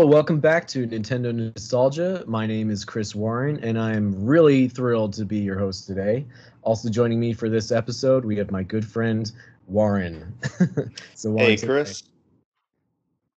[0.00, 2.24] Hello, welcome back to Nintendo Nostalgia.
[2.26, 6.24] My name is Chris Warren, and I'm really thrilled to be your host today.
[6.62, 9.30] Also joining me for this episode, we have my good friend
[9.66, 10.32] Warren.
[11.14, 12.02] so, Warren, hey, Chris.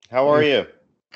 [0.08, 0.66] How are you?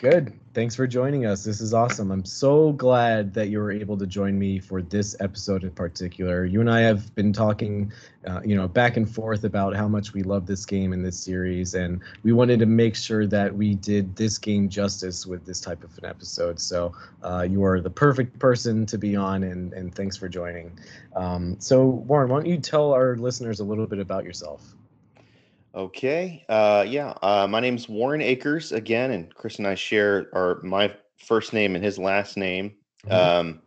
[0.01, 0.33] Good.
[0.57, 1.45] Thanks for joining us.
[1.45, 2.11] This is awesome.
[2.11, 6.47] I'm so glad that you were able to join me for this episode in particular.
[6.47, 7.93] You and I have been talking,
[8.27, 11.19] uh, you know, back and forth about how much we love this game and this
[11.19, 15.61] series, and we wanted to make sure that we did this game justice with this
[15.61, 16.59] type of an episode.
[16.59, 20.79] So uh, you are the perfect person to be on, and and thanks for joining.
[21.15, 24.76] Um, so Warren, why don't you tell our listeners a little bit about yourself?
[25.77, 26.43] Okay.
[26.49, 27.13] Uh, yeah.
[27.21, 31.75] Uh, my name's Warren Akers again, and Chris and I share our my first name
[31.75, 32.77] and his last name.
[33.05, 33.13] Mm-hmm.
[33.13, 33.63] Um,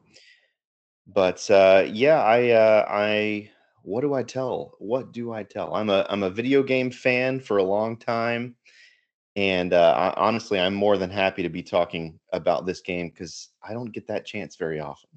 [1.06, 3.52] but uh, yeah, I uh, I
[3.84, 4.74] what do I tell?
[4.80, 5.76] What do I tell?
[5.76, 8.56] I'm a I'm a video game fan for a long time,
[9.36, 13.50] and uh, I, honestly, I'm more than happy to be talking about this game because
[13.62, 15.09] I don't get that chance very often.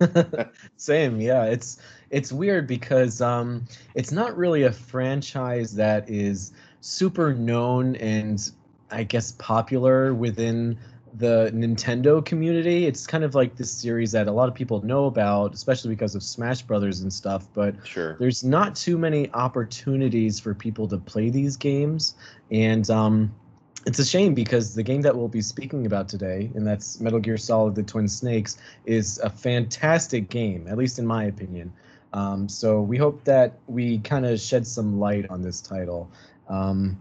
[0.76, 1.44] Same, yeah.
[1.44, 1.78] It's
[2.10, 8.50] it's weird because um, it's not really a franchise that is super known and
[8.90, 10.78] I guess popular within
[11.14, 12.86] the Nintendo community.
[12.86, 16.14] It's kind of like this series that a lot of people know about, especially because
[16.14, 17.48] of Smash Brothers and stuff.
[17.52, 18.16] But sure.
[18.18, 22.14] there's not too many opportunities for people to play these games,
[22.50, 23.34] and um,
[23.86, 27.18] it's a shame because the game that we'll be speaking about today, and that's Metal
[27.18, 31.72] Gear Solid: The Twin Snakes, is a fantastic game, at least in my opinion.
[32.12, 36.10] Um, so we hope that we kind of shed some light on this title.
[36.48, 37.00] Um,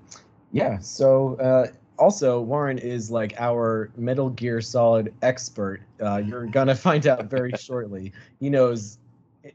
[0.51, 0.77] yeah.
[0.79, 5.81] So uh, also, Warren is like our Metal Gear Solid expert.
[6.01, 8.13] Uh, you're gonna find out very shortly.
[8.39, 8.99] He knows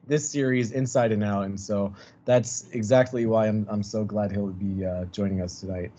[0.07, 4.49] this series inside and out, and so that's exactly why I'm I'm so glad he'll
[4.49, 5.91] be uh, joining us tonight.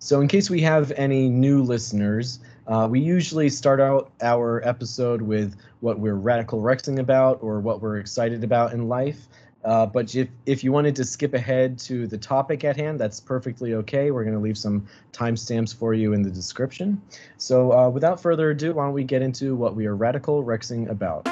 [0.00, 2.38] So, in case we have any new listeners,
[2.68, 7.82] uh, we usually start out our episode with what we're radical rexing about or what
[7.82, 9.26] we're excited about in life.
[9.64, 13.18] Uh, but if, if you wanted to skip ahead to the topic at hand, that's
[13.18, 14.12] perfectly okay.
[14.12, 17.02] We're going to leave some timestamps for you in the description.
[17.36, 20.88] So, uh, without further ado, why don't we get into what we are radical rexing
[20.88, 21.26] about?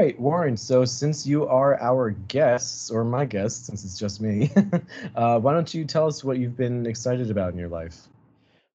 [0.00, 0.56] Right, Warren.
[0.56, 4.50] So since you are our guests, or my guest, since it's just me,
[5.14, 8.08] uh, why don't you tell us what you've been excited about in your life?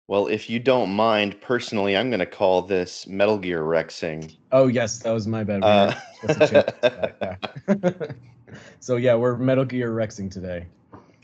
[0.08, 4.36] Well, if you don't mind, personally, I'm going to call this Metal Gear Rexing.
[4.52, 5.64] Oh yes, that was my bad.
[5.64, 5.96] Uh,
[8.80, 10.68] so yeah, we're Metal Gear Rexing today.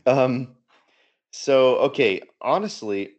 [0.04, 0.48] Um.
[1.30, 3.12] So okay, honestly,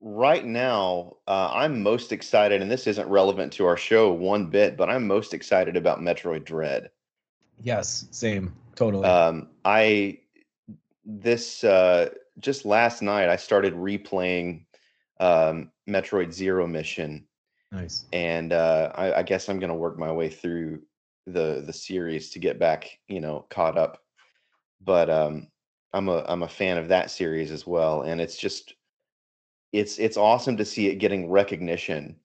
[0.00, 4.76] right now, uh, I'm most excited, and this isn't relevant to our show one bit,
[4.76, 6.90] but I'm most excited about Metroid Dread.
[7.62, 9.06] Yes, same, totally.
[9.06, 10.20] Um, I
[11.04, 14.64] this uh, just last night I started replaying
[15.18, 17.26] um, Metroid Zero Mission.
[17.72, 18.04] Nice.
[18.12, 20.82] And uh, I, I guess I'm gonna work my way through
[21.26, 24.02] the the series to get back, you know, caught up.
[24.80, 25.48] But um,
[25.92, 28.74] I'm a I'm a fan of that series as well, and it's just
[29.72, 32.16] it's it's awesome to see it getting recognition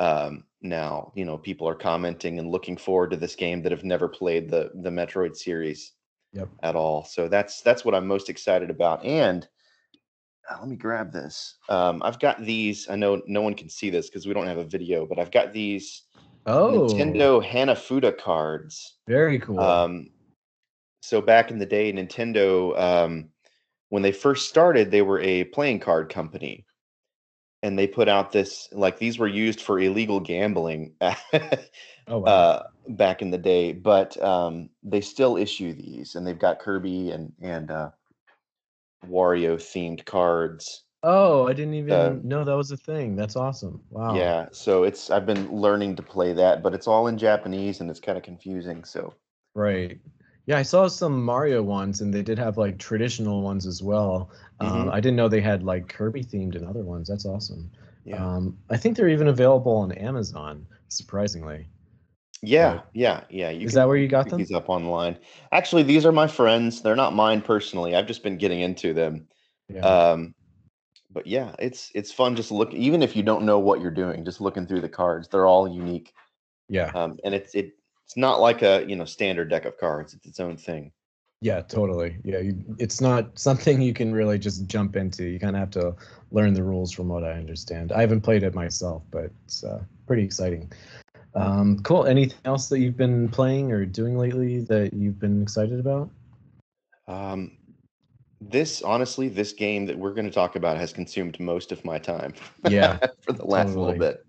[0.00, 1.12] um, now.
[1.14, 4.50] You know, people are commenting and looking forward to this game that have never played
[4.50, 5.92] the the Metroid series
[6.32, 6.48] yep.
[6.62, 7.04] at all.
[7.04, 9.04] So that's that's what I'm most excited about.
[9.04, 9.46] And
[10.50, 11.56] uh, let me grab this.
[11.68, 12.88] Um, I've got these.
[12.88, 15.30] I know no one can see this because we don't have a video, but I've
[15.30, 16.02] got these
[16.46, 16.88] oh.
[16.88, 18.98] Nintendo Hanafuda cards.
[19.06, 19.60] Very cool.
[19.60, 20.10] Um,
[21.00, 23.28] so back in the day, Nintendo um,
[23.92, 26.64] when they first started, they were a playing card company.
[27.62, 31.18] And they put out this like these were used for illegal gambling oh,
[32.08, 32.24] wow.
[32.24, 37.10] uh, back in the day, but um, they still issue these, and they've got Kirby
[37.10, 37.90] and and uh,
[39.06, 40.84] Wario themed cards.
[41.02, 43.14] Oh, I didn't even uh, know that was a thing.
[43.14, 43.82] That's awesome.
[43.90, 44.16] Wow.
[44.16, 47.90] Yeah, so it's I've been learning to play that, but it's all in Japanese and
[47.90, 48.84] it's kind of confusing.
[48.84, 49.12] So
[49.54, 50.00] right.
[50.46, 54.30] Yeah, I saw some Mario ones, and they did have like traditional ones as well.
[54.60, 54.90] Um, mm-hmm.
[54.90, 57.08] I didn't know they had like Kirby themed and other ones.
[57.08, 57.70] That's awesome.
[58.04, 58.24] Yeah.
[58.24, 61.68] Um, I think they're even available on Amazon, surprisingly.
[62.42, 63.50] Yeah, but, yeah, yeah.
[63.50, 64.38] You is that where you got them?
[64.38, 65.16] These up online.
[65.52, 66.82] Actually, these are my friends.
[66.82, 67.94] They're not mine personally.
[67.94, 69.28] I've just been getting into them.
[69.68, 69.86] Yeah.
[69.86, 70.34] Um,
[71.12, 72.74] but yeah, it's it's fun just look.
[72.74, 75.68] Even if you don't know what you're doing, just looking through the cards, they're all
[75.68, 76.12] unique.
[76.68, 76.90] Yeah.
[76.94, 77.74] Um, and it's it
[78.12, 80.12] it's not like a you know standard deck of cards.
[80.12, 80.92] It's its own thing.
[81.40, 82.18] Yeah, totally.
[82.22, 85.24] Yeah, you, it's not something you can really just jump into.
[85.24, 85.96] You kind of have to
[86.30, 87.90] learn the rules from what I understand.
[87.90, 90.70] I haven't played it myself, but it's uh, pretty exciting.
[91.34, 92.04] Um, cool.
[92.04, 96.10] Anything else that you've been playing or doing lately that you've been excited about?
[97.08, 97.52] Um,
[98.42, 101.98] this honestly, this game that we're going to talk about has consumed most of my
[101.98, 102.34] time.
[102.68, 103.86] Yeah, for the last totally.
[103.86, 104.26] little bit.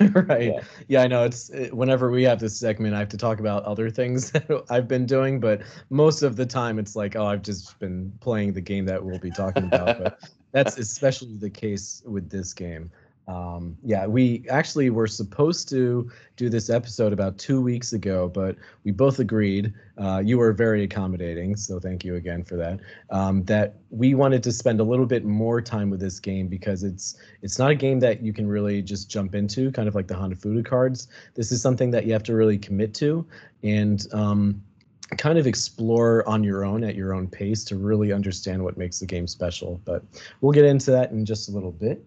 [0.14, 0.52] right.
[0.54, 0.60] Yeah.
[0.88, 1.02] Yeah.
[1.02, 1.24] I know.
[1.24, 4.64] It's it, whenever we have this segment, I have to talk about other things that
[4.70, 8.52] I've been doing, but most of the time it's like, oh, I've just been playing
[8.54, 9.98] the game that we'll be talking about.
[10.02, 10.18] but
[10.52, 12.90] that's especially the case with this game.
[13.30, 18.56] Um, yeah, we actually were supposed to do this episode about two weeks ago, but
[18.82, 19.72] we both agreed.
[19.96, 22.80] Uh, you were very accommodating, so thank you again for that.
[23.10, 26.82] Um, that we wanted to spend a little bit more time with this game because
[26.82, 30.08] it's it's not a game that you can really just jump into, kind of like
[30.08, 31.06] the Hanafuda cards.
[31.34, 33.24] This is something that you have to really commit to
[33.62, 34.60] and um,
[35.18, 38.98] kind of explore on your own at your own pace to really understand what makes
[38.98, 39.80] the game special.
[39.84, 40.02] But
[40.40, 42.04] we'll get into that in just a little bit.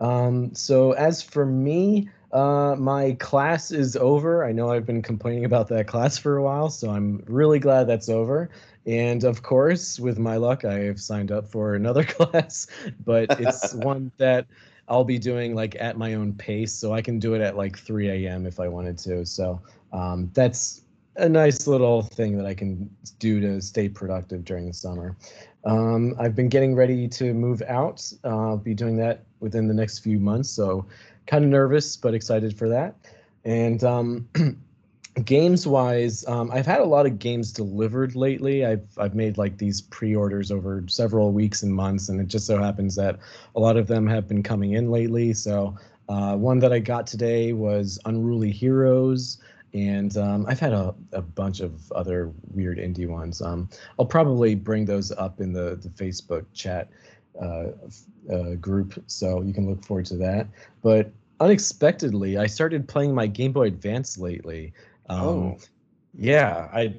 [0.00, 4.44] Um, so as for me, uh, my class is over.
[4.44, 7.86] I know I've been complaining about that class for a while, so I'm really glad
[7.86, 8.50] that's over.
[8.86, 12.66] And of course, with my luck, I have signed up for another class,
[13.04, 14.46] but it's one that
[14.88, 17.78] I'll be doing like at my own pace, so I can do it at like
[17.78, 18.46] 3 a.m.
[18.46, 19.24] if I wanted to.
[19.26, 19.60] So
[19.92, 20.84] um, that's
[21.16, 25.16] a nice little thing that I can do to stay productive during the summer.
[25.64, 28.04] Um, I've been getting ready to move out.
[28.22, 30.86] Uh, I'll be doing that within the next few months, so
[31.26, 32.94] kind of nervous but excited for that.
[33.44, 34.28] And um,
[35.24, 38.64] games wise, um, I've had a lot of games delivered lately.
[38.64, 42.58] I've I've made like these pre-orders over several weeks and months, and it just so
[42.58, 43.18] happens that
[43.54, 45.32] a lot of them have been coming in lately.
[45.32, 45.76] So
[46.08, 49.38] uh, one that I got today was Unruly Heroes
[49.76, 53.42] and um, I've had a, a bunch of other weird indie ones.
[53.42, 53.68] Um,
[53.98, 56.88] I'll probably bring those up in the, the Facebook chat
[58.60, 60.46] group, so you can look forward to that.
[60.82, 61.10] But
[61.40, 64.72] unexpectedly, I started playing my Game Boy Advance lately.
[65.08, 65.58] Um, Oh.
[66.14, 66.94] yeah, I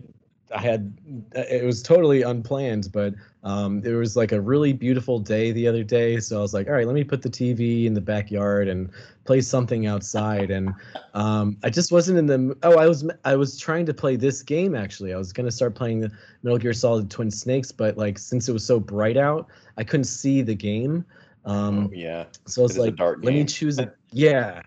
[0.54, 0.98] I had
[1.36, 3.14] it was totally unplanned, but
[3.44, 6.20] um, it was like a really beautiful day the other day.
[6.20, 8.90] So I was like, all right, let me put the TV in the backyard and
[9.26, 10.52] play something outside.
[10.52, 10.74] And
[11.14, 12.58] um, I just wasn't in the.
[12.64, 15.14] Oh, I was I was trying to play this game actually.
[15.14, 16.12] I was gonna start playing the
[16.44, 19.48] Metal Gear Solid Twin Snakes, but like since it was so bright out,
[19.78, 21.06] I couldn't see the game.
[21.46, 22.26] Um, oh, yeah.
[22.46, 23.96] so I was It like, let me choose it.
[24.12, 24.62] Yeah.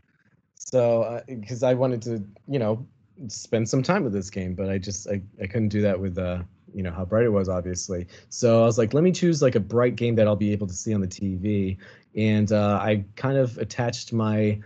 [0.55, 2.87] So, because I wanted to, you know,
[3.29, 6.19] spend some time with this game, but I just I, I couldn't do that with
[6.19, 6.43] uh,
[6.75, 8.07] you know, how bright it was, obviously.
[8.29, 10.67] So I was like, let me choose like a bright game that I'll be able
[10.67, 11.77] to see on the TV,
[12.15, 14.61] and uh, I kind of attached my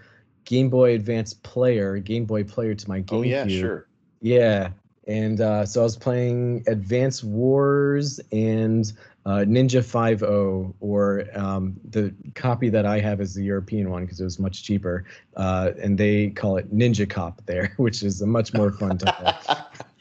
[0.44, 3.12] Game Boy Advance player, Game Boy player, to my GameCube.
[3.12, 3.88] Oh, yeah, sure.
[4.20, 4.70] Yeah,
[5.06, 8.92] and uh, so I was playing Advance Wars and
[9.26, 14.20] uh, Ninja Five-O, or um, the copy that I have is the European one because
[14.20, 15.04] it was much cheaper,
[15.36, 19.32] uh, and they call it Ninja Cop there, which is a much more fun title.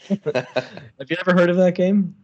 [0.34, 2.16] have you ever heard of that game?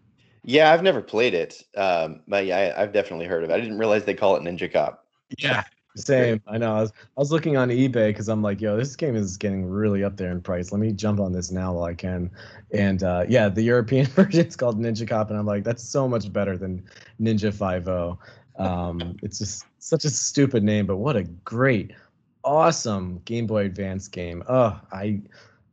[0.43, 3.53] yeah, I've never played it, um, but yeah, I, I've definitely heard of it.
[3.53, 5.05] I didn't realize they call it Ninja Cop.
[5.37, 5.63] Yeah.
[5.95, 6.41] Same.
[6.47, 6.75] I know.
[6.75, 9.65] I was, I was looking on eBay because I'm like, yo, this game is getting
[9.65, 10.71] really up there in price.
[10.71, 12.31] Let me jump on this now while I can.
[12.71, 16.07] And uh, yeah, the European version is called Ninja Cop, and I'm like, that's so
[16.07, 16.83] much better than
[17.19, 18.17] Ninja Five-O.
[18.57, 21.91] Um, it's just such a stupid name, but what a great,
[22.43, 24.43] awesome Game Boy Advance game.
[24.47, 25.21] Oh, I,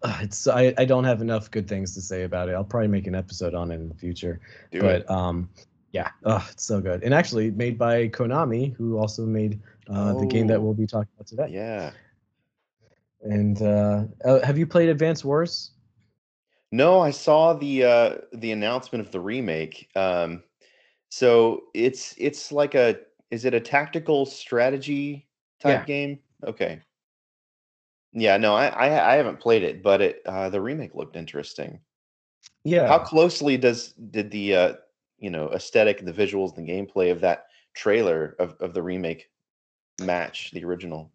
[0.03, 2.53] uh, it's I, I don't have enough good things to say about it.
[2.55, 5.11] I'll probably make an episode on it in the future Do but it.
[5.11, 5.49] um
[5.93, 9.59] yeah oh it's so good and actually made by konami who also made
[9.89, 10.61] uh, the game that Oh.
[10.61, 11.93] we'll be talking about today Yeah.
[13.23, 15.73] and uh, uh have you played advance wars
[16.73, 19.89] No, I saw the uh the announcement of the remake.
[19.97, 20.43] Um
[21.11, 22.99] so it's it's like a
[23.31, 25.29] is it a tactical strategy
[25.61, 25.87] type Yeah.
[25.87, 26.21] game?
[26.45, 26.81] Okay.
[28.13, 31.81] Yeah, no, I, I I haven't played it, but it uh the remake looked interesting.
[32.65, 34.75] yeah How closely does did the uh
[35.19, 39.29] you know aesthetic, the visuals, the gameplay of that trailer of, of the remake
[40.01, 41.11] match the original?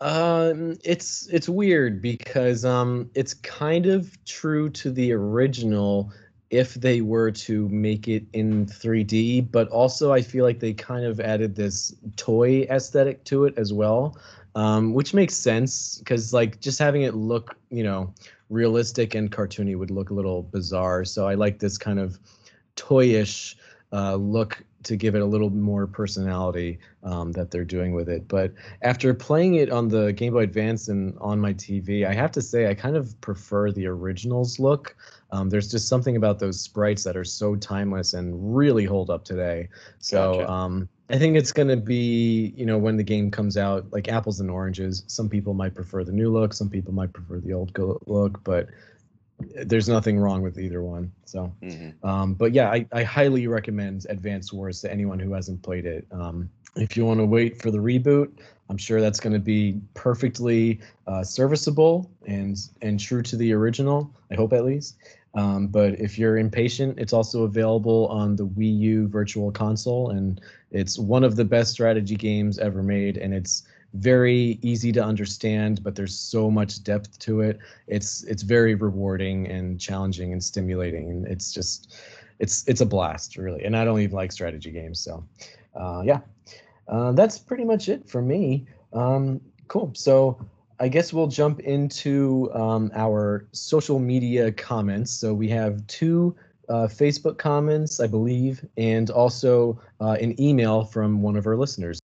[0.00, 6.12] Um, it's it's weird because um, it's kind of true to the original
[6.48, 11.04] if they were to make it in 3D, but also I feel like they kind
[11.04, 14.18] of added this toy aesthetic to it as well,
[14.56, 18.12] um, which makes sense because like just having it look, you know,
[18.48, 21.04] realistic and cartoony would look a little bizarre.
[21.04, 22.18] So I like this kind of
[22.74, 23.54] toyish
[23.92, 28.26] uh, look to give it a little more personality um, that they're doing with it.
[28.28, 32.32] But after playing it on the Game Boy Advance and on my TV, I have
[32.32, 34.96] to say I kind of prefer the original's look.
[35.32, 39.24] Um, there's just something about those sprites that are so timeless and really hold up
[39.24, 39.68] today.
[39.98, 40.50] So Gotcha.
[40.50, 44.08] um, I think it's going to be, you know, when the game comes out, like
[44.08, 45.04] apples and oranges.
[45.08, 48.68] Some people might prefer the new look, some people might prefer the old look, but
[49.64, 51.12] there's nothing wrong with either one.
[51.24, 52.06] So, mm-hmm.
[52.06, 56.06] um, but yeah, I, I highly recommend Advanced Wars to anyone who hasn't played it.
[56.10, 58.30] Um, if you want to wait for the reboot,
[58.68, 64.14] I'm sure that's going to be perfectly uh, serviceable and and true to the original.
[64.30, 64.96] I hope at least.
[65.34, 70.40] Um, but if you're impatient, it's also available on the Wii U Virtual Console, and
[70.72, 73.16] it's one of the best strategy games ever made.
[73.16, 77.58] And it's very easy to understand, but there's so much depth to it.
[77.86, 81.94] It's it's very rewarding and challenging and stimulating, it's just
[82.38, 83.64] it's it's a blast, really.
[83.64, 85.24] And I don't even like strategy games, so
[85.74, 86.20] uh, yeah,
[86.88, 88.66] uh, that's pretty much it for me.
[88.92, 89.92] Um, cool.
[89.94, 90.38] So
[90.80, 95.12] I guess we'll jump into um, our social media comments.
[95.12, 96.34] So we have two
[96.70, 102.00] uh, Facebook comments, I believe, and also uh, an email from one of our listeners.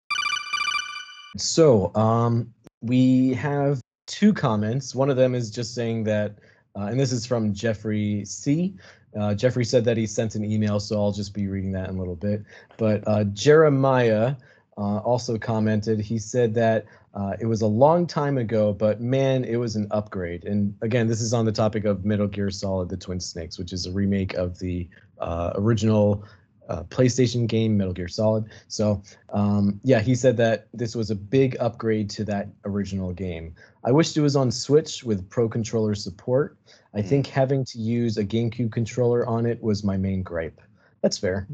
[1.38, 4.96] So um, we have two comments.
[4.96, 6.36] One of them is just saying that,
[6.75, 8.75] uh, and this is from Jeffrey C.
[9.20, 11.96] Uh, Jeffrey said that he sent an email, so I'll just be reading that in
[11.96, 12.44] a little bit.
[12.77, 14.36] But uh, Jeremiah
[14.77, 16.00] uh, also commented.
[16.00, 19.88] He said that uh, it was a long time ago, but man, it was an
[19.92, 20.44] upgrade.
[20.44, 23.72] And again, this is on the topic of Metal Gear Solid: The Twin Snakes, which
[23.72, 24.89] is a remake of the
[25.20, 26.25] uh, original
[26.69, 28.45] uh, PlayStation game Metal Gear Solid.
[28.67, 33.55] So um, yeah, he said that this was a big upgrade to that original game.
[33.84, 36.57] I wished it was on Switch with Pro Controller support.
[36.93, 37.07] I mm.
[37.07, 40.60] think having to use a GameCube controller on it was my main gripe.
[41.01, 41.48] That's fair.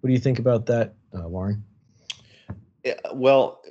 [0.00, 1.64] What do you think about that, uh, Warren?
[2.84, 3.62] Yeah, well,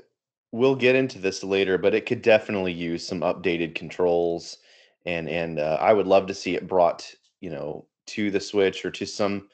[0.51, 4.57] we'll get into this later, but it could definitely use some updated controls,
[5.05, 8.83] and and uh, I would love to see it brought, you know, to the Switch
[8.83, 9.47] or to some,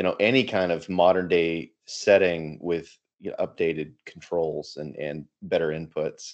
[0.00, 5.26] you know, any kind of modern day setting with you know, updated controls and and
[5.42, 6.32] better inputs.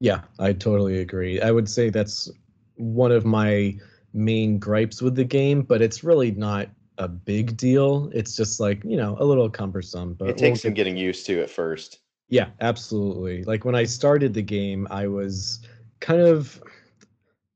[0.00, 1.40] Yeah, I totally agree.
[1.40, 2.30] I would say that's
[2.74, 3.74] one of my
[4.12, 6.68] main gripes with the game, but it's really not
[6.98, 8.10] a big deal.
[8.12, 11.24] It's just like, you know, a little cumbersome, but it takes we'll some getting used
[11.24, 12.00] to at first.
[12.28, 13.44] Yeah, absolutely.
[13.44, 15.66] Like when I started the game, I was
[16.00, 16.62] kind of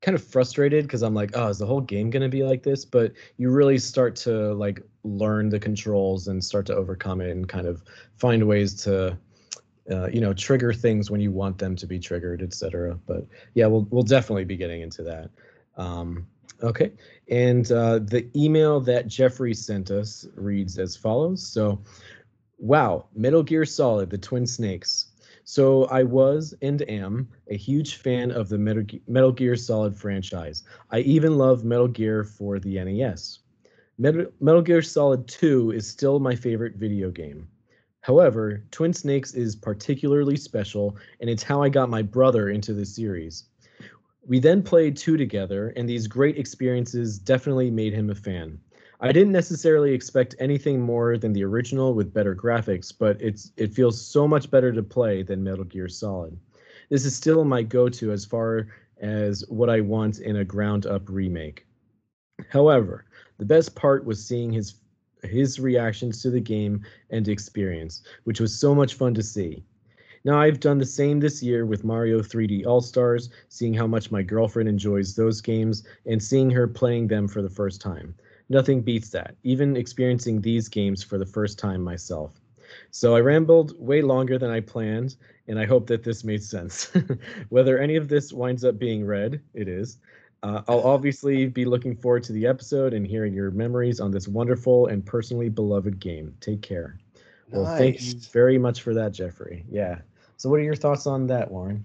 [0.01, 2.63] kind of frustrated because I'm like, oh, is the whole game going to be like
[2.63, 2.85] this?
[2.85, 7.49] But you really start to like learn the controls and start to overcome it and
[7.49, 7.83] kind of
[8.17, 9.19] find ways to
[9.91, 12.99] uh, you know trigger things when you want them to be triggered, etc.
[13.07, 15.31] But yeah, we'll we'll definitely be getting into that.
[15.77, 16.27] Um,
[16.63, 16.93] okay,
[17.29, 21.47] and uh, the email that Jeffrey sent us reads as follows.
[21.47, 21.83] So
[22.61, 25.10] Wow, Metal Gear Solid, the Twin Snakes.
[25.53, 30.63] So I was and am a huge fan of the Metal, Gear Solid franchise.
[30.93, 33.41] I even love Metal Gear for the NES.
[33.99, 37.49] Metal, Gear Solid 2 is still my favorite video game.
[38.03, 42.87] However, Twin Snakes is particularly special, and it's how I got my brother into the
[42.87, 43.47] series.
[44.25, 48.61] We then played 2 together, and these great experiences definitely made him a fan.
[49.03, 53.73] I didn't necessarily expect anything more than the original with better graphics, but it's it
[53.73, 56.39] feels so much better to play than Metal Gear Solid.
[56.91, 58.67] This is still my go-to as far
[59.01, 61.67] as what I want in a ground-up remake.
[62.51, 63.07] However,
[63.39, 64.75] the best part was seeing his
[65.23, 69.65] his reactions to the game and experience, which was so much fun to see.
[70.25, 74.11] Now, I've done the same this year with Mario 3D All Stars, seeing how much
[74.11, 78.15] my girlfriend enjoys those games and seeing her playing them for the first time
[78.51, 82.39] nothing beats that, even experiencing these games for the first time myself.
[82.91, 85.17] So I rambled way longer than I planned,
[85.49, 86.93] and I hope that this made sense.
[87.49, 89.99] Whether any of this winds up being read, it is.
[90.43, 94.27] Uh, I'll obviously be looking forward to the episode and hearing your memories on this
[94.27, 96.35] wonderful and personally beloved game.
[96.41, 96.99] Take care.
[97.51, 97.79] Well, nice.
[97.79, 99.65] thank you very much for that, Jeffrey.
[99.71, 99.99] Yeah.
[100.37, 101.85] So, what are your thoughts on that, Warren?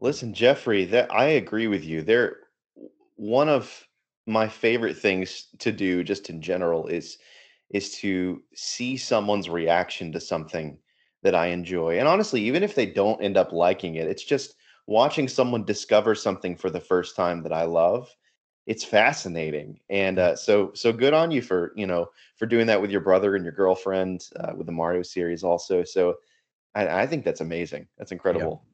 [0.00, 2.02] Listen, Jeffrey, that I agree with you.
[2.02, 2.38] They're
[3.16, 3.86] one of
[4.26, 7.18] my favorite things to do just in general is
[7.70, 10.78] is to see someone's reaction to something
[11.22, 11.98] that I enjoy.
[11.98, 14.54] And honestly, even if they don't end up liking it, it's just
[14.86, 18.14] watching someone discover something for the first time that I love.
[18.66, 22.80] It's fascinating, and uh, so so good on you for you know for doing that
[22.80, 25.82] with your brother and your girlfriend uh, with the Mario series also.
[25.82, 26.16] So
[26.74, 27.88] I, I think that's amazing.
[27.98, 28.62] That's incredible.
[28.64, 28.68] Yeah.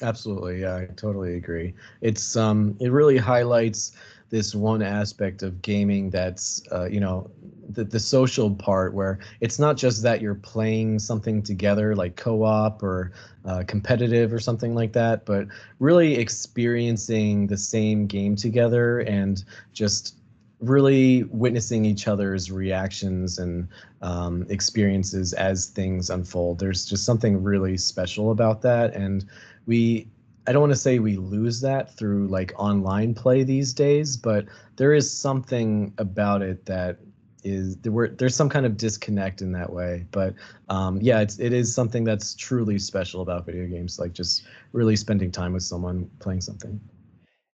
[0.00, 1.74] Absolutely, yeah, I totally agree.
[2.02, 3.92] It's um, it really highlights
[4.30, 7.30] this one aspect of gaming that's uh, you know
[7.70, 12.82] the, the social part where it's not just that you're playing something together like co-op
[12.82, 13.12] or
[13.44, 15.46] uh, competitive or something like that but
[15.78, 20.18] really experiencing the same game together and just
[20.60, 23.68] really witnessing each other's reactions and
[24.02, 26.58] um, experiences as things unfold.
[26.58, 29.24] There's just something really special about that, and
[29.66, 30.08] we.
[30.48, 34.46] I don't want to say we lose that through like online play these days, but
[34.76, 37.00] there is something about it that
[37.44, 40.06] is there were there's some kind of disconnect in that way.
[40.10, 40.34] But
[40.70, 44.96] um, yeah it's it is something that's truly special about video games like just really
[44.96, 46.80] spending time with someone playing something.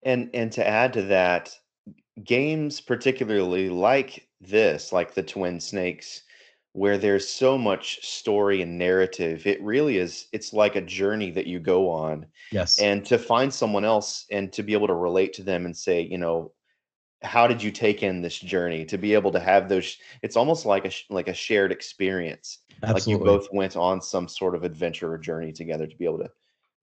[0.03, 1.57] And and to add to that,
[2.25, 6.23] games particularly like this, like the Twin Snakes,
[6.73, 11.47] where there's so much story and narrative, it really is it's like a journey that
[11.47, 12.25] you go on.
[12.51, 15.75] yes And to find someone else and to be able to relate to them and
[15.75, 16.53] say, you know,
[17.23, 18.85] how did you take in this journey?
[18.85, 22.59] To be able to have those it's almost like a like a shared experience.
[22.83, 22.93] Absolutely.
[22.93, 26.19] Like you both went on some sort of adventure or journey together to be able
[26.19, 26.31] to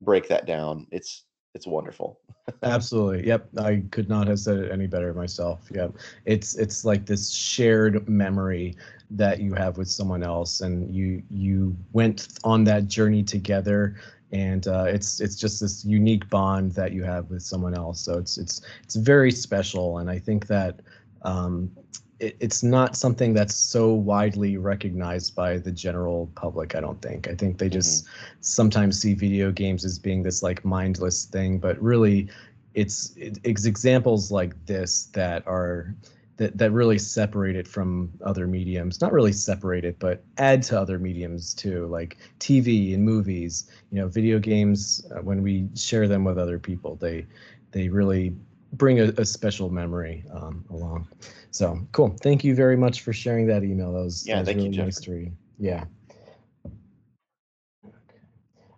[0.00, 0.86] break that down.
[0.92, 1.24] It's
[1.58, 2.20] it's wonderful.
[2.62, 3.26] Absolutely.
[3.26, 3.48] Yep.
[3.58, 5.68] I could not have said it any better myself.
[5.74, 5.96] Yep.
[6.24, 8.76] It's it's like this shared memory
[9.10, 13.96] that you have with someone else and you you went on that journey together
[14.30, 18.00] and uh, it's it's just this unique bond that you have with someone else.
[18.00, 20.80] So it's it's it's very special and I think that
[21.22, 21.72] um,
[22.20, 27.28] it, it's not something that's so widely recognized by the general public i don't think.
[27.28, 28.06] I think they just
[28.40, 32.28] sometimes see video games as being this like mindless thing but really
[32.74, 35.94] it's it, it's examples like this that are
[36.36, 39.00] that, that really separate it from other mediums.
[39.00, 43.70] Not really separate it but add to other mediums too like tv and movies.
[43.90, 47.26] You know video games uh, when we share them with other people they
[47.72, 48.34] they really
[48.72, 51.08] bring a, a special memory um, along
[51.50, 54.48] so cool thank you very much for sharing that email that was that Yeah, was
[54.48, 55.84] thank you, really nice to read yeah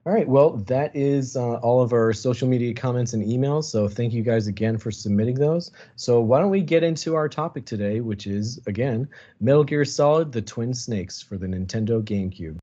[0.07, 0.27] All right.
[0.27, 3.65] Well, that is uh, all of our social media comments and emails.
[3.65, 5.73] So thank you guys again for submitting those.
[5.97, 9.07] So why don't we get into our topic today, which is again
[9.41, 12.59] Metal Gear Solid: The Twin Snakes for the Nintendo GameCube.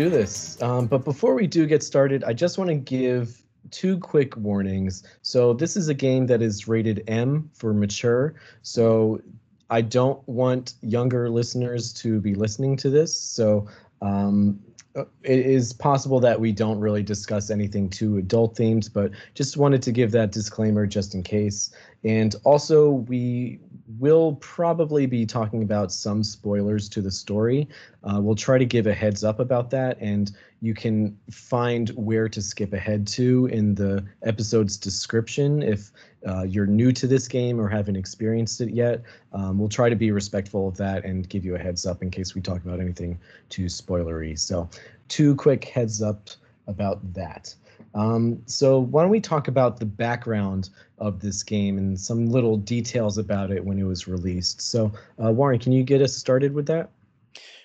[0.00, 0.60] Do this.
[0.62, 5.02] Um, but before we do get started, I just want to give two quick warnings.
[5.22, 8.34] So this is a game that is rated M for mature.
[8.62, 9.20] So
[9.68, 13.14] I don't want younger listeners to be listening to this.
[13.14, 13.68] So
[14.00, 14.58] um,
[14.96, 19.56] uh, it is possible that we don't really discuss anything too adult themed, but just
[19.56, 21.70] wanted to give that disclaimer just in case.
[22.02, 23.60] And also, we
[23.98, 27.68] will probably be talking about some spoilers to the story.
[28.04, 32.28] Uh, we'll try to give a heads up about that, and you can find where
[32.28, 35.90] to skip ahead to in the episode's description if
[36.28, 39.02] uh, you're new to this game or haven't experienced it yet.
[39.32, 42.10] Um, we'll try to be respectful of that and give you a heads up in
[42.10, 44.38] case we talk about anything too spoilery.
[44.38, 44.68] So,
[45.08, 46.28] two quick heads up
[46.66, 47.54] about that.
[47.94, 52.56] Um, so, why don't we talk about the background of this game and some little
[52.56, 54.60] details about it when it was released?
[54.60, 56.90] So, uh, Warren, can you get us started with that?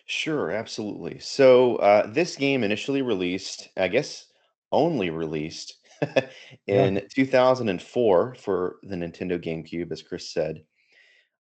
[0.08, 1.20] Sure, absolutely.
[1.20, 4.28] So uh, this game initially released, I guess,
[4.72, 5.76] only released
[6.68, 6.84] Yeah.
[6.86, 10.64] in 2004 for the Nintendo GameCube, as Chris said.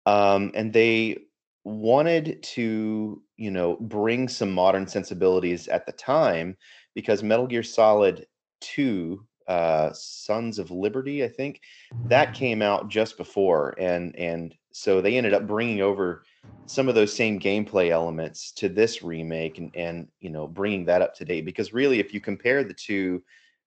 [0.05, 1.19] Um, and they
[1.63, 6.57] wanted to, you know, bring some modern sensibilities at the time
[6.95, 8.25] because Metal Gear Solid
[8.61, 11.61] 2, uh, Sons of Liberty, I think,
[12.05, 16.23] that came out just before, and and so they ended up bringing over
[16.69, 21.01] some of those same gameplay elements to this remake and and you know bringing that
[21.01, 23.23] up to date because really if you compare the two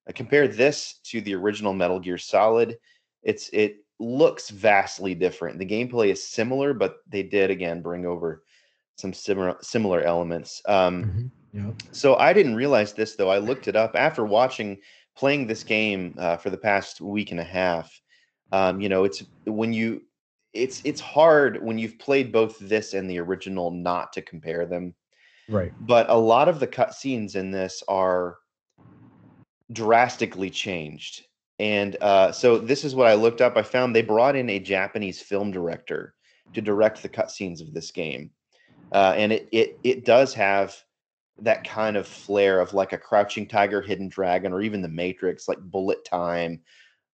[0.09, 2.78] uh, compare this to the original Metal Gear Solid
[3.24, 5.59] it's it looks vastly different.
[5.59, 8.44] The gameplay is similar but they did again bring over
[8.96, 10.62] some similar similar elements.
[10.66, 11.71] Um hmm Yeah.
[11.91, 13.31] so I didn't realize this though.
[13.31, 14.79] I looked it up after watching
[15.17, 18.01] playing this game uh, for the past week and a half
[18.53, 20.03] um you know it's when you
[20.53, 24.95] it's it's hard when you've played both this and the original not to compare them.
[25.49, 25.73] Right.
[25.81, 28.38] but a lot of the cutscenes in this are
[29.73, 31.27] drastically changed.
[31.59, 33.57] And uh, so this is what i looked up.
[33.57, 36.15] I found they brought in a japanese film director
[36.55, 38.31] to direct the cutscenes of this game.
[38.93, 40.77] Uh, and it, it it does have
[41.38, 45.49] that kind of flair of like a crouching tiger hidden dragon or even the matrix
[45.49, 46.61] like bullet time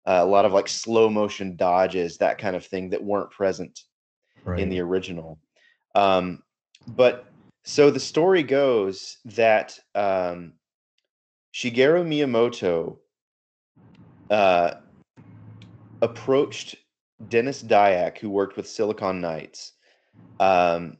[0.06, 3.82] uh, a lot of like slow motion dodges, that kind of thing that weren't present
[4.43, 4.60] right.
[4.60, 5.39] in the original.
[5.95, 6.43] Um,
[6.88, 7.25] but
[7.63, 10.54] so the story goes that um,
[11.54, 12.97] Shigeru Miyamoto
[14.30, 14.75] uh,
[16.01, 16.75] approached
[17.28, 19.73] Dennis Dyack, who worked with Silicon Knights,
[20.39, 20.97] um,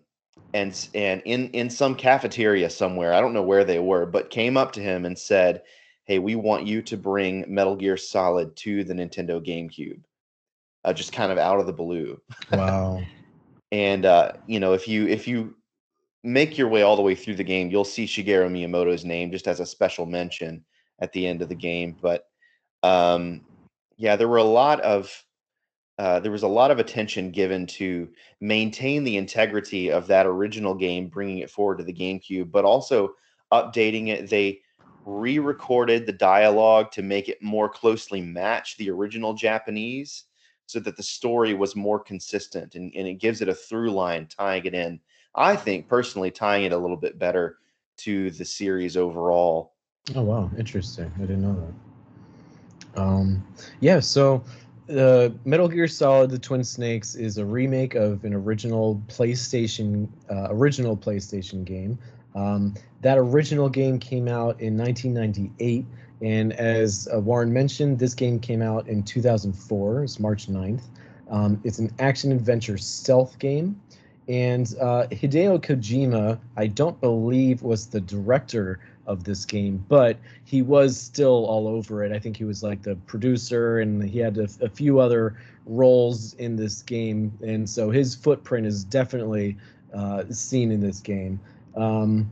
[0.56, 4.56] and and in in some cafeteria somewhere, I don't know where they were, but came
[4.56, 5.64] up to him and said,
[6.06, 10.02] "Hey, we want you to bring Metal Gear Solid to the Nintendo GameCube."
[10.86, 12.22] Uh, just kind of out of the blue.
[12.54, 13.04] Wow.
[13.74, 15.56] and uh, you know, if you if you
[16.24, 19.50] make your way all the way through the game, you'll see Shigeru Miyamoto's name just
[19.50, 20.64] as a special mention
[21.00, 21.98] at the end of the game.
[22.02, 22.30] But
[22.82, 23.42] um,
[23.98, 25.12] yeah, there were a lot of
[25.98, 28.10] uh, there was a lot of attention given to
[28.42, 33.14] maintain the integrity of that original game, bringing it forward to the GameCube, but also
[33.52, 34.30] updating it.
[34.30, 34.62] They
[35.06, 40.26] re-recorded the dialogue to make it more closely match the original Japanese,
[40.66, 44.28] so that the story was more consistent and, and it gives it a through line,
[44.28, 45.00] tying it in.
[45.36, 47.60] I think personally, tying it a little bit better
[47.98, 49.74] to the series overall.
[50.16, 51.12] Oh wow, interesting.
[51.18, 51.72] I didn't know
[52.96, 53.02] that.
[53.02, 53.46] Um,
[53.80, 54.44] yeah, so
[54.90, 60.48] uh, Metal Gear Solid: The Twin Snakes is a remake of an original PlayStation uh,
[60.50, 61.98] original PlayStation game.
[62.36, 65.86] Um, that original game came out in 1998,
[66.22, 70.04] and as uh, Warren mentioned, this game came out in 2004.
[70.04, 70.84] It's March 9th.
[71.30, 73.82] Um, it's an action adventure stealth game,
[74.28, 80.62] and uh, Hideo Kojima, I don't believe, was the director of this game, but he
[80.62, 82.12] was still all over it.
[82.12, 86.34] I think he was like the producer, and he had a, a few other roles
[86.36, 89.58] in this game, and so his footprint is definitely
[89.94, 91.40] uh, seen in this game.
[91.76, 92.32] Um,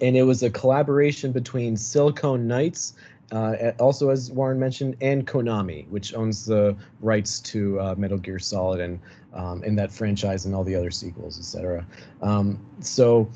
[0.00, 2.94] and it was a collaboration between Silicon Knights,
[3.30, 8.38] uh, also as Warren mentioned, and Konami, which owns the rights to uh, Metal Gear
[8.38, 9.00] Solid and
[9.32, 11.86] um, in that franchise and all the other sequels, etc.
[12.20, 13.30] Um, so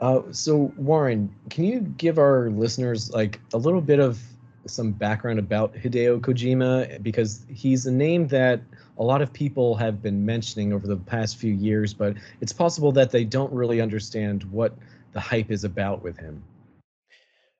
[0.00, 4.20] uh, so Warren, can you give our listeners like a little bit of
[4.66, 8.60] some background about Hideo Kojima because he's a name that
[8.98, 12.92] a lot of people have been mentioning over the past few years, but it's possible
[12.92, 14.76] that they don't really understand what
[15.12, 16.42] the hype is about with him.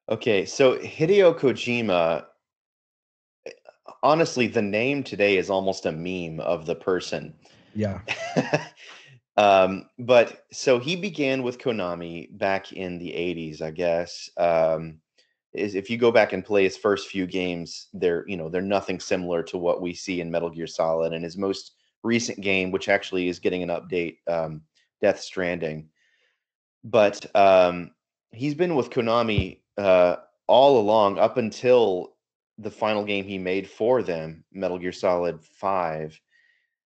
[0.08, 2.26] Okay, so Hideo Kojima
[4.02, 7.34] honestly the name today is almost a meme of the person.
[7.74, 8.00] Yeah.
[9.36, 14.30] Um, but so he began with Konami back in the 80s, I guess.
[14.36, 15.00] Um,
[15.52, 18.60] is if you go back and play his first few games, they're you know they're
[18.62, 21.12] nothing similar to what we see in Metal Gear Solid.
[21.12, 21.72] And his most
[22.02, 24.62] recent game, which actually is getting an update, um,
[25.00, 25.88] Death Stranding.
[26.84, 27.92] But um,
[28.30, 32.14] he's been with Konami uh, all along up until
[32.58, 36.18] the final game he made for them, Metal Gear Solid Five.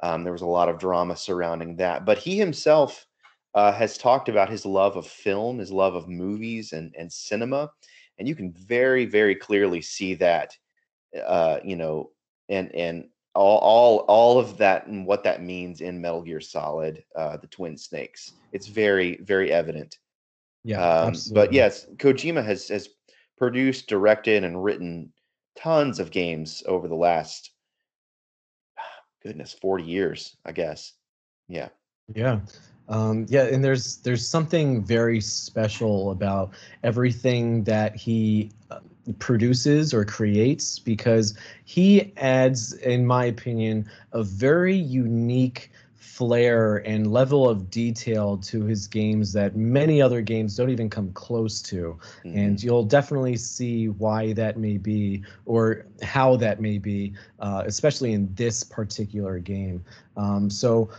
[0.01, 3.07] Um, there was a lot of drama surrounding that, but he himself
[3.55, 7.71] uh, has talked about his love of film, his love of movies and and cinema,
[8.19, 10.57] and you can very very clearly see that,
[11.27, 12.11] uh, you know,
[12.49, 17.03] and and all all all of that and what that means in Metal Gear Solid,
[17.17, 18.33] uh, the Twin Snakes.
[18.53, 19.99] It's very very evident.
[20.65, 22.89] Yeah, um, but yes, Kojima has has
[23.37, 25.13] produced, directed, and written
[25.57, 27.53] tons of games over the last
[29.23, 30.93] goodness, 40 years, I guess.
[31.49, 31.69] Yeah.
[32.15, 32.41] Yeah.
[32.89, 36.53] Um, yeah, and there's there's something very special about
[36.83, 38.81] everything that he uh,
[39.19, 45.71] produces or creates because he adds, in my opinion, a very unique
[46.19, 51.13] flair and level of detail to his games that many other games don't even come
[51.13, 51.97] close to.
[52.25, 52.37] Mm-hmm.
[52.37, 58.15] And you'll definitely see why that may be or how that may be, uh, especially
[58.15, 59.85] in this particular game.
[60.17, 60.91] Um, so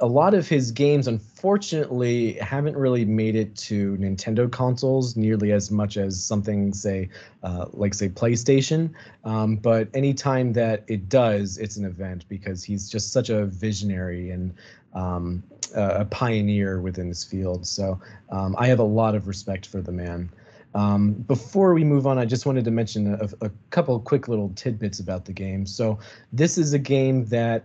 [0.00, 5.70] a lot of his games, unfortunately, haven't really made it to Nintendo consoles nearly as
[5.70, 7.08] much as something, say,
[7.42, 8.90] uh, like say PlayStation.
[9.24, 14.30] Um, but anytime that it does, it's an event because he's just such a visionary
[14.30, 14.54] and
[14.94, 15.42] um,
[15.74, 17.66] a pioneer within this field.
[17.66, 20.30] So um, I have a lot of respect for the man.
[20.74, 24.50] Um, before we move on, I just wanted to mention a, a couple quick little
[24.56, 25.66] tidbits about the game.
[25.66, 26.00] So
[26.32, 27.64] this is a game that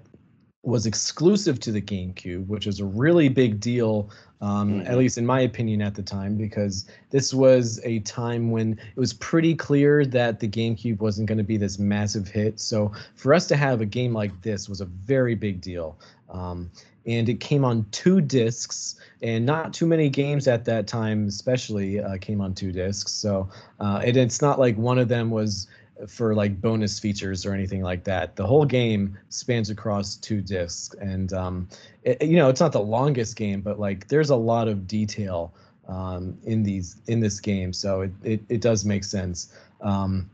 [0.64, 4.10] was exclusive to the GameCube, which was a really big deal,
[4.42, 4.88] um, mm-hmm.
[4.88, 9.00] at least in my opinion at the time, because this was a time when it
[9.00, 12.60] was pretty clear that the GameCube wasn't going to be this massive hit.
[12.60, 15.98] So for us to have a game like this was a very big deal.
[16.30, 16.70] Um,
[17.06, 22.00] and it came on two discs, and not too many games at that time, especially,
[22.00, 23.12] uh, came on two discs.
[23.12, 25.68] So uh, and it's not like one of them was
[26.08, 28.36] for like bonus features or anything like that.
[28.36, 31.68] The whole game spans across two discs, and um,
[32.04, 35.54] it, you know it's not the longest game, but like there's a lot of detail
[35.88, 39.54] um, in these in this game, so it it, it does make sense.
[39.82, 40.30] Um,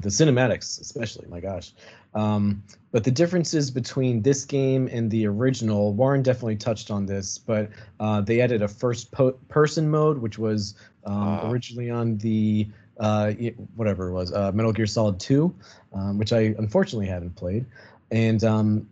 [0.00, 1.72] the cinematics, especially, my gosh.
[2.14, 7.38] Um, but the differences between this game and the original, Warren definitely touched on this,
[7.38, 10.74] but uh, they added a first po- person mode, which was
[11.04, 11.50] um, uh.
[11.50, 12.68] originally on the
[12.98, 13.32] uh,
[13.76, 15.54] whatever it was, uh, Metal Gear Solid 2,
[15.92, 17.64] um, which I unfortunately haven't played.
[18.10, 18.88] And um,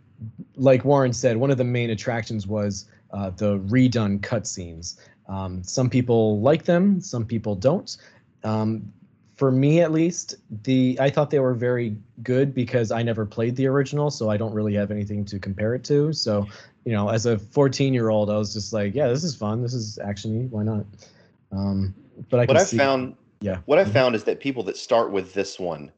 [0.55, 4.97] like Warren said, one of the main attractions was uh, the redone cutscenes.
[5.27, 7.95] Um, some people like them, some people don't.
[8.43, 8.91] Um,
[9.35, 13.55] for me at least, the I thought they were very good because I never played
[13.55, 16.13] the original, so I don't really have anything to compare it to.
[16.13, 16.47] So,
[16.85, 19.61] you know, as a 14 year old, I was just like, yeah, this is fun.
[19.61, 20.49] This is actiony.
[20.49, 20.85] Why not?
[21.51, 21.95] Um,
[22.29, 23.93] but I what I found, yeah, what I mm-hmm.
[23.93, 25.91] found is that people that start with this one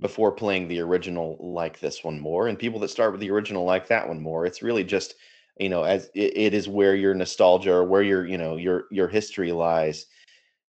[0.00, 3.64] before playing the original like this one more, and people that start with the original
[3.64, 4.44] like that one more.
[4.44, 5.14] It's really just,
[5.58, 8.84] you know, as it, it is where your nostalgia or where your, you know, your
[8.90, 10.06] your history lies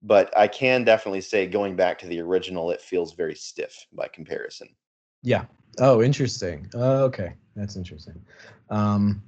[0.03, 4.09] but I can definitely say going back to the original, it feels very stiff by
[4.09, 4.69] comparison.
[5.23, 5.45] Yeah.
[5.79, 6.69] Oh, interesting.
[6.75, 8.21] Uh, okay, that's interesting.
[8.71, 9.23] Um,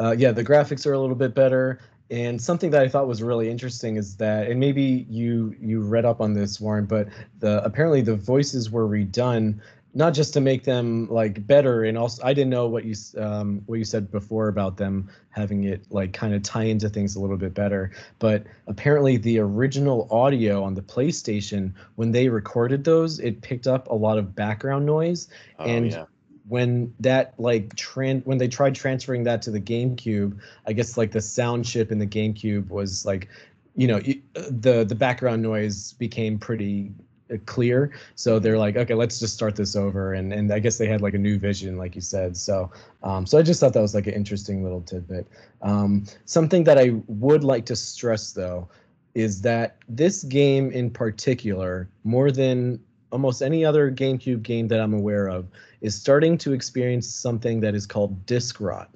[0.00, 1.80] uh, yeah, the graphics are a little bit better.
[2.12, 6.04] And something that I thought was really interesting is that, and maybe you you read
[6.04, 7.08] up on this, Warren, but
[7.40, 9.60] the apparently the voices were redone
[9.94, 13.60] not just to make them like better and also i didn't know what you um,
[13.66, 17.20] what you said before about them having it like kind of tie into things a
[17.20, 23.18] little bit better but apparently the original audio on the playstation when they recorded those
[23.18, 26.04] it picked up a lot of background noise oh, and yeah.
[26.52, 31.10] When that like tran when they tried transferring that to the gamecube i guess like
[31.10, 33.30] the sound chip in the gamecube was like
[33.74, 33.98] you know
[34.34, 36.92] the the background noise became pretty
[37.32, 37.92] uh, clear.
[38.16, 40.12] So they're like, okay, let's just start this over.
[40.12, 42.36] And and I guess they had like a new vision, like you said.
[42.36, 42.70] So
[43.02, 45.26] um, so I just thought that was like an interesting little tidbit.
[45.62, 48.68] Um, something that I would like to stress though
[49.14, 52.78] is that this game in particular, more than
[53.12, 55.46] almost any other GameCube game that I'm aware of,
[55.80, 58.90] is starting to experience something that is called disc rot.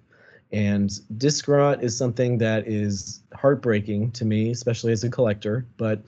[0.52, 6.02] And disc rot is something that is heartbreaking to me, especially as a collector, but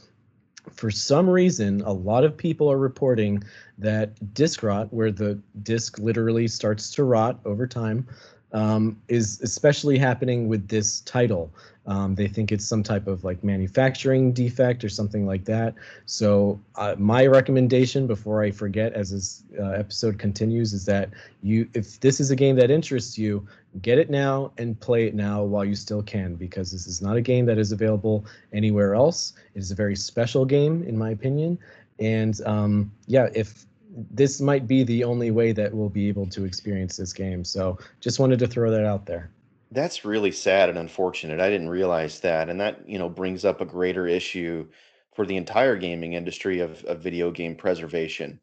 [0.73, 3.43] for some reason, a lot of people are reporting
[3.79, 8.07] that disc rot, where the disc literally starts to rot over time,
[8.53, 11.51] um, is especially happening with this title.
[11.87, 15.75] Um, they think it's some type of like manufacturing defect or something like that.
[16.05, 21.09] So uh, my recommendation, before I forget, as this uh, episode continues, is that
[21.43, 23.47] you, if this is a game that interests you,
[23.81, 27.17] get it now and play it now while you still can, because this is not
[27.17, 29.33] a game that is available anywhere else.
[29.55, 31.59] It is a very special game, in my opinion.
[31.99, 33.65] And um, yeah, if
[34.11, 37.45] this might be the only way that we'll be able to experience this game.
[37.45, 39.31] So just wanted to throw that out there.
[39.71, 41.41] That's really sad and unfortunate.
[41.41, 44.67] I didn't realize that, and that, you know, brings up a greater issue
[45.15, 48.41] for the entire gaming industry of, of video game preservation.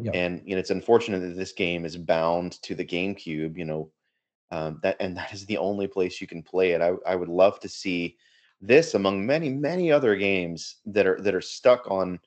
[0.00, 0.14] Yep.
[0.14, 3.56] And you know, it's unfortunate that this game is bound to the GameCube.
[3.56, 3.90] You know,
[4.50, 6.80] um, that and that is the only place you can play it.
[6.80, 8.16] I, I would love to see
[8.60, 12.18] this among many many other games that are that are stuck on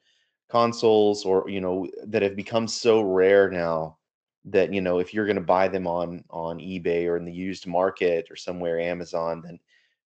[0.50, 3.98] consoles or you know that have become so rare now
[4.46, 7.34] that you know if you're going to buy them on on ebay or in the
[7.34, 9.60] used market or somewhere amazon then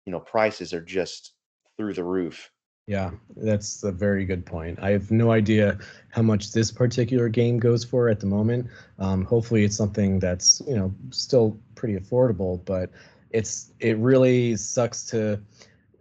[0.05, 1.33] you know prices are just
[1.77, 2.51] through the roof.
[2.87, 4.77] Yeah that's a very good point.
[4.79, 8.67] I have no idea how much this particular game goes for at the moment.
[8.99, 12.91] Um, hopefully it's something that's you know still pretty affordable but
[13.31, 15.41] it's it really sucks to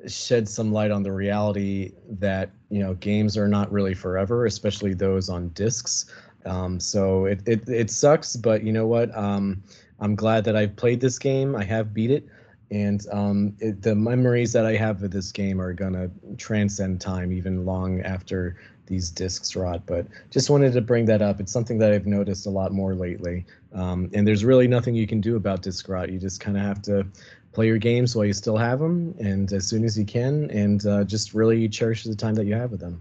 [0.07, 4.95] shed some light on the reality that you know games are not really forever especially
[4.95, 6.07] those on discs
[6.47, 9.17] um, so it, it it sucks, but you know what?
[9.17, 9.62] Um,
[10.01, 11.57] I'm glad that I've played this game.
[11.57, 12.27] I have beat it,
[12.71, 17.33] and um, it, the memories that I have of this game are gonna transcend time,
[17.33, 19.83] even long after these discs rot.
[19.87, 21.40] But just wanted to bring that up.
[21.40, 25.07] It's something that I've noticed a lot more lately, um, and there's really nothing you
[25.07, 26.11] can do about disc rot.
[26.11, 27.07] You just kind of have to
[27.55, 30.87] play your games while you still have them, and as soon as you can, and
[30.87, 33.01] uh, just really cherish the time that you have with them.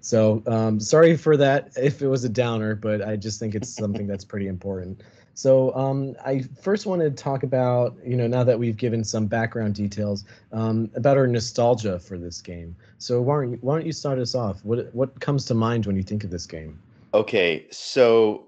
[0.00, 3.74] So um, sorry for that if it was a downer, but I just think it's
[3.74, 5.02] something that's pretty important.
[5.36, 9.26] So um, I first want to talk about, you know, now that we've given some
[9.26, 12.76] background details um, about our nostalgia for this game.
[12.98, 14.64] So why don't, you, why don't you start us off?
[14.64, 16.78] What what comes to mind when you think of this game?
[17.12, 18.46] Okay, so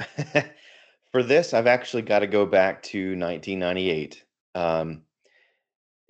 [1.12, 4.24] for this, I've actually got to go back to 1998.
[4.54, 5.02] Um,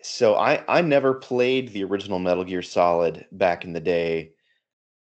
[0.03, 4.33] so I I never played the original Metal Gear Solid back in the day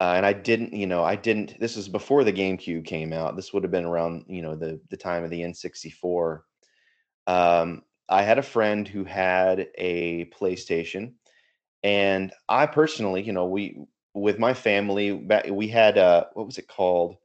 [0.00, 1.58] uh, and I didn't, you know, I didn't.
[1.58, 3.34] This was before the GameCube came out.
[3.34, 6.40] This would have been around, you know, the the time of the N64.
[7.26, 11.14] Um, I had a friend who had a PlayStation,
[11.82, 13.78] and I personally, you know, we
[14.12, 17.16] with my family, we had uh, what was it called?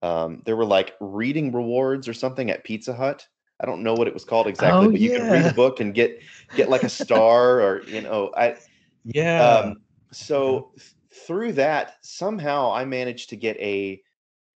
[0.00, 3.26] Um, there were like reading rewards or something at Pizza Hut.
[3.60, 5.52] I don't know what it was called exactly, Oh but you can read a yeah.
[5.52, 6.20] book and get
[6.54, 8.56] get like a star or you know, I
[9.04, 9.48] Yeah.
[9.48, 9.76] um,
[10.12, 10.94] so th-
[11.26, 14.02] through that, somehow I managed to get a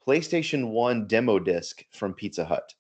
[0.06, 2.74] PlayStation 1 demo disc from Pizza Hut.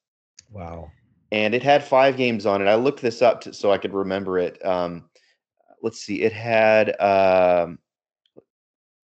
[0.49, 0.91] Wow.
[1.31, 2.67] And it had five games on it.
[2.67, 4.65] I looked this up to, so I could remember it.
[4.65, 5.09] Um,
[5.83, 7.79] let's see, it had um,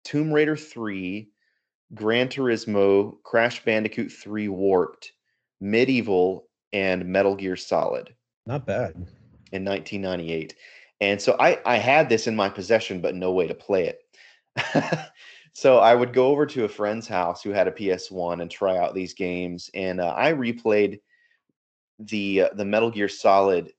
[0.04, 1.28] Tomb Raider 3,
[1.94, 5.12] Gran Turismo, Crash Bandicoot 3 Warped,
[5.62, 8.14] MediEvil, and Metal Gear Solid
[8.46, 8.94] Not bad.
[9.52, 10.54] in 1998.
[11.00, 15.10] And so I, I had this in my possession, but no way to play it.
[15.52, 18.78] so I would go over to a friend's house who had a PS1 and try
[18.78, 19.70] out these games.
[19.74, 21.00] And uh, I replayed
[21.98, 23.72] the uh, the Metal Gear Solid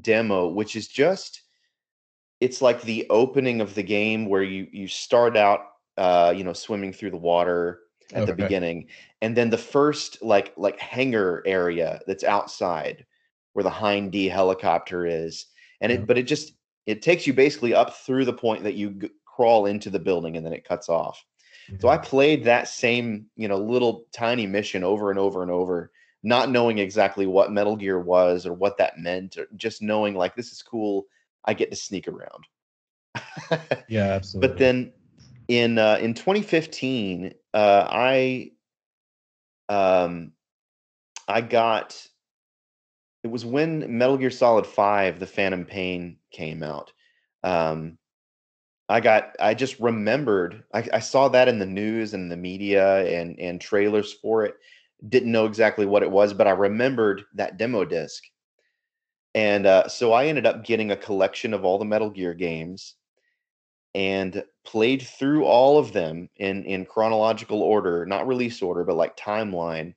[0.00, 1.42] demo, which is just
[2.40, 5.60] it's like the opening of the game where you you start out
[5.96, 7.80] uh, you know swimming through the water
[8.12, 8.86] at the beginning,
[9.20, 13.04] and then the first like like hangar area that's outside
[13.52, 15.46] where the Hind D helicopter is,
[15.80, 16.04] and it mm-hmm.
[16.06, 16.52] but it just
[16.86, 20.36] it takes you basically up through the point that you g- crawl into the building
[20.36, 21.22] and then it cuts off.
[21.80, 22.04] So I mm-hmm.
[22.04, 25.92] played that same, you know, little tiny mission over and over and over,
[26.22, 30.34] not knowing exactly what Metal Gear was or what that meant, or just knowing like
[30.34, 31.04] this is cool.
[31.44, 32.44] I get to sneak around.
[33.88, 34.48] Yeah, absolutely.
[34.48, 34.92] but then
[35.48, 38.52] in uh, in 2015, uh, I
[39.68, 40.32] um
[41.26, 42.06] I got
[43.24, 46.92] it was when Metal Gear Solid 5, The Phantom Pain came out.
[47.42, 47.98] Um
[48.88, 53.04] I got I just remembered I, I saw that in the news and the media
[53.06, 54.56] and and trailers for it.
[55.08, 58.24] Didn't know exactly what it was, but I remembered that demo disc.
[59.34, 62.96] And uh, so I ended up getting a collection of all the Metal Gear games
[63.94, 69.16] and played through all of them in in chronological order, not release order, but like
[69.16, 69.94] timeline.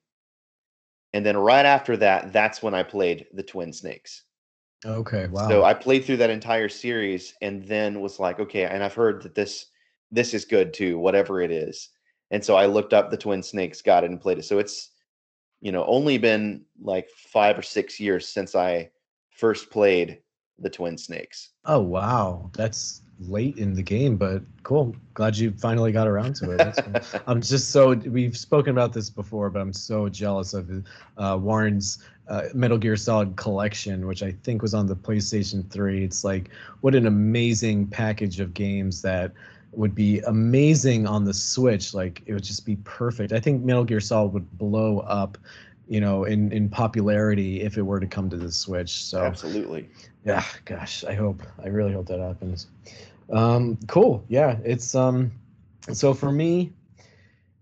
[1.12, 4.24] And then right after that, that's when I played the Twin Snakes.
[4.84, 5.26] Okay.
[5.28, 5.48] Wow.
[5.48, 9.22] So I played through that entire series and then was like, okay, and I've heard
[9.22, 9.66] that this
[10.10, 11.90] this is good too, whatever it is.
[12.30, 14.44] And so I looked up the Twin Snakes, got it, and played it.
[14.44, 14.90] So it's
[15.60, 18.90] you know only been like five or six years since I
[19.30, 20.18] first played
[20.58, 21.50] the Twin Snakes.
[21.64, 22.50] Oh wow.
[22.54, 24.94] That's late in the game, but cool.
[25.14, 26.78] Glad you finally got around to it.
[26.84, 27.20] Cool.
[27.26, 30.70] I'm just so we've spoken about this before, but I'm so jealous of
[31.18, 36.04] uh, Warren's uh, Metal Gear Solid collection, which I think was on the PlayStation 3.
[36.04, 39.32] It's like what an amazing package of games that
[39.72, 41.94] would be amazing on the Switch.
[41.94, 43.32] Like it would just be perfect.
[43.32, 45.38] I think Metal Gear Solid would blow up,
[45.88, 49.04] you know, in in popularity if it were to come to the Switch.
[49.04, 49.88] So Absolutely.
[50.24, 51.42] yeah, gosh, I hope.
[51.62, 52.68] I really hope that happens.
[53.30, 54.24] Um, cool.
[54.28, 55.32] Yeah, it's um
[55.92, 56.72] so for me,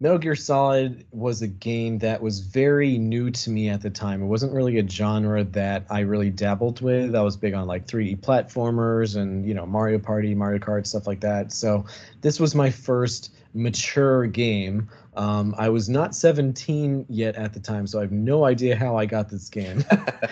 [0.03, 4.23] Metal Gear Solid was a game that was very new to me at the time.
[4.23, 7.14] It wasn't really a genre that I really dabbled with.
[7.14, 11.07] I was big on like 3D platformers and, you know, Mario Party, Mario Kart, stuff
[11.07, 11.53] like that.
[11.53, 11.85] So
[12.23, 14.88] this was my first mature game.
[15.16, 18.96] Um, I was not 17 yet at the time, so I have no idea how
[18.96, 19.85] I got this game.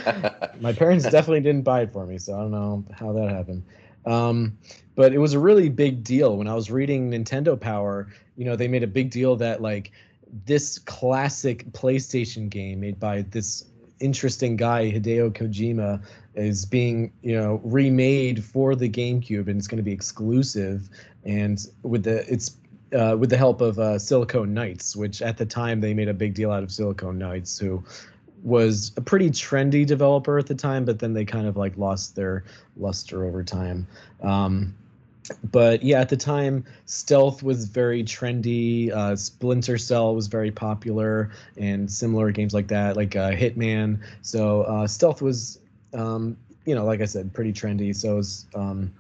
[0.61, 3.65] My parents definitely didn't buy it for me, so I don't know how that happened.
[4.07, 4.57] Um,
[4.95, 8.09] but it was a really big deal when I was reading Nintendo Power.
[8.37, 9.93] You know, they made a big deal that like
[10.45, 13.65] this classic PlayStation game made by this
[14.01, 16.01] interesting guy Hideo Kojima
[16.35, 20.89] is being you know remade for the GameCube and it's going to be exclusive
[21.25, 22.57] and with the it's
[22.97, 26.15] uh, with the help of uh, Silicon Knights, which at the time they made a
[26.15, 27.85] big deal out of Silicon Knights, who
[28.43, 32.17] was a pretty trendy developer at the time, but then they kind of like lost
[32.17, 32.45] their
[32.77, 33.87] luster over time.
[34.23, 34.75] Um,
[35.51, 38.91] but yeah, at the time, stealth was very trendy.
[38.91, 44.01] Uh, Splinter Cell was very popular, and similar games like that, like uh, Hitman.
[44.23, 45.61] So uh, stealth was,
[45.93, 47.95] um, you know, like I said, pretty trendy.
[47.95, 48.93] So it was um,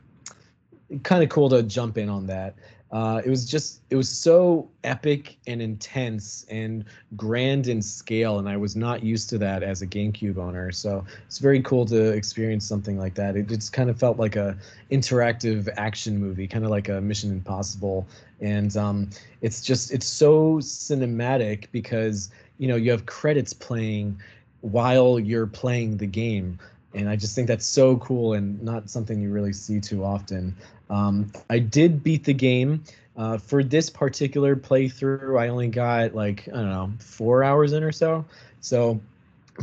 [1.03, 2.55] kind of cool to jump in on that.
[2.91, 6.84] Uh, it was just it was so epic and intense and
[7.16, 10.72] grand in scale, and I was not used to that as a GameCube owner.
[10.72, 13.36] So it's very cool to experience something like that.
[13.36, 14.57] It just kind of felt like a
[14.91, 18.07] interactive action movie, kind of like a Mission Impossible,
[18.41, 19.11] and um,
[19.43, 24.18] it's just it's so cinematic because you know you have credits playing
[24.62, 26.59] while you're playing the game.
[26.95, 30.57] And I just think that's so cool and not something you really see too often.
[30.91, 32.84] Um, I did beat the game.
[33.16, 37.82] Uh, for this particular playthrough, I only got like I don't know four hours in
[37.82, 38.24] or so.
[38.61, 39.01] So,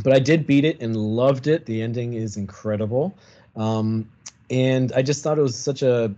[0.04, 1.64] but I did beat it and loved it.
[1.64, 3.16] The ending is incredible,
[3.56, 4.10] um,
[4.50, 6.14] and I just thought it was such a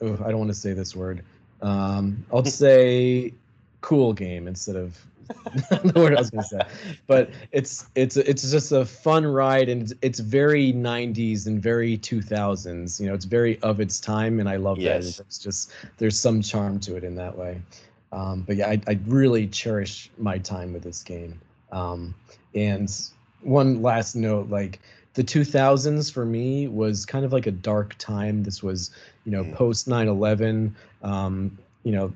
[0.00, 1.22] oh, I don't want to say this word.
[1.60, 3.34] Um, I'll say
[3.82, 4.98] cool game instead of
[5.70, 6.60] the word I was gonna say.
[7.06, 13.00] But it's it's it's just a fun ride, and it's very '90s and very 2000s.
[13.00, 15.16] You know, it's very of its time, and I love yes.
[15.16, 15.26] that.
[15.26, 17.60] It's just there's some charm to it in that way.
[18.12, 21.40] Um, but yeah, I, I really cherish my time with this game.
[21.72, 22.14] Um,
[22.54, 22.90] and
[23.42, 24.80] one last note, like
[25.14, 28.42] the 2000s for me was kind of like a dark time.
[28.42, 28.90] This was,
[29.24, 29.54] you know, mm.
[29.54, 30.74] post 9 11.
[31.02, 32.12] Um, you know,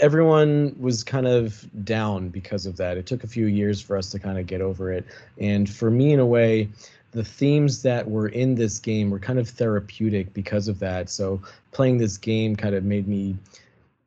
[0.00, 2.96] everyone was kind of down because of that.
[2.96, 5.04] It took a few years for us to kind of get over it.
[5.38, 6.68] And for me, in a way,
[7.12, 11.08] the themes that were in this game were kind of therapeutic because of that.
[11.08, 11.40] So
[11.72, 13.36] playing this game kind of made me,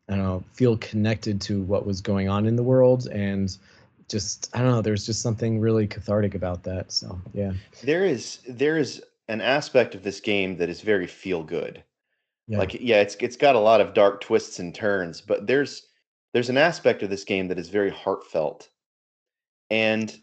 [0.07, 3.55] I don't know, feel connected to what was going on in the world and
[4.07, 4.81] just I don't know.
[4.81, 6.91] There's just something really cathartic about that.
[6.91, 11.43] So yeah, there is there is an aspect of this game that is very feel
[11.43, 11.81] good.
[12.51, 12.57] Yeah.
[12.57, 15.87] Like yeah, it's it's got a lot of dark twists and turns, but there's
[16.33, 18.67] there's an aspect of this game that is very heartfelt.
[19.69, 20.13] And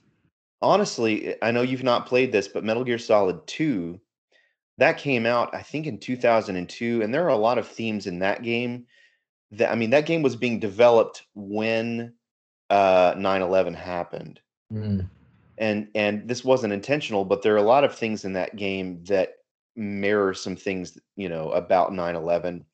[0.60, 3.98] honestly, I know you've not played this, but Metal Gear Solid 2
[4.76, 8.18] that came out I think in 2002 and there are a lot of themes in
[8.18, 8.86] that game
[9.52, 12.12] that I mean that game was being developed when
[12.68, 14.38] uh 9/11 happened.
[14.70, 15.08] Mm.
[15.56, 19.02] And and this wasn't intentional, but there are a lot of things in that game
[19.04, 19.37] that
[19.78, 22.64] mirror some things, you know, about 9/11.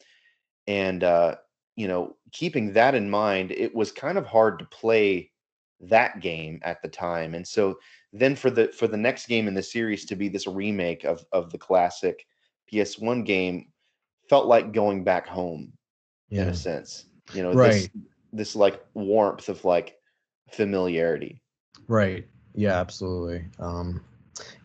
[0.66, 1.36] And uh,
[1.76, 5.30] you know, keeping that in mind, it was kind of hard to play
[5.80, 7.34] that game at the time.
[7.34, 7.78] And so
[8.12, 11.24] then for the for the next game in the series to be this remake of
[11.32, 12.26] of the classic
[12.72, 13.68] PS1 game
[14.28, 15.72] felt like going back home
[16.30, 16.42] yeah.
[16.42, 17.06] in a sense.
[17.32, 17.72] You know, right.
[17.72, 17.88] this
[18.32, 19.96] this like warmth of like
[20.50, 21.42] familiarity.
[21.88, 22.26] Right.
[22.54, 23.44] Yeah, absolutely.
[23.58, 24.04] Um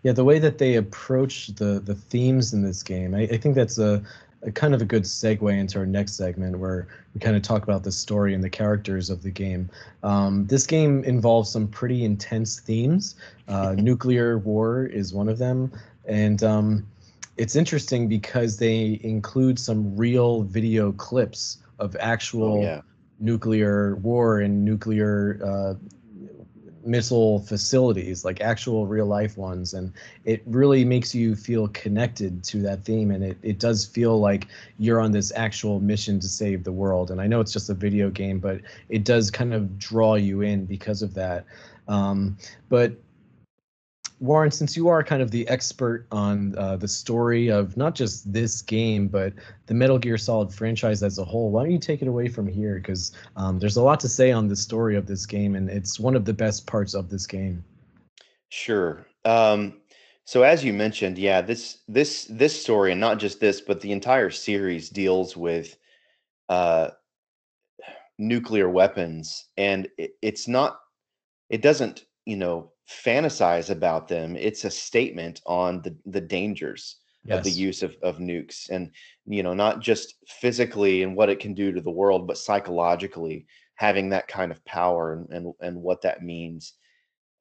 [0.04, 3.56] yeah, the way that they approach the the themes in this game, I, I think
[3.56, 4.02] that's a,
[4.44, 7.64] a, kind of a good segue into our next segment where we kind of talk
[7.64, 9.70] about the story and the characters of the game.
[10.04, 13.16] Um, this game involves some pretty intense themes.
[13.48, 15.72] Uh, nuclear war is one of them,
[16.06, 16.88] and um,
[17.36, 22.82] it's interesting because they include some real video clips of actual oh, yeah.
[23.20, 25.74] nuclear war and nuclear uh,
[26.86, 29.74] missile facilities, like actual real life ones.
[29.74, 29.94] And
[30.26, 33.12] it really makes you feel connected to that theme.
[33.12, 37.12] And it, it does feel like you're on this actual mission to save the world.
[37.12, 40.42] And I know it's just a video game, but it does kind of draw you
[40.42, 41.46] in because of that.
[41.88, 42.38] Um,
[42.70, 42.94] but
[44.20, 48.32] Warren, since you are kind of the expert on uh, the story of not just
[48.32, 49.34] this game, but
[49.68, 52.46] the Metal Gear Solid franchise as a whole, why don't you take it away from
[52.46, 52.76] here?
[52.76, 56.00] Because um, there's a lot to say on the story of this game, and it's
[56.00, 57.64] one of the best parts of this game.
[58.50, 59.06] Sure.
[59.24, 59.78] Um,
[60.26, 63.92] so as you mentioned, yeah, this this this story, and not just this, but the
[63.92, 65.78] entire series deals with
[66.50, 66.90] uh,
[68.18, 70.82] nuclear weapons, and it, it's not.
[71.50, 74.36] It doesn't, you know, fantasize about them.
[74.36, 77.38] It's a statement on the the dangers yes.
[77.38, 78.92] of the use of, of nukes and
[79.26, 83.46] you know not just physically and what it can do to the world but psychologically
[83.76, 86.74] having that kind of power and and, and what that means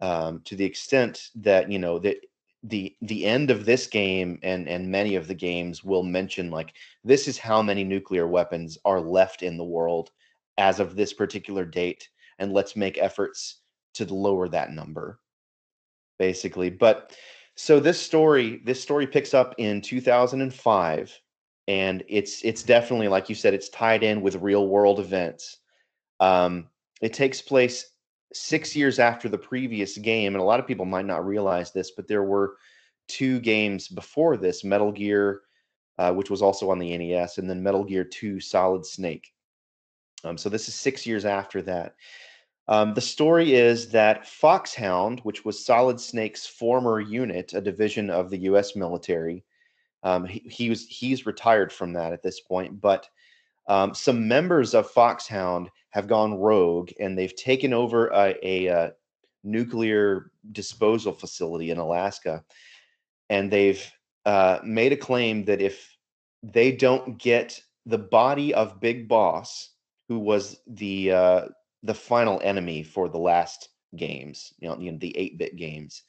[0.01, 2.18] um, to the extent that you know that
[2.64, 6.74] the the end of this game and and many of the games will mention like
[7.05, 10.11] this is how many nuclear weapons are left in the world
[10.59, 12.09] as of this particular date
[12.40, 13.61] and let's make efforts
[13.94, 15.20] to lower that number
[16.18, 16.70] basically.
[16.70, 17.16] But
[17.54, 21.20] so this story, this story picks up in 2005,
[21.66, 25.58] and it's it's definitely like you said, it's tied in with real world events.
[26.20, 26.68] Um,
[27.00, 27.92] it takes place
[28.32, 31.92] six years after the previous game, and a lot of people might not realize this,
[31.92, 32.56] but there were
[33.08, 35.42] two games before this: Metal Gear,
[35.98, 39.32] uh, which was also on the NES, and then Metal Gear 2: Solid Snake.
[40.24, 41.94] Um, so this is six years after that.
[42.68, 48.28] Um, the story is that Foxhound, which was Solid Snake's former unit, a division of
[48.28, 48.76] the U.S.
[48.76, 49.42] military,
[50.02, 52.80] um, he, he, was he's retired from that at this point.
[52.80, 53.08] But
[53.68, 58.78] um, some members of Foxhound have gone rogue and they've taken over a, a, a
[58.78, 58.90] uh,
[59.44, 62.44] nuclear disposal facility in Alaska,
[63.30, 63.90] and they've
[64.26, 65.96] uh, made a claim that if
[66.42, 69.70] they don't get the body of Big Boss,
[70.08, 71.40] who was the uh,
[71.83, 76.03] the final enemy for the last games, you know, you know the 8-bit games.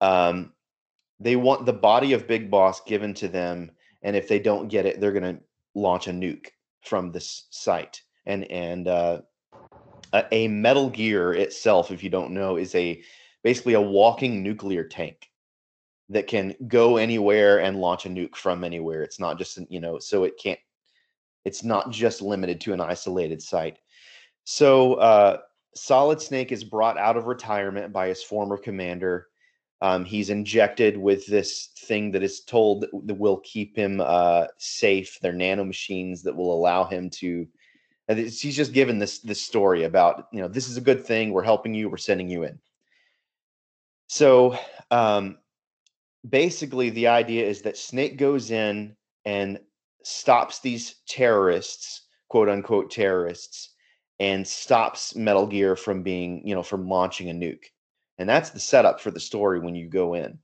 [0.00, 0.52] Um,
[1.18, 3.70] they want the body of Big Boss given to them,
[4.02, 5.42] and if they don't get it, they're going to
[5.74, 6.48] launch a nuke
[6.82, 8.00] from this site.
[8.26, 9.20] And and uh,
[10.12, 13.02] a, a Metal Gear itself, if you don't know, is a
[13.42, 15.28] basically a walking nuclear tank
[16.08, 19.02] that can go anywhere and launch a nuke from anywhere.
[19.02, 20.58] It's not just you know, so it can't.
[21.44, 23.78] It's not just limited to an isolated site.
[24.44, 25.38] So uh,
[25.74, 29.28] Solid Snake is brought out of retirement by his former commander.
[29.82, 35.18] Um, he's injected with this thing that is told that will keep him uh, safe.
[35.20, 37.46] They're nanomachines that will allow him to.
[38.08, 41.30] He's just given this this story about you know this is a good thing.
[41.30, 41.88] We're helping you.
[41.88, 42.58] We're sending you in.
[44.08, 44.58] So
[44.90, 45.38] um,
[46.28, 49.60] basically, the idea is that Snake goes in and
[50.02, 53.69] stops these terrorists, quote unquote terrorists,
[54.20, 57.64] and stops Metal Gear from being, you know, from launching a nuke.
[58.18, 60.38] And that's the setup for the story when you go in.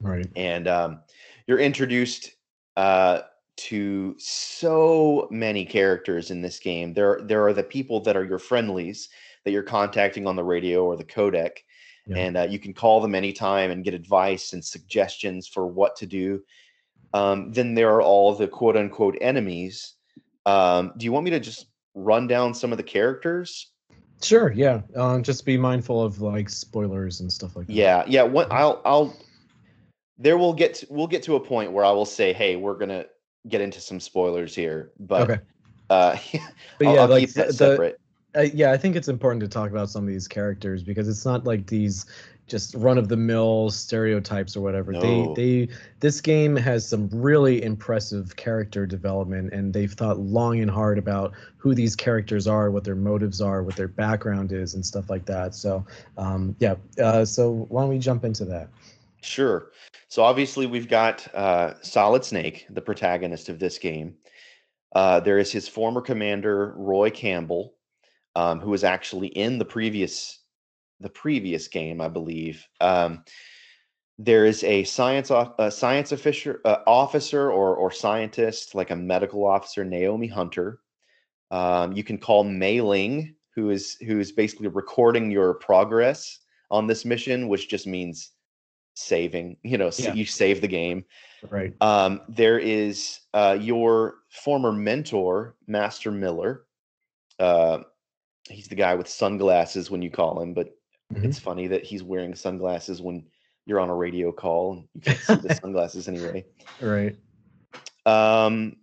[0.00, 0.26] Right.
[0.36, 1.00] And um,
[1.46, 2.30] you're introduced
[2.78, 3.20] uh,
[3.58, 6.94] to so many characters in this game.
[6.94, 9.10] There, there are the people that are your friendlies
[9.44, 11.58] that you're contacting on the radio or the codec.
[12.06, 12.16] Yeah.
[12.16, 16.06] And uh, you can call them anytime and get advice and suggestions for what to
[16.06, 16.42] do.
[17.12, 19.94] Um, then there are all the quote unquote enemies.
[20.46, 23.72] Um, do you want me to just run down some of the characters?
[24.22, 24.52] Sure.
[24.52, 24.82] Yeah.
[24.96, 27.72] Um, just be mindful of like spoilers and stuff like that.
[27.72, 28.04] Yeah.
[28.06, 28.22] Yeah.
[28.22, 29.16] What I'll I'll
[30.18, 32.76] there will get to, we'll get to a point where I will say, hey, we're
[32.76, 33.06] gonna
[33.48, 35.40] get into some spoilers here, but okay.
[35.88, 36.16] Uh,
[36.78, 38.00] but yeah, I'll, I'll like keep that the, separate.
[38.36, 41.24] Uh, yeah, I think it's important to talk about some of these characters because it's
[41.24, 42.06] not like these
[42.50, 44.92] just run of the mill stereotypes or whatever.
[44.92, 45.00] No.
[45.00, 50.70] They they this game has some really impressive character development and they've thought long and
[50.70, 54.84] hard about who these characters are, what their motives are, what their background is and
[54.84, 55.54] stuff like that.
[55.54, 55.86] So
[56.18, 58.68] um, yeah, uh, so why don't we jump into that?
[59.22, 59.70] Sure.
[60.08, 64.16] So obviously we've got uh, Solid Snake, the protagonist of this game.
[64.92, 67.74] Uh, there is his former commander Roy Campbell,
[68.34, 70.39] um, who was actually in the previous
[71.00, 72.66] the previous game, I believe.
[72.80, 73.24] Um,
[74.18, 79.46] there is a science a science officer uh, officer or or scientist like a medical
[79.46, 80.80] officer Naomi Hunter.
[81.50, 86.40] Um, you can call Mei Ling, who is who is basically recording your progress
[86.70, 88.32] on this mission, which just means
[88.94, 89.56] saving.
[89.62, 90.12] You know, yeah.
[90.12, 91.04] you save the game.
[91.48, 91.74] Right.
[91.80, 96.66] Um, there is uh, your former mentor, Master Miller.
[97.38, 97.78] Uh,
[98.50, 100.76] he's the guy with sunglasses when you call him, but
[101.12, 101.24] Mm-hmm.
[101.24, 103.24] It's funny that he's wearing sunglasses when
[103.66, 106.44] you're on a radio call and you can't see the sunglasses anyway.
[106.80, 107.16] Right.
[108.06, 108.76] Um,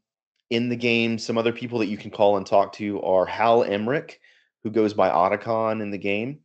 [0.50, 3.64] in the game, some other people that you can call and talk to are Hal
[3.64, 4.20] Emmerich,
[4.64, 6.40] who goes by Otacon in the game,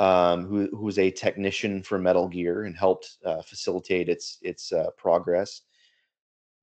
[0.00, 4.72] um, who who was a technician for Metal Gear and helped uh, facilitate its its
[4.72, 5.62] uh, progress.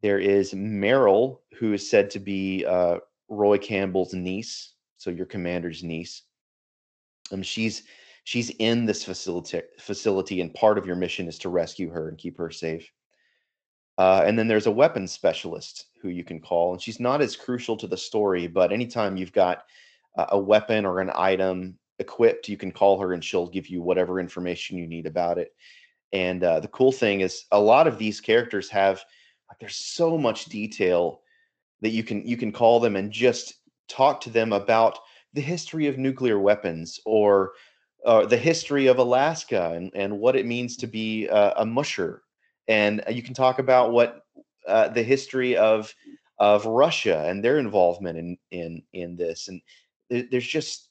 [0.01, 2.97] There is Meryl, who is said to be uh,
[3.29, 6.23] Roy Campbell's niece, so your commander's niece.
[7.31, 7.83] Um, she's
[8.23, 12.17] she's in this facility facility and part of your mission is to rescue her and
[12.17, 12.91] keep her safe.
[13.97, 17.35] Uh, and then there's a weapons specialist who you can call and she's not as
[17.35, 19.65] crucial to the story but anytime you've got
[20.15, 24.19] a weapon or an item equipped you can call her and she'll give you whatever
[24.19, 25.53] information you need about it.
[26.11, 29.03] And uh, the cool thing is a lot of these characters have
[29.49, 31.21] like there's so much detail
[31.81, 33.55] that you can you can call them and just
[33.87, 34.99] talk to them about
[35.33, 37.53] the history of nuclear weapons or
[38.05, 42.23] uh, the history of Alaska and, and what it means to be uh, a musher.
[42.67, 44.25] And uh, you can talk about what
[44.67, 45.93] uh, the history of
[46.39, 49.47] of Russia and their involvement in in in this.
[49.47, 49.61] And
[50.09, 50.89] there's just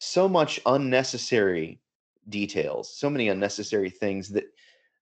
[0.00, 1.80] so much unnecessary
[2.28, 4.44] details, so many unnecessary things that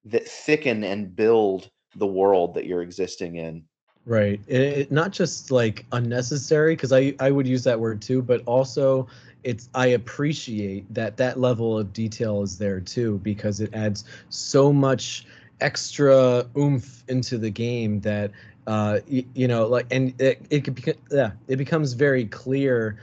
[0.05, 3.65] that thicken and build the world that you're existing in.
[4.07, 4.41] Right.
[4.47, 9.09] It, not just like unnecessary, because I, I would use that word too, but also
[9.43, 14.73] it's I appreciate that that level of detail is there too because it adds so
[14.73, 15.27] much
[15.61, 18.31] extra oomph into the game that
[18.67, 22.99] uh you, you know like and it it could be, yeah it becomes very clear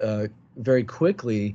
[0.00, 0.26] uh
[0.56, 1.54] very quickly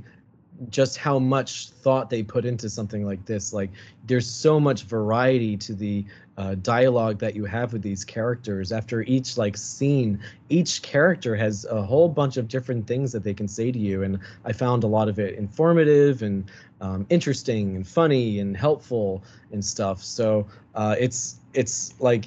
[0.69, 3.53] just how much thought they put into something like this.
[3.53, 3.69] Like
[4.05, 6.05] there's so much variety to the
[6.37, 8.71] uh, dialogue that you have with these characters.
[8.71, 13.33] After each like scene each character has a whole bunch of different things that they
[13.33, 16.49] can say to you and i found a lot of it informative and
[16.81, 20.03] um, interesting and funny and helpful and stuff.
[20.03, 22.25] So uh, it's it's like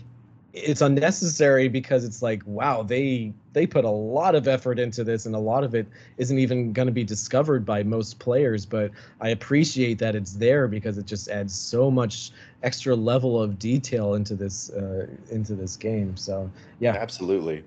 [0.53, 5.27] it's unnecessary because it's like wow they they put a lot of effort into this
[5.27, 5.87] and a lot of it
[6.19, 8.91] isn't even going to be discovered by most players but
[9.21, 12.31] i appreciate that it's there because it just adds so much
[12.63, 16.93] extra level of detail into this uh, into this game so yeah.
[16.93, 17.65] Absolutely.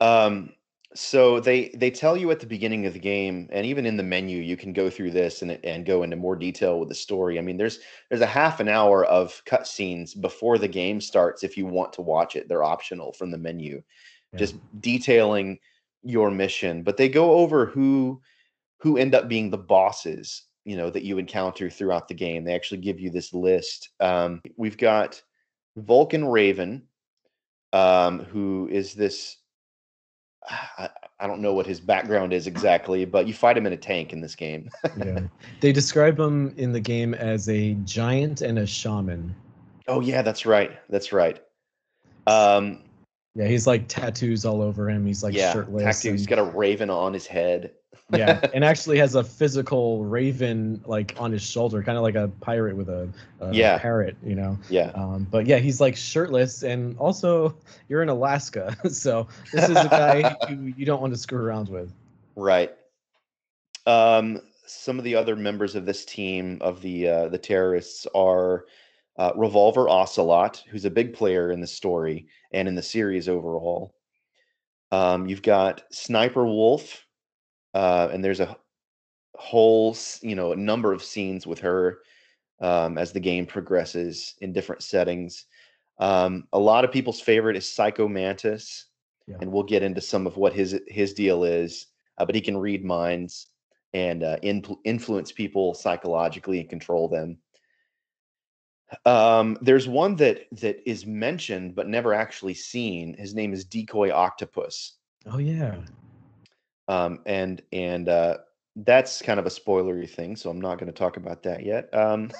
[0.00, 0.52] Um
[0.94, 4.02] so they they tell you at the beginning of the game and even in the
[4.02, 7.38] menu you can go through this and and go into more detail with the story.
[7.38, 11.56] I mean there's there's a half an hour of cutscenes before the game starts if
[11.56, 12.48] you want to watch it.
[12.48, 13.82] They're optional from the menu
[14.32, 14.38] yeah.
[14.38, 15.58] just detailing
[16.02, 18.20] your mission but they go over who
[18.80, 22.54] who end up being the bosses you know that you encounter throughout the game they
[22.54, 25.20] actually give you this list um, we've got
[25.76, 26.82] vulcan raven
[27.72, 29.36] um, who is this
[30.48, 30.88] I,
[31.20, 34.12] I, don't know what his background is exactly, but you fight him in a tank
[34.12, 34.70] in this game.
[34.96, 35.20] yeah.
[35.60, 39.34] They describe him in the game as a giant and a shaman.
[39.88, 40.78] Oh yeah, that's right.
[40.88, 41.40] That's right.
[42.26, 42.84] Um
[43.38, 45.06] yeah, he's like tattoos all over him.
[45.06, 45.84] He's like yeah, shirtless.
[45.84, 46.20] Tattoos.
[46.20, 47.72] He's got a raven on his head
[48.12, 52.28] yeah, and actually has a physical raven like on his shoulder, kind of like a
[52.40, 53.08] pirate with a,
[53.40, 53.78] a yeah.
[53.78, 54.58] parrot, you know.
[54.70, 54.90] Yeah.
[54.94, 57.54] Um, but yeah, he's like shirtless, and also
[57.88, 61.68] you're in Alaska, so this is a guy who you don't want to screw around
[61.68, 61.92] with.
[62.34, 62.74] Right.
[63.86, 68.64] Um, some of the other members of this team of the uh, the terrorists are
[69.18, 73.94] uh, Revolver Ocelot, who's a big player in the story and in the series overall.
[74.92, 77.04] Um, you've got Sniper Wolf,
[77.74, 78.56] uh, and there's a
[79.34, 81.98] whole you know a number of scenes with her
[82.60, 85.46] um, as the game progresses in different settings.
[85.98, 88.86] Um, a lot of people's favorite is Psycho Mantis,
[89.26, 89.36] yeah.
[89.40, 91.86] and we'll get into some of what his his deal is.
[92.18, 93.48] Uh, but he can read minds
[93.94, 97.38] and uh, influence people psychologically and control them.
[99.04, 103.14] Um, there's one that that is mentioned but never actually seen.
[103.18, 104.94] His name is Decoy Octopus.
[105.26, 105.76] Oh yeah,
[106.88, 108.38] um, and and uh,
[108.76, 111.92] that's kind of a spoilery thing, so I'm not going to talk about that yet.
[111.94, 112.30] Um,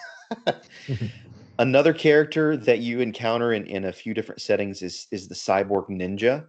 [1.58, 5.88] another character that you encounter in, in a few different settings is is the cyborg
[5.90, 6.46] ninja.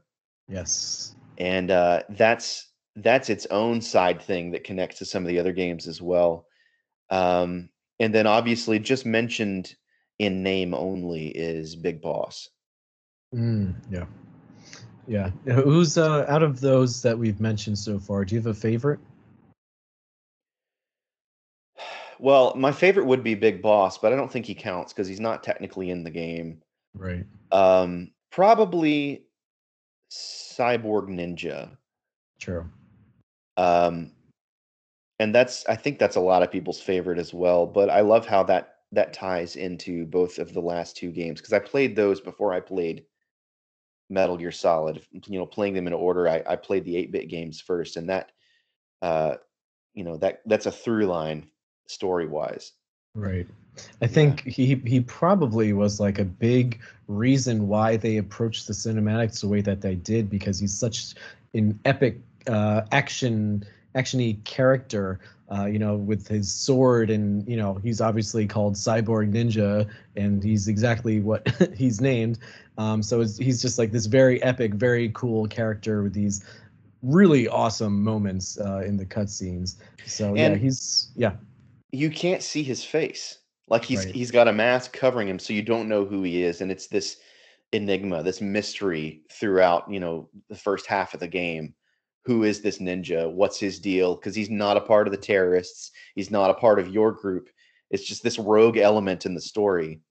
[0.48, 5.40] Yes, and uh, that's that's its own side thing that connects to some of the
[5.40, 6.46] other games as well.
[7.10, 7.70] Um,
[8.00, 9.76] and then obviously, just mentioned
[10.20, 12.50] in name only is Big Boss.
[13.34, 14.06] Mm, yeah.
[15.08, 15.30] Yeah.
[15.46, 18.26] Who's uh, out of those that we've mentioned so far?
[18.26, 19.00] Do you have a favorite?
[22.20, 25.22] Well, my favorite would be Big Boss, but I don't think he counts because he's
[25.22, 26.62] not technically in the game.
[26.94, 27.26] Right.
[27.52, 29.24] Um, probably
[30.12, 31.78] Cyborg Ninja.
[32.40, 32.70] True.
[33.56, 34.12] Um,
[35.20, 37.66] and that's I think that's a lot of people's favorite as well.
[37.66, 41.54] But I love how that that ties into both of the last two games because
[41.54, 43.06] I played those before I played
[44.10, 45.02] Metal Gear Solid.
[45.28, 48.32] You know, playing them in order, I, I played the 8-bit games first, and that,
[49.02, 49.36] uh,
[49.94, 51.50] you know, that that's a through line
[51.88, 52.74] story wise.
[53.16, 53.48] Right.
[54.02, 54.52] I think yeah.
[54.52, 59.62] he he probably was like a big reason why they approached the cinematics the way
[59.62, 61.16] that they did because he's such
[61.54, 63.66] an epic uh, action
[63.96, 65.20] actiony character
[65.52, 70.44] uh, you know, with his sword, and you know, he's obviously called Cyborg Ninja, and
[70.44, 72.40] he's exactly what he's named.
[72.78, 76.46] Um, so he's just like this very epic, very cool character with these
[77.02, 79.78] really awesome moments uh, in the cutscenes.
[80.06, 81.32] So and yeah, he's yeah.
[81.92, 83.40] You can't see his face.
[83.68, 84.14] Like he's right.
[84.14, 86.88] he's got a mask covering him, so you don't know who he is, and it's
[86.88, 87.18] this
[87.72, 89.92] enigma, this mystery throughout.
[89.92, 91.74] You know, the first half of the game
[92.26, 93.32] who is this ninja?
[93.32, 94.16] What's his deal?
[94.16, 95.92] Because he's not a part of the terrorists.
[96.16, 97.50] He's not a part of your group.
[97.90, 100.02] It's just this rogue element in the story.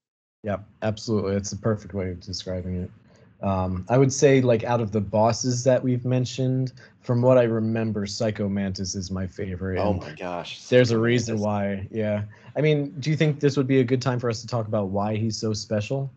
[0.42, 1.34] Yeah, absolutely.
[1.34, 2.90] It's the perfect way of describing it.
[3.40, 7.44] Um, I would say, like, out of the bosses that we've mentioned, from what I
[7.44, 9.78] remember, Psycho Mantis is my favorite.
[9.78, 10.64] Oh my gosh.
[10.64, 11.86] There's a reason why.
[11.90, 12.24] Yeah.
[12.56, 14.66] I mean, do you think this would be a good time for us to talk
[14.66, 16.10] about why he's so special?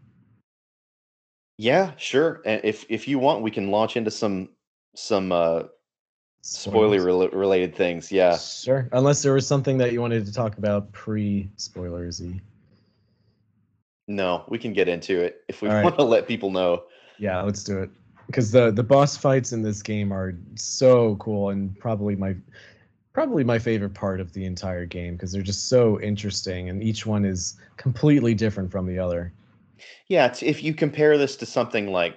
[1.57, 2.41] Yeah, sure.
[2.43, 4.49] And if if you want, we can launch into some
[4.95, 5.63] some uh
[6.41, 8.11] spoiler related things.
[8.11, 8.37] Yeah.
[8.37, 8.89] Sure.
[8.91, 12.41] Unless there was something that you wanted to talk about pre spoilersy.
[14.07, 15.97] No, we can get into it if we All want right.
[15.97, 16.83] to let people know.
[17.17, 17.89] Yeah, let's do it.
[18.27, 22.35] Because the the boss fights in this game are so cool and probably my
[23.13, 27.05] probably my favorite part of the entire game because they're just so interesting and each
[27.05, 29.33] one is completely different from the other.
[30.07, 32.15] Yeah, if you compare this to something like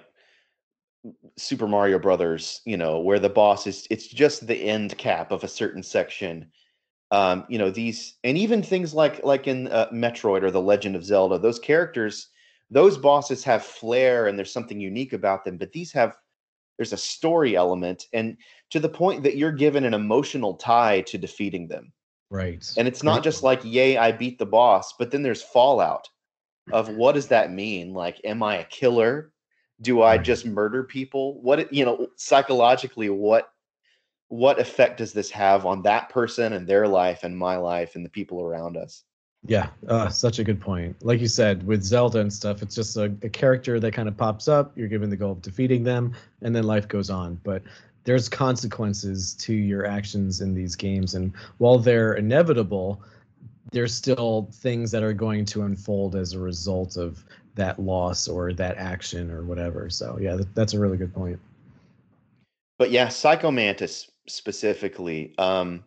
[1.37, 5.43] Super Mario Brothers, you know, where the boss is it's just the end cap of
[5.43, 6.51] a certain section.
[7.11, 10.95] Um, you know, these and even things like like in uh, Metroid or The Legend
[10.95, 12.29] of Zelda, those characters,
[12.69, 16.15] those bosses have flair and there's something unique about them, but these have
[16.77, 18.37] there's a story element and
[18.69, 21.91] to the point that you're given an emotional tie to defeating them
[22.29, 22.65] Right.
[22.77, 26.09] and it's not just like yay i beat the boss but then there's fallout
[26.73, 29.31] of what does that mean like am i a killer
[29.85, 33.51] do i just murder people what you know psychologically what
[34.29, 38.03] what effect does this have on that person and their life and my life and
[38.03, 39.03] the people around us
[39.47, 40.95] Yeah, uh, such a good point.
[41.05, 44.17] Like you said, with Zelda and stuff, it's just a, a character that kind of
[44.17, 44.71] pops up.
[44.75, 47.39] You're given the goal of defeating them, and then life goes on.
[47.43, 47.61] But
[48.05, 53.03] there's consequences to your actions in these games, and while they're inevitable,
[53.71, 57.23] there's still things that are going to unfold as a result of
[57.55, 59.89] that loss or that action or whatever.
[59.89, 61.39] So yeah, that, that's a really good point.
[62.77, 65.83] but yeah psycho mantis specifically um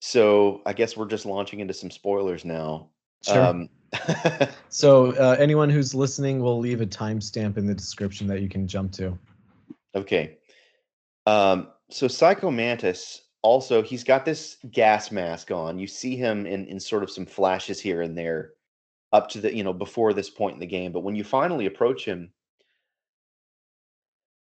[0.00, 2.88] so i guess we're just launching into some spoilers now
[3.22, 3.42] Sure.
[3.44, 3.68] um
[4.70, 8.66] so uh, anyone who's listening, we'll leave a timestamp in the description that you can
[8.66, 9.16] jump to.
[9.94, 10.38] Okay.
[11.26, 15.78] Um, so Psycho Mantis also he's got this gas mask on.
[15.78, 18.54] You see him in in sort of some flashes here and there
[19.14, 20.90] up to the, you know, before this point in the game.
[20.90, 22.32] But when you finally approach him,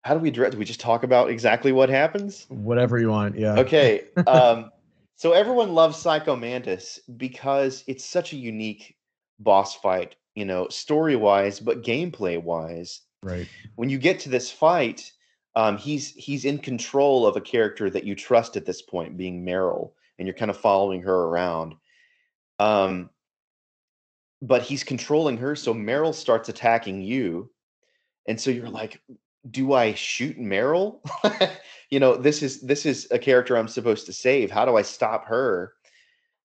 [0.03, 0.51] how do we direct?
[0.51, 2.45] Do we just talk about exactly what happens?
[2.49, 3.37] Whatever you want.
[3.39, 3.59] Yeah.
[3.59, 4.03] Okay.
[4.27, 4.71] Um,
[5.15, 8.95] so everyone loves Psycho Mantis because it's such a unique
[9.39, 13.47] boss fight, you know, story wise, but gameplay wise Right.
[13.75, 15.11] when you get to this fight,
[15.55, 19.45] um, he's he's in control of a character that you trust at this point, being
[19.45, 21.75] Meryl, and you're kind of following her around.
[22.59, 23.09] Um,
[24.41, 27.49] but he's controlling her, so Meryl starts attacking you,
[28.27, 29.01] and so you're like,
[29.49, 30.99] "Do I shoot Meryl?
[31.89, 34.51] you know, this is this is a character I'm supposed to save.
[34.51, 35.73] How do I stop her?"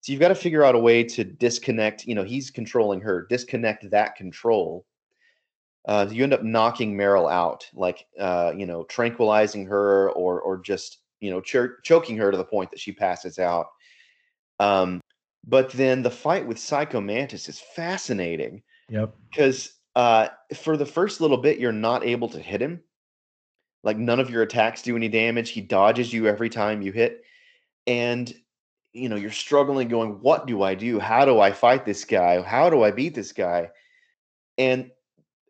[0.01, 2.07] So you've got to figure out a way to disconnect.
[2.07, 3.27] You know, he's controlling her.
[3.29, 4.85] Disconnect that control
[5.87, 10.59] uh, you end up knocking Meryl out, like uh, you know, tranquilizing her or or
[10.59, 13.67] just you know ch- choking her to the point that she passes out.
[14.61, 15.01] Um,
[15.47, 19.15] but then the fight with Psycho Mantis is fascinating Yep.
[19.31, 22.83] because uh, for the first little bit you're not able to hit him.
[23.83, 25.51] Like none of your attacks do any damage.
[25.51, 27.23] He dodges you every time you hit,
[27.87, 28.33] and
[28.95, 30.99] you know you're struggling, going, "What do I do?
[30.99, 32.41] How do I fight this guy?
[32.41, 33.69] How do I beat this guy?"
[34.57, 34.91] And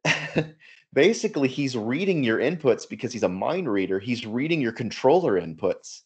[0.93, 6.03] basically he's reading your inputs because he's a mind reader he's reading your controller inputs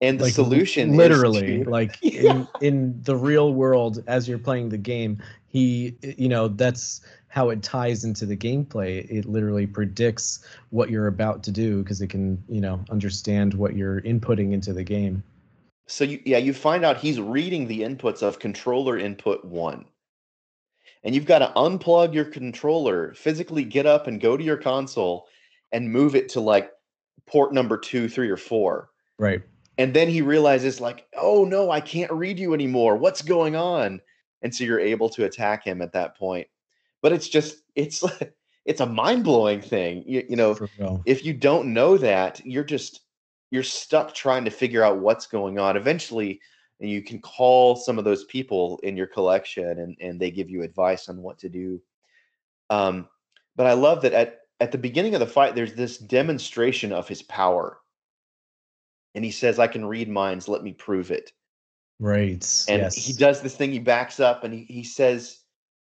[0.00, 2.22] and the Like, solution is literally to- like Yeah.
[2.22, 5.18] in in the real world as you're playing the game
[5.48, 9.06] he you know that's how it ties into the gameplay.
[9.10, 13.74] It literally predicts what you're about to do because it can you know understand what
[13.76, 15.22] you're inputting into the game.
[15.86, 19.84] So you, yeah you find out he's reading the inputs of controller input one.
[21.04, 25.26] And you've got to unplug your controller physically get up and go to your console
[25.72, 26.72] and move it to like
[27.26, 28.90] port number two three or four.
[29.18, 29.42] Right
[29.78, 32.96] and then he realizes like oh no i can't read you anymore.
[32.96, 34.00] What's going on?
[34.42, 36.46] And so you're able to attack him at that point.
[37.02, 38.04] But it's just it's
[38.64, 40.56] it's a mind-blowing thing you, you know
[41.06, 43.00] if you don't know that you're just
[43.50, 45.76] you're stuck trying to figure out what's going on.
[45.76, 46.40] Eventually
[46.80, 50.50] and you can call some of those people in your collection and, and they give
[50.50, 51.80] you advice on what to do.
[52.68, 53.08] Um,
[53.56, 57.08] but i love that at at the beginning of the fight there's this demonstration of
[57.08, 57.80] his power
[59.16, 61.32] and he says i can read minds let me prove it.
[61.98, 62.94] Right and yes.
[62.94, 65.38] he does this thing he backs up and he, he says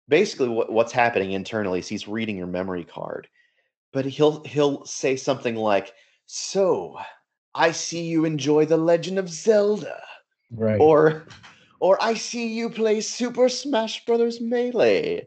[0.10, 3.28] basically what, what's happening internally is he's reading your memory card
[3.94, 5.94] but he'll he'll say something like
[6.26, 6.98] so
[7.56, 10.02] i see you enjoy the legend of zelda
[10.52, 10.82] right.
[10.82, 11.26] or
[11.80, 15.26] or i see you play super smash brothers melee.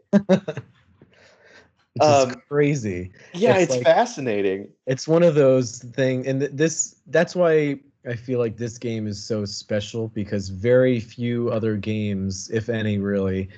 [1.96, 3.12] Is um, crazy.
[3.34, 4.68] yeah It's it's, like- fascinating.
[4.86, 7.78] it's one of those things, and th- this that's why
[8.08, 12.98] i feel like this game is so special because very few other games if any
[12.98, 13.48] really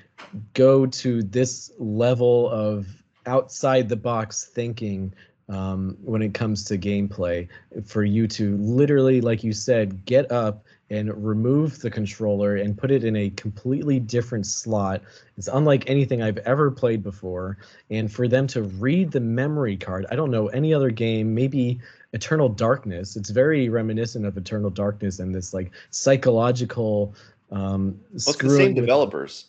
[0.55, 2.87] go to this level of
[3.27, 5.13] outside the box thinking
[5.49, 7.49] um, when it comes to gameplay
[7.85, 12.91] for you to literally like you said get up and remove the controller and put
[12.91, 15.03] it in a completely different slot.
[15.37, 17.59] It's unlike anything i've ever played before.
[17.91, 21.81] And for them to read the memory card i don't know any other game maybe
[22.17, 23.15] eternal darkness.
[23.15, 27.15] It's very reminiscent of eternal darkness and this like psychological
[27.53, 29.45] um well, it's the same developers.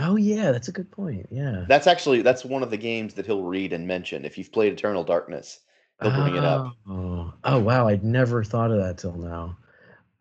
[0.00, 1.64] Oh yeah that's a good point yeah.
[1.68, 4.72] That's actually that's one of the games that he'll read and mention if you've played
[4.72, 5.60] eternal darkness.
[6.02, 6.74] He'll bring it up.
[6.88, 9.56] Oh, oh wow i'd never thought of that till now.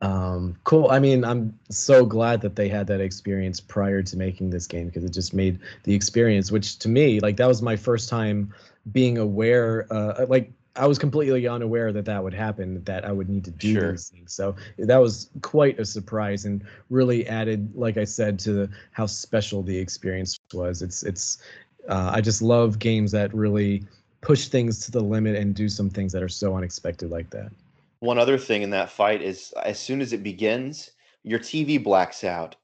[0.02, 4.52] Um cool i mean i'm so glad that they had that experience prior to making
[4.52, 7.76] this game because it just made the experience which to me like that was my
[7.76, 8.54] first time
[8.92, 13.30] being aware uh like I was completely unaware that that would happen, that I would
[13.30, 13.92] need to do Sure.
[13.92, 14.34] these things.
[14.34, 19.64] So that was quite a surprise and really added, like I said, to how special
[19.64, 20.82] the experience was.
[20.82, 21.40] It's it's
[21.88, 23.84] uh, I just love games that really
[24.22, 27.52] push things to the limit and do some things that are so unexpected like that.
[28.00, 30.92] One other thing in that fight is as soon as it begins,
[31.24, 32.56] your TV blacks out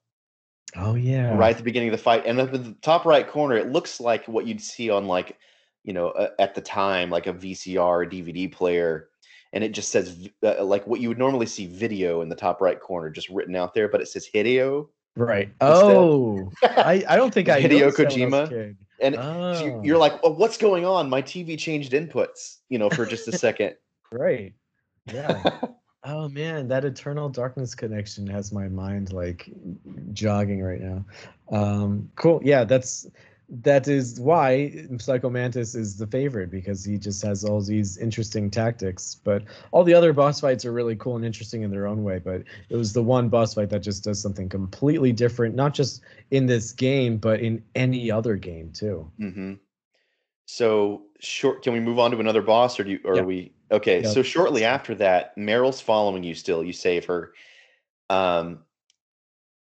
[0.75, 1.35] Oh yeah.
[1.35, 3.71] right at the beginning of the fight, and up in the top right corner, it
[3.71, 5.37] looks like what you'd see on like,
[5.83, 9.09] you know, uh, at the time, like a VCR DVD player,
[9.53, 12.61] and it just says uh, like what you would normally see video in the top
[12.61, 15.51] right corner, just written out there, but it says Hideo, Right.
[15.61, 18.75] Oh, I, I don't think I Hideo noticed that when I was a Kojima?
[19.01, 21.09] and Oh, so you- you're like, well, what's going on?
[21.09, 23.75] My TV changed inputs, you know, for just a second.
[24.11, 24.53] right.
[25.11, 25.43] Yeah.
[26.05, 29.49] Oh man, that Eternal Darkness connection has my mind like
[30.11, 31.05] jogging right now.
[31.49, 32.41] Um, cool.
[32.43, 33.07] Yeah, that's
[33.61, 38.49] that is why Psycho Mantis is the favorite because he just has all these interesting
[38.49, 39.15] tactics.
[39.23, 42.17] But all the other boss fights are really cool and interesting in their own way.
[42.17, 46.01] But it was the one boss fight that just does something completely different, not just
[46.31, 49.11] in this game, but in any other game too.
[49.19, 49.53] hmm
[50.47, 51.61] So short.
[51.61, 53.21] Can we move on to another boss, or do you, or Yeah.
[53.21, 54.01] are we okay?
[54.01, 54.09] Yeah.
[54.09, 56.33] So shortly after that, Meryl's following you.
[56.33, 57.33] Still, you save her,
[58.09, 58.63] um,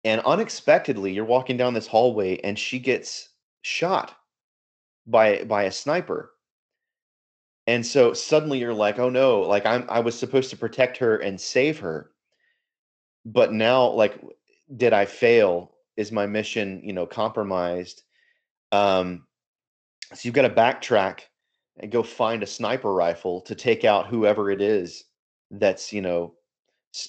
[0.03, 3.29] and unexpectedly, you're walking down this hallway, and she gets
[3.63, 4.15] shot
[5.07, 6.31] by by a sniper.
[7.65, 11.17] And so suddenly you're like, oh no, like I'm I was supposed to protect her
[11.17, 12.11] and save her,
[13.25, 14.21] but now like
[14.77, 15.71] did I fail?
[15.97, 18.03] Is my mission, you know, compromised?
[18.71, 19.27] Um,
[20.13, 21.21] so you've got to backtrack
[21.79, 25.05] and go find a sniper rifle to take out whoever it is
[25.51, 26.35] that's, you know,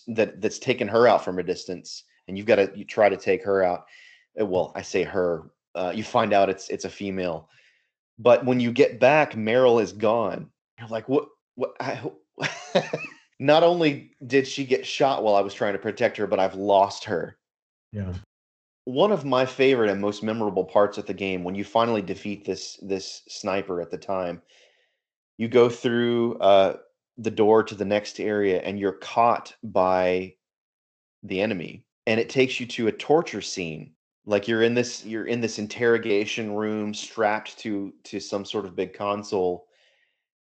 [0.08, 3.16] that that's taken her out from a distance, and you've got to you try to
[3.16, 3.86] take her out.
[4.40, 5.50] Uh, Well, I say her.
[5.74, 7.48] Uh, you find out it's it's a female,
[8.18, 10.50] but when you get back, Meryl is gone.
[10.78, 11.28] You're like, what?
[11.56, 11.76] What?
[11.80, 12.00] I,
[13.38, 16.54] not only did she get shot while I was trying to protect her, but I've
[16.54, 17.38] lost her
[17.92, 18.14] Yeah.
[18.84, 22.44] one of my favorite and most memorable parts of the game when you finally defeat
[22.44, 24.42] this this sniper at the time
[25.38, 26.76] you go through uh
[27.18, 30.34] the door to the next area and you're caught by
[31.22, 33.93] the enemy and it takes you to a torture scene
[34.26, 38.76] like you're in this you're in this interrogation room strapped to to some sort of
[38.76, 39.66] big console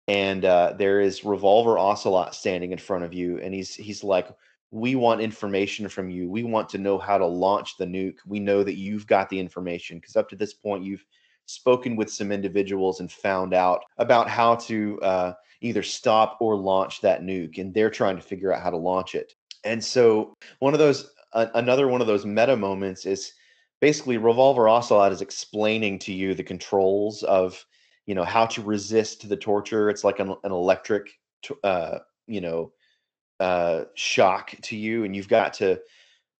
[0.09, 4.29] and uh, there is revolver ocelot standing in front of you and he's he's like
[4.70, 6.29] we want information from you.
[6.29, 8.18] We want to know how to launch the nuke.
[8.26, 11.05] We know that you've got the information because up to this point you've
[11.47, 17.01] spoken with some individuals and found out about how to uh, either stop or launch
[17.01, 19.35] that nuke and they're trying to figure out how to launch it.
[19.64, 23.33] And so one of those uh, another one of those meta moments is
[23.81, 27.64] basically revolver ocelot is explaining to you the controls of
[28.07, 31.11] you know how to resist the torture it's like an, an electric
[31.64, 32.72] uh you know
[33.41, 35.79] uh shock to you and you've got to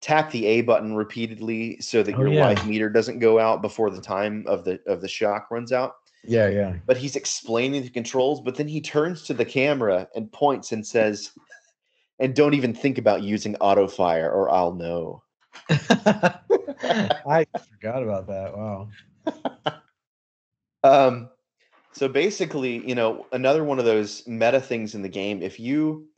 [0.01, 2.47] tap the a button repeatedly so that Oh, your yeah.
[2.47, 5.95] life meter doesn't go out before the time of the of the shock runs out
[6.25, 6.75] Yeah, yeah.
[6.87, 10.87] but he's explaining the controls but then he turns to the camera and points and
[10.87, 11.33] says
[12.21, 15.23] and don't even think about using auto fire or i'll know
[15.69, 18.57] I forgot about that.
[18.57, 18.89] Wow.
[20.85, 21.29] Um,
[21.93, 25.43] so basically, you know, another one of those meta things in the game.
[25.43, 26.09] If you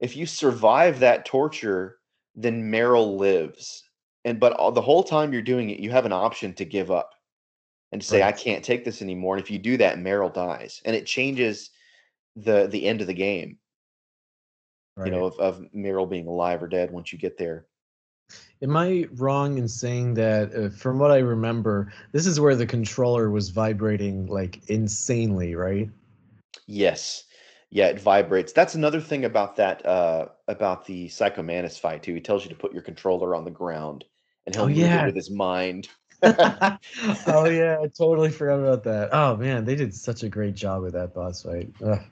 [0.00, 1.98] if you survive that torture,
[2.34, 3.82] then Meryl lives,
[4.24, 6.90] and but all, the whole time you're doing it, you have an option to give
[6.90, 7.14] up
[7.92, 10.94] and say, "I can't take this anymore." And if you do that, Meryl dies, and
[10.94, 11.70] it changes
[12.36, 13.58] the the end of the game.
[14.96, 15.06] Right.
[15.06, 17.66] You know, of, of Meryl being alive or dead once you get there.
[18.62, 22.66] Am I wrong in saying that, uh, from what I remember, this is where the
[22.66, 25.90] controller was vibrating like insanely, right?
[26.66, 27.24] Yes.
[27.70, 28.52] Yeah, it vibrates.
[28.52, 32.14] That's another thing about that uh about the Psychomantis fight too.
[32.14, 34.04] He tells you to put your controller on the ground
[34.46, 35.02] and he'll Oh, move yeah.
[35.02, 35.88] it with his mind.
[36.22, 39.10] oh yeah, I totally forgot about that.
[39.12, 41.74] Oh man, they did such a great job with that boss fight.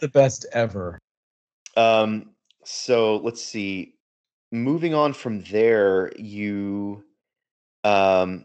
[0.00, 0.98] The best ever.
[1.76, 2.30] um
[2.64, 3.94] so let's see.
[4.54, 7.02] Moving on from there, you
[7.82, 8.44] um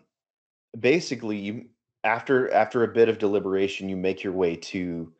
[0.79, 1.65] basically you
[2.03, 5.13] after after a bit of deliberation, you make your way to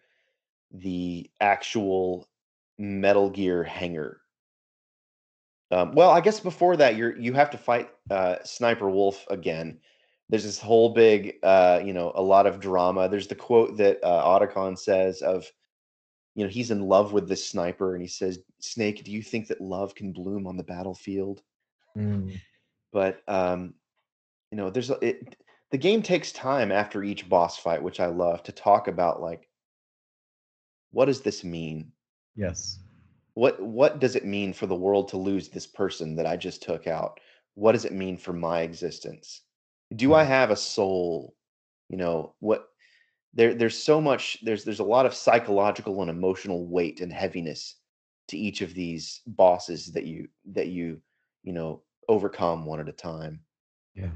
[0.71, 2.27] the actual
[2.79, 4.21] Metal Gear hangar.
[5.69, 9.79] Um, well, I guess before that, you're you have to fight uh, Sniper Wolf again.
[10.29, 13.07] There's this whole big, uh, you know, a lot of drama.
[13.09, 15.51] There's the quote that uh, Otacon says of,
[16.35, 19.47] you know, he's in love with this sniper, and he says, "Snake, do you think
[19.47, 21.41] that love can bloom on the battlefield?"
[21.97, 22.39] Mm.
[22.91, 23.73] But um,
[24.51, 25.35] you know, there's a, it.
[25.71, 29.49] The game takes time after each boss fight, which I love, to talk about like
[30.91, 31.91] what does this mean?
[32.35, 32.79] Yes.
[33.33, 36.61] What what does it mean for the world to lose this person that I just
[36.61, 37.19] took out?
[37.55, 39.41] What does it mean for my existence?
[39.95, 41.35] Do I have a soul?
[41.89, 42.68] You know, what
[43.33, 47.75] there there's so much there's there's a lot of psychological and emotional weight and heaviness
[48.27, 51.01] to each of these bosses that you that you
[51.43, 53.39] you know overcome one at a time.
[53.95, 54.09] Yeah.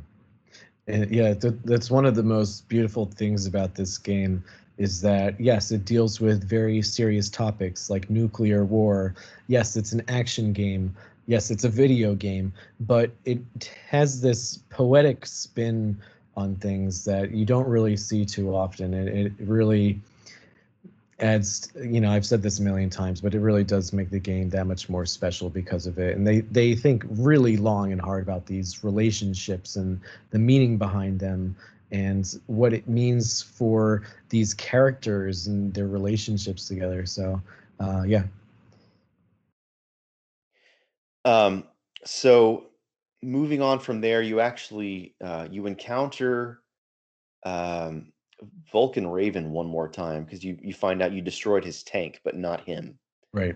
[0.87, 4.43] And yeah, th- that's one of the most beautiful things about this game
[4.77, 9.13] is that yes, it deals with very serious topics like nuclear war.
[9.47, 10.95] Yes, it's an action game.
[11.25, 12.51] Yes, it's a video game,
[12.81, 13.39] but it
[13.87, 15.97] has this poetic spin
[16.35, 18.93] on things that you don't really see too often.
[18.93, 20.01] And it really
[21.19, 24.19] adds you know i've said this a million times but it really does make the
[24.19, 26.17] game that much more special because of it.
[26.17, 31.19] And they they think really long and hard about these relationships and the meaning behind
[31.19, 31.55] them
[31.91, 37.05] and what it means for these characters and their relationships together.
[37.05, 37.41] So
[37.79, 38.23] uh yeah.
[41.25, 41.63] Um,
[42.03, 42.65] so
[43.23, 46.61] moving on from there, you actually uh, you encounter
[47.45, 48.11] um,
[48.71, 52.35] Vulcan Raven one more time because you you find out you destroyed his tank, but
[52.35, 52.99] not him.
[53.33, 53.55] right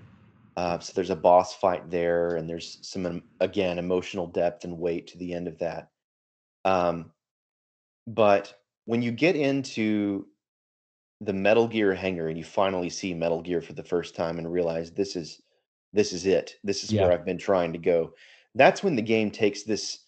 [0.55, 5.07] Uh, so there's a boss fight there, and there's some again emotional depth and weight
[5.07, 5.89] to the end of that.
[6.65, 7.11] Um,
[8.07, 8.53] but
[8.86, 10.28] when you get into
[11.22, 14.51] the Metal Gear hangar and you finally see Metal Gear for the first time and
[14.51, 15.41] realize this is
[15.93, 16.55] this is it.
[16.63, 18.13] This is where I've been trying to go.
[18.57, 19.99] That's when the game takes this,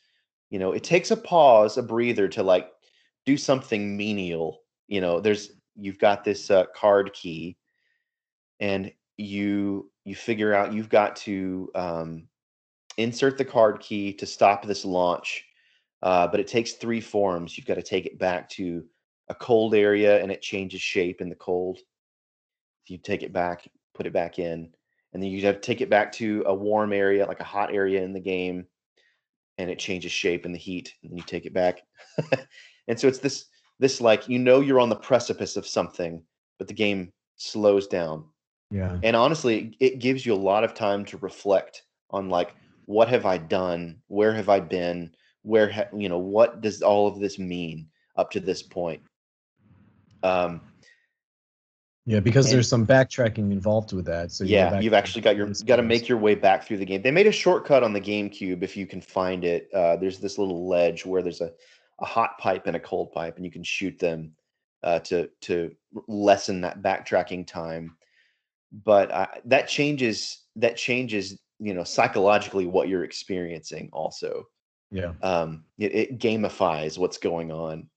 [0.49, 2.69] you know, it takes a pause, a breather to like
[3.25, 4.61] do something menial.
[4.87, 7.57] You know, there's you've got this uh, card key
[8.59, 12.27] and you you figure out you've got to um,
[12.97, 15.45] insert the card key to stop this launch.
[16.01, 17.57] Uh, but it takes three forms.
[17.57, 18.85] You've got to take it back to
[19.27, 21.79] a cold area and it changes shape in the cold.
[22.87, 24.69] You take it back, put it back in,
[25.14, 27.74] and then you have to take it back to a warm area, like a hot
[27.74, 28.66] area in the game,
[29.57, 31.82] and it changes shape in the heat, and then you take it back.
[32.88, 33.45] and so it's this
[33.80, 36.22] this like you know you're on the precipice of something,
[36.57, 38.26] but the game slows down.
[38.72, 42.55] yeah And honestly, it gives you a lot of time to reflect on like
[42.86, 44.01] what have I done?
[44.07, 45.12] Where have I been?
[45.43, 49.01] Where ha- you know what does all of this mean up to this point?
[50.24, 50.62] Um,
[52.10, 55.36] yeah because and there's some backtracking involved with that so you Yeah, you've actually got
[55.36, 57.03] your previous got to make your way back through the game.
[57.03, 59.70] They made a shortcut on the GameCube if you can find it.
[59.72, 61.51] Uh, there's this little ledge where there's a,
[61.99, 64.32] a hot pipe and a cold pipe, and you can shoot them
[64.84, 65.72] uh, to to
[66.07, 67.95] lessen that backtracking time.
[68.72, 73.89] But uh, that changes that changes you know psychologically what you're experiencing.
[73.93, 74.47] Also,
[74.89, 77.88] yeah um, it, it gamifies what's going on.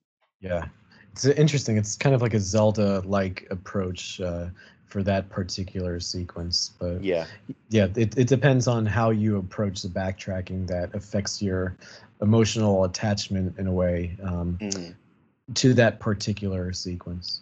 [0.43, 0.67] Yeah,
[1.13, 1.77] it's interesting.
[1.77, 4.47] It's kind of like a Zelda-like approach uh,
[4.87, 7.27] for that particular sequence, but Yeah,
[7.69, 11.77] yeah, it, it depends on how you approach the backtracking that affects your
[12.21, 14.95] emotional attachment in a way um, mhm.
[15.55, 17.41] to that particular sequence.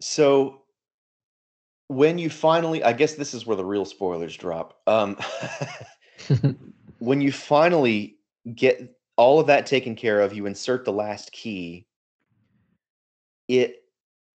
[0.00, 0.62] So
[1.88, 4.80] when you finally, I guess this is where the real spoilers drop.
[4.86, 5.16] Um,
[6.98, 8.16] when you finally
[8.54, 11.86] get all of that taken care of, you insert the last key,
[13.48, 13.84] it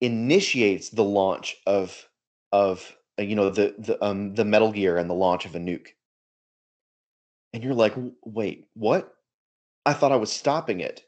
[0.02, 2.08] initiates the launch of
[2.52, 5.60] of uh, you know the the um the Metal Gear and the launch of a
[5.60, 5.90] nuke.
[7.54, 7.94] And you're like,
[8.24, 9.14] "Wait, what?
[9.86, 11.04] I thought I was stopping it."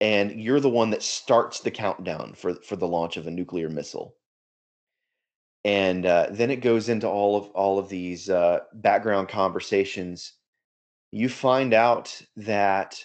[0.00, 3.68] And you're the one that starts the countdown for for the launch of a nuclear
[3.68, 4.16] missile.
[5.64, 10.34] And uh, then it goes into all of all of these uh, background conversations
[11.10, 13.02] you find out that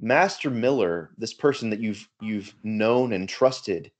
[0.00, 3.90] Master Miller, this person that you've you've known and trusted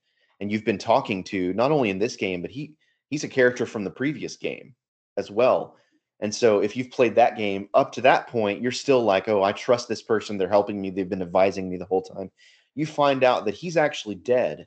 [0.41, 2.75] and you've been talking to, not only in this game, but he
[3.09, 4.75] he's a character from the previous game
[5.17, 5.77] as well.
[6.21, 9.43] And so if you've played that game up to that point, you're still like, oh,
[9.43, 10.39] I trust this person.
[10.39, 10.91] They're helping me.
[10.91, 12.31] They've been advising me the whole time.
[12.75, 14.67] You find out that he's actually dead,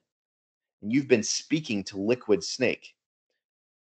[0.81, 2.93] and you've been speaking to Liquid Snake,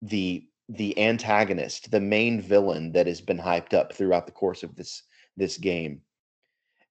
[0.02, 4.76] the the antagonist, the main villain that has been hyped up throughout the course of
[4.76, 5.02] this
[5.36, 6.02] this game.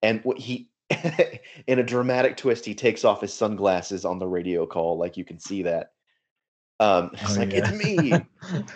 [0.01, 0.69] And what he
[1.67, 5.25] in a dramatic twist, he takes off his sunglasses on the radio call, like you
[5.25, 5.91] can see that.
[6.79, 8.13] Um, it's Oh like it's me.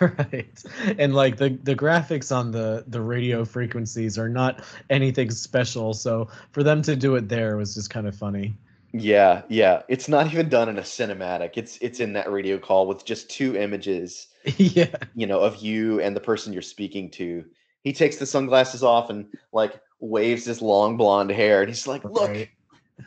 [0.00, 0.64] right.
[0.98, 6.28] And like the the graphics on the the radio frequencies are not anything special, so
[6.50, 8.56] for them to do it there was just kind of funny.
[8.94, 9.82] Yeah, yeah.
[9.88, 11.52] It's not even done in a cinematic.
[11.54, 14.96] It's it's in that radio call with just two images, yeah.
[15.14, 17.44] you know, of you and the person you're speaking to.
[17.82, 22.04] He takes the sunglasses off and like waves his long blonde hair, and he's like,
[22.04, 22.48] "Look." Right.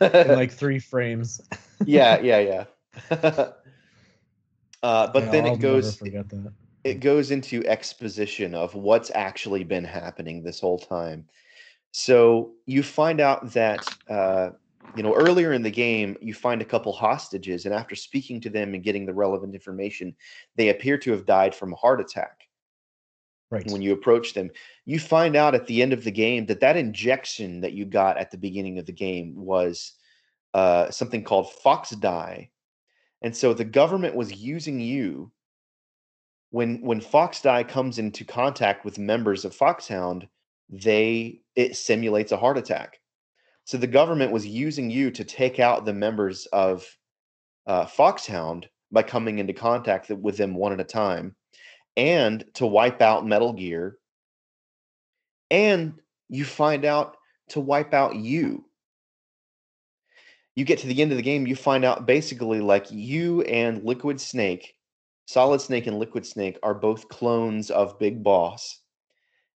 [0.00, 1.40] In like three frames.
[1.86, 2.64] yeah, yeah,
[3.10, 3.50] yeah.
[4.82, 6.52] Uh, but Yeah, then I'll it goes that.
[6.84, 11.26] it goes into exposition of what's actually been happening this whole time.
[11.90, 14.50] So you find out that uh,
[14.94, 18.50] you know earlier in the game you find a couple hostages, and after speaking to
[18.50, 20.14] them and getting the relevant information,
[20.56, 22.45] they appear to have died from a heart attack.
[23.50, 23.70] Right.
[23.70, 24.50] When you approach them,
[24.86, 28.18] you find out at the end of the game that that injection that you got
[28.18, 29.92] at the beginning of the game was
[30.52, 32.50] uh, something called FOXDIE,
[33.22, 35.30] and so the government was using you
[36.50, 40.26] when when FOXDIE comes into contact with members of foxhound
[40.68, 42.98] they it simulates a heart attack.
[43.64, 46.86] So the government was using you to take out the members of
[47.66, 51.34] uh, foxhound by coming into contact with them one at a time
[51.96, 53.96] and to wipe out metal gear
[55.50, 55.94] and
[56.28, 57.16] you find out
[57.48, 58.66] to wipe out you
[60.56, 63.84] you get to the end of the game, you find out basically like you and
[63.84, 64.74] Liquid Snake,
[65.26, 68.80] Solid Snake and Liquid Snake are both clones of Big Boss.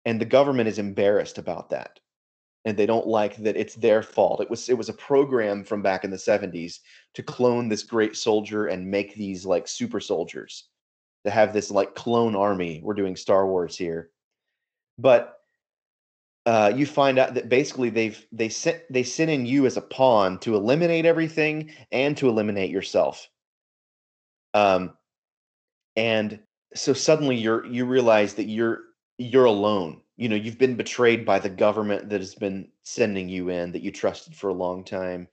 [0.06, 2.00] And the government is embarrassed about that.
[2.66, 4.42] And they don't like that it's their fault.
[4.42, 6.80] It was it was a program from back in the 70s
[7.14, 10.68] to clone this great soldier and make these like super soldiers.
[11.28, 12.80] To have this like clone army.
[12.82, 14.12] We're doing Star Wars here.
[14.98, 15.38] But
[16.46, 19.82] uh, you find out that basically they've they sent they sent in you as a
[19.82, 23.28] pawn to eliminate everything and to eliminate yourself.
[24.54, 24.94] Um,
[25.98, 26.40] and
[26.74, 28.84] so suddenly you're you realize that you're
[29.18, 30.00] you're alone.
[30.16, 33.82] You know, you've been betrayed by the government that has been sending you in that
[33.82, 35.28] you trusted for a long time,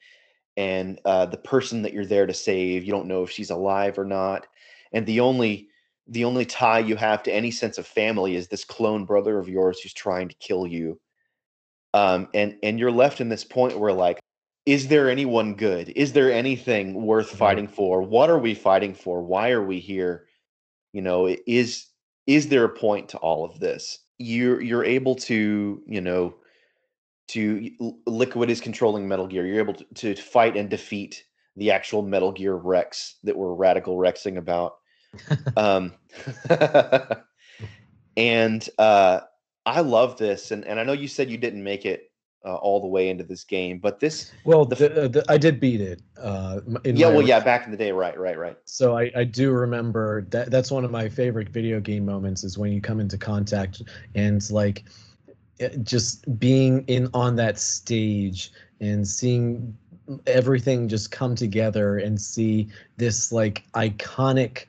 [0.57, 3.97] and uh, the person that you're there to save, you don't know if she's alive
[3.97, 4.49] or not,
[4.92, 5.68] and the only
[6.07, 9.48] the only tie you have to any sense of family is this clone brother of
[9.48, 11.00] yours who's trying to kill you.
[11.94, 14.20] Um, and and you're left in this point where like
[14.66, 15.90] is there anyone good?
[15.90, 17.38] Is there anything worth Right.
[17.38, 18.02] fighting for?
[18.02, 19.22] What are we fighting for?
[19.22, 20.26] Why are we here?
[20.92, 21.86] You know is
[22.26, 23.98] is there a point to all of this?
[24.18, 26.34] You're you're able to you know
[27.28, 27.70] to
[28.07, 29.46] liquid is controlling metal gear.
[29.46, 31.24] You're able to, to fight and defeat
[31.57, 34.74] the actual metal gear rex that we're radical rexing about
[35.56, 35.92] um
[38.16, 39.20] and uh
[39.66, 42.10] i love this and and i know you said you didn't make it
[42.44, 45.38] uh, all the way into this game but this Well, the the, uh, the, I
[45.38, 46.02] did beat it.
[46.20, 49.24] Uh, in yeah well yeah back in the day right right right So I, I
[49.24, 53.00] do remember that that's one of my favorite video game moments is when you come
[53.00, 53.82] into contact
[54.14, 54.84] and like
[55.82, 59.76] just being in on that stage and seeing
[60.26, 64.66] everything just come together and see this like iconic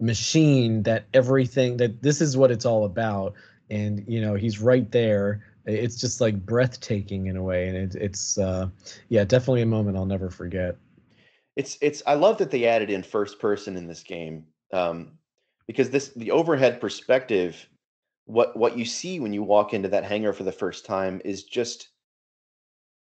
[0.00, 3.34] machine that everything that this is what it's all about.
[3.70, 5.44] And you know he's right there.
[5.66, 8.68] It's just like breathtaking in a way and it, it's uh
[9.08, 10.76] yeah definitely a moment i'll never forget.
[11.56, 15.12] It's it's i love that they added in first person in this game um
[15.66, 17.68] because this the overhead perspective
[18.24, 21.44] what what you see when you walk into that hangar for the first time is
[21.44, 21.88] just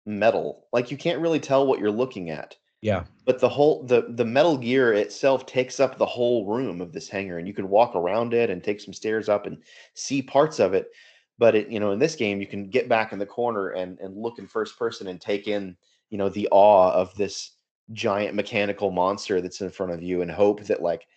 [0.05, 0.67] metal.
[0.73, 3.05] Like you can't really tell what you're looking at yeah.
[3.25, 7.07] But the whole the the metal gear itself takes up the whole room of this
[7.07, 9.63] hangar and you can walk around it and take some stairs up and
[9.93, 10.91] see parts of it.
[11.37, 13.97] But it you know in this game you can get back in the corner and
[13.99, 15.77] and look in first person and take in
[16.09, 17.53] you know the awe of this
[17.93, 21.07] giant mechanical monster that's in front of you and hope that like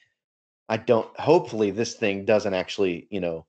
[0.68, 3.46] i don't hopefully this thing doesn't actually you know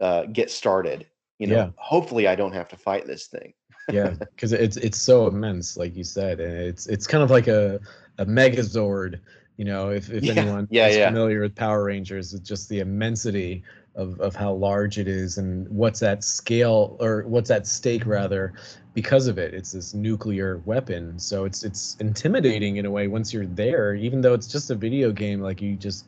[0.00, 1.08] uh get started.
[1.38, 1.70] You know Yeah.
[1.76, 3.54] hopefully i don't have to fight this thing
[3.90, 7.48] yeah because it's it's so immense like you said and it's it's kind of like
[7.48, 7.80] a
[8.18, 9.20] a megazord
[9.56, 11.06] you know if, if Yeah, anyone yeah, is yeah.
[11.06, 13.62] familiar with power rangers it's just the immensity
[13.94, 18.52] of of how large it is and what's at scale or what's at stake rather
[18.94, 23.32] because of it it's this nuclear weapon so it's it's intimidating in a way once
[23.32, 26.06] you're there even though it's just a video game like you just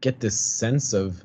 [0.00, 1.22] get this sense of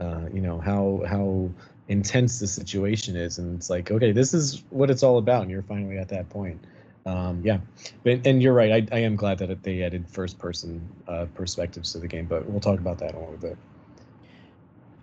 [0.00, 1.50] uh, you know how how
[1.88, 5.50] intense the situation is and it's like okay this is what it's all about and
[5.50, 6.62] you're finally at that point
[7.06, 7.58] um, yeah
[8.04, 11.92] but, and you're right I, I am glad that they added first person uh, perspectives
[11.92, 13.58] to the game but we'll talk about that in a little bit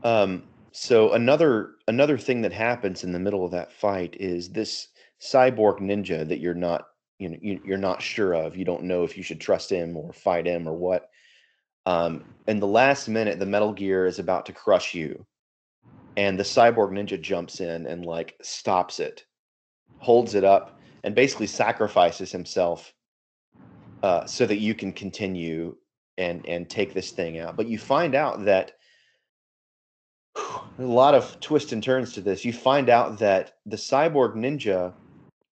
[0.04, 4.90] Um, so another another thing that happens in the middle of that fight is this
[5.22, 6.88] cyborg ninja that you're not
[7.20, 8.58] you know you, you're not sure of.
[8.58, 11.10] You don't know if you should trust him or fight him or what.
[11.88, 15.26] Um, in the last minute, the Metal Gear is about to crush you,
[16.18, 19.26] and the cyborg ninja jumps in and like stops it,
[20.00, 22.94] holds it up, and basically sacrifices himself
[24.04, 25.76] uh, so that you can continue
[26.18, 27.58] and and take this thing out.
[27.58, 28.74] But you find out that
[30.36, 32.46] a lot of twists and turns to this.
[32.46, 34.94] You find out that the cyborg ninja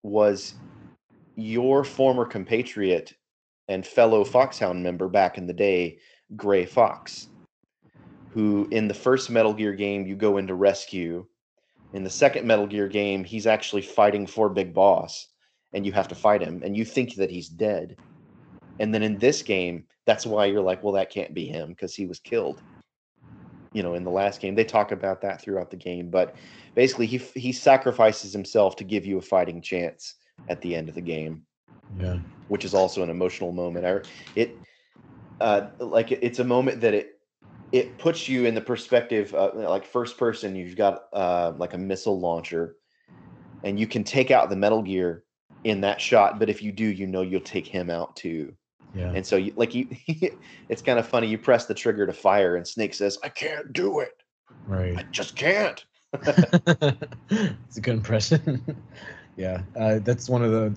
[0.03, 0.55] was
[1.35, 3.13] your former compatriot
[3.67, 5.97] and fellow Foxhound member back in the day,
[6.35, 7.29] Gray Fox.
[8.33, 11.25] Who in the first Metal Gear game you go into rescue.
[11.93, 15.27] In the second Metal Gear game, he's actually fighting for Big Boss,
[15.71, 17.95] and you have to fight him, and you think that he's dead.
[18.79, 21.93] And then in this game, that's why you're like, well, that can't be him because
[21.93, 22.59] he was killed.
[23.71, 26.35] You know, in the last game, they talk about that throughout the game, but
[26.73, 30.15] basically, he he sacrifices himself to give you a fighting chance
[30.49, 31.43] at the end of the game.
[31.99, 32.17] Yeah.
[32.47, 33.85] Which is also an emotional moment.
[33.85, 33.99] I,
[34.35, 34.57] it,
[35.39, 37.12] uh, like it's a moment that it
[37.73, 41.77] it puts you in the perspective uh, like first person you've got uh, like a
[41.77, 42.77] missile launcher
[43.63, 45.23] and you can take out the metal gear
[45.65, 48.53] in that shot but if you do you know you'll take him out too
[48.93, 49.11] Yeah.
[49.15, 49.87] and so you like you
[50.69, 53.73] it's kind of funny you press the trigger to fire and snake says i can't
[53.73, 54.13] do it
[54.67, 54.97] Right.
[54.97, 55.83] i just can't
[57.29, 58.63] it's a good impression.
[59.35, 60.75] yeah, uh, that's one of the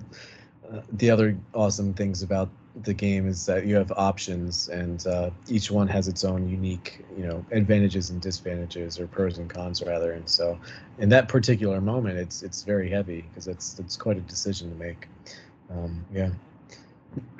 [0.71, 2.49] uh, the other awesome things about
[2.83, 7.03] the game is that you have options, and uh, each one has its own unique,
[7.17, 10.11] you know, advantages and disadvantages, or pros and cons rather.
[10.13, 10.59] And so,
[10.99, 14.75] in that particular moment, it's it's very heavy because it's it's quite a decision to
[14.75, 15.07] make.
[15.71, 16.29] Um, yeah.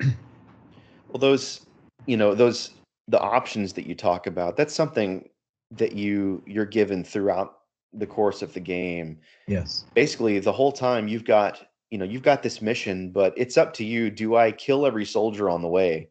[1.08, 1.66] well those
[2.06, 2.70] you know those
[3.08, 5.28] the options that you talk about that's something
[5.70, 7.58] that you you're given throughout
[7.94, 9.84] the course of the game Yes.
[9.94, 13.74] basically the whole time you've got you know you've got this mission but it's up
[13.74, 16.10] to you do i kill every soldier on the way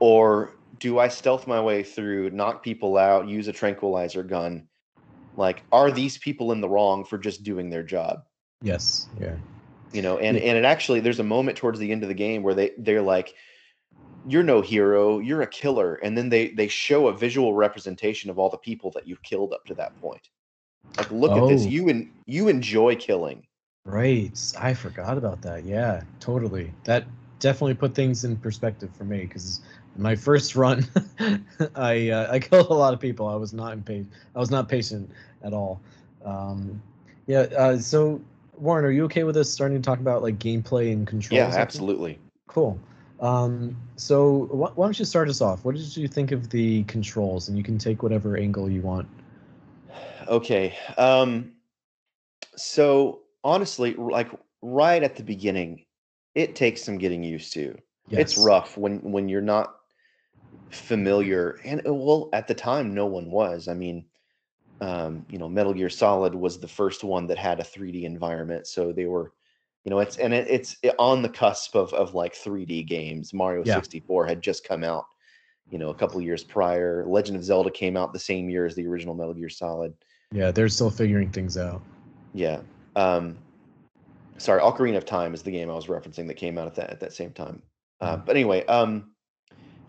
[0.00, 4.66] or do i stealth my way through knock people out use a tranquilizer gun
[5.36, 8.24] like are these people in the wrong for just doing their job
[8.62, 9.08] Yes.
[9.20, 9.36] Yeah.
[9.92, 10.42] you know and Yeah.
[10.44, 13.02] and it actually there's a moment towards the end of the game where they they're
[13.02, 13.34] like
[14.26, 18.38] you're no hero you're a killer and then they they show a visual representation of
[18.38, 20.28] all the people that you've killed up to that point
[20.96, 21.68] like look at this Oh.
[21.68, 23.46] you and you enjoy killing
[23.84, 24.38] Right.
[24.58, 25.64] I forgot about that.
[25.64, 26.72] Yeah, totally.
[26.84, 27.04] That
[27.38, 29.60] definitely put things in perspective for me because
[29.96, 30.86] my first run,
[31.76, 33.28] I uh, I killed a lot of people.
[33.28, 34.10] I was not impatient.
[34.34, 35.10] I was not patient
[35.42, 35.80] at all.
[36.24, 36.80] Um,
[37.26, 37.40] yeah.
[37.40, 38.20] Uh, so
[38.56, 41.38] Warren, are you okay with us starting to talk about like gameplay and controls?
[41.38, 42.78] yeah absolutely Cool.
[43.20, 45.64] Um, so wh- why don't you start us off?
[45.64, 47.48] What did you think of the controls?
[47.48, 49.08] And you can take whatever angle you want.
[50.28, 51.52] okay um
[52.56, 54.30] so honestly like
[54.62, 55.84] right at the beginning
[56.34, 57.76] it takes some getting used to.
[58.10, 59.76] It's rough when when you're not
[60.70, 63.68] familiar and uh, well at the time no one was.
[63.68, 64.06] I mean
[64.80, 68.66] um you know metal gear solid was the first one that had a 3d environment
[68.66, 69.32] so they were
[69.84, 73.32] you know it's and it, it's on the cusp of of like 3d games.
[73.32, 73.74] Mario Yeah.
[73.76, 75.04] 64 had just come out
[75.70, 77.04] you know a couple years prior.
[77.06, 79.94] Legend of zelda came out the same year as the original metal gear solid.
[80.32, 81.82] Yeah, they're still figuring things out.
[82.32, 82.60] yeah
[82.96, 83.38] um
[84.38, 86.90] sorry ocarina of time is the game i was referencing that came out at that
[86.90, 87.62] at that same time
[88.00, 88.26] uh, Mhm.
[88.26, 89.12] but anyway um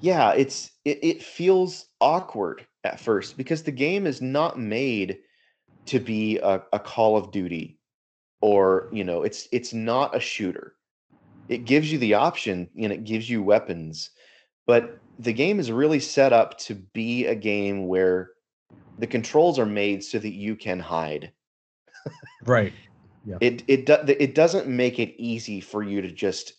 [0.02, 5.20] yeah it's it, it feels awkward at first because the game is not made
[5.88, 7.80] to be a, a call of duty
[8.42, 10.76] or you know it's it's not a shooter
[11.48, 14.12] it gives you the option and it gives you weapons
[14.68, 18.32] but the game is really set up to be a game where
[18.98, 21.32] the controls are made so that you can hide
[22.46, 22.74] Right.
[23.42, 26.54] It it do, it doesn't make it easy for you to just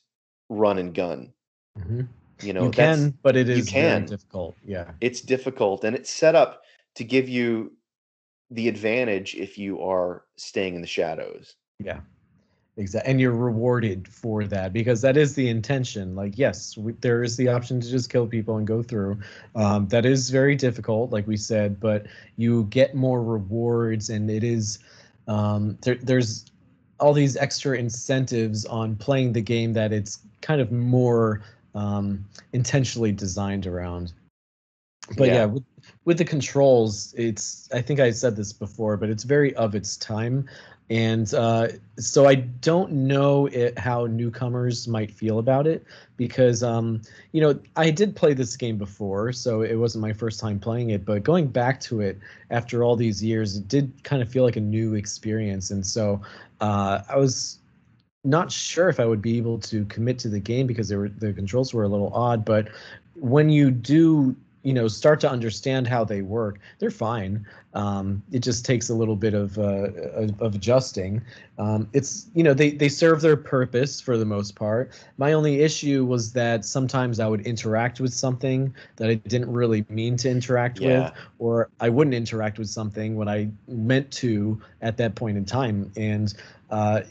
[0.49, 1.33] run and gun
[1.77, 2.03] hmm
[2.43, 4.05] you know you can, but it is you can.
[4.05, 4.57] difficult.
[4.65, 4.91] Yeah.
[5.01, 6.63] it's difficult and it's set up
[6.97, 7.73] to give you
[8.51, 12.01] the advantage if you are staying in the shadows Yeah.
[12.79, 13.11] Exactly.
[13.11, 16.15] And you're rewarded for that because that is the intention.
[16.15, 19.19] Like, yes, we, there is the option to just kill people and go through.
[19.55, 22.07] Um, that is very difficult, like we said, but
[22.37, 24.79] you get more rewards and it is,
[25.27, 26.45] um, there, there's
[26.99, 31.43] all these extra incentives on playing the game that it's kind of more
[31.75, 34.13] um, intentionally designed around.
[35.17, 35.45] But yeah, Yeah.
[35.47, 35.65] with,
[36.05, 39.97] with the controls, it's I think I said this before, but it's very of its
[39.97, 40.49] time,
[40.91, 45.85] and uh, so I don't know it, how newcomers might feel about it
[46.17, 50.41] because um, you know I did play this game before, so it wasn't my first
[50.41, 51.05] time playing it.
[51.05, 52.19] But going back to it
[52.51, 56.21] after all these years, it did kind of feel like a new experience, and so
[56.61, 57.59] uh, I was
[58.25, 61.33] not sure if I would be able to commit to the game because were the
[61.33, 62.45] controls were a little odd.
[62.45, 62.69] But
[63.15, 64.35] when you do,
[64.67, 67.47] you know, start to understand how they work, they're fine.
[67.75, 69.89] Um, it just takes a little bit of uh,
[70.41, 71.23] of adjusting.
[71.59, 74.91] Um, it's you know they they serve their purpose for the most part.
[75.19, 79.85] My only issue was that sometimes I would interact with something that I didn't really
[79.89, 81.11] mean to interact Yeah.
[81.11, 85.45] with, or I wouldn't interact with something when I meant to at that point in
[85.45, 85.93] time.
[85.97, 86.35] And
[86.71, 87.03] uh,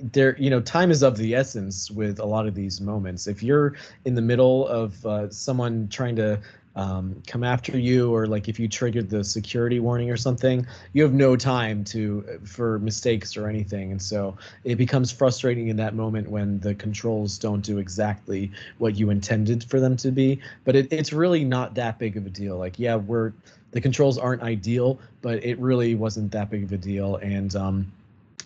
[0.00, 3.26] there, you know, time is of the essence with a lot of these moments.
[3.26, 3.74] If you're
[4.04, 6.40] in the middle of uh, someone trying to
[6.76, 11.02] um, come after you, or like if you triggered the security warning or something, you
[11.02, 15.94] have no time to for mistakes or anything, and so it becomes frustrating in that
[15.94, 20.40] moment when the controls don't do exactly what you intended for them to be.
[20.64, 22.58] But it, it's really not that big of a deal.
[22.58, 23.32] Like, yeah, we're
[23.70, 27.92] the controls aren't ideal, but it really wasn't that big of a deal, and um,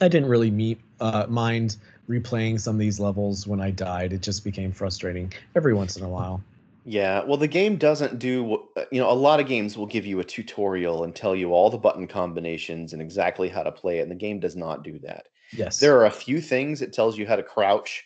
[0.00, 1.76] I didn't really meet uh, mind
[2.08, 4.12] replaying some of these levels when I died.
[4.12, 6.42] It just became frustrating every once in a while.
[6.88, 10.06] Yeah, well, the game doesn't do, uh, you know, a lot of games will give
[10.06, 13.98] you a tutorial and tell you all the button combinations and exactly how to play
[13.98, 15.26] it, and the game does not do that.
[15.52, 15.80] Yes.
[15.80, 18.04] There are a few things it tells you how to crouch.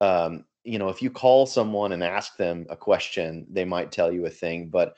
[0.00, 4.10] Um, you know, if you call someone and ask them a question, they might tell
[4.10, 4.96] you a thing, but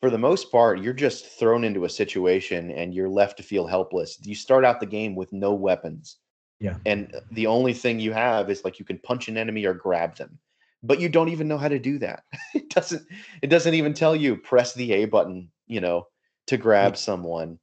[0.00, 3.66] for the most part, you're just thrown into a situation and you're left to feel
[3.66, 4.20] helpless.
[4.22, 6.18] You start out the game with no weapons.
[6.60, 6.76] Yeah.
[6.86, 9.74] And uh, the only thing you have is like you can punch an enemy or
[9.74, 10.38] grab them.
[10.82, 12.24] But you don't even know how to do that.
[12.54, 13.06] It doesn't
[13.42, 16.06] it doesn't even tell you press the A button, you know,
[16.46, 17.58] to grab someone.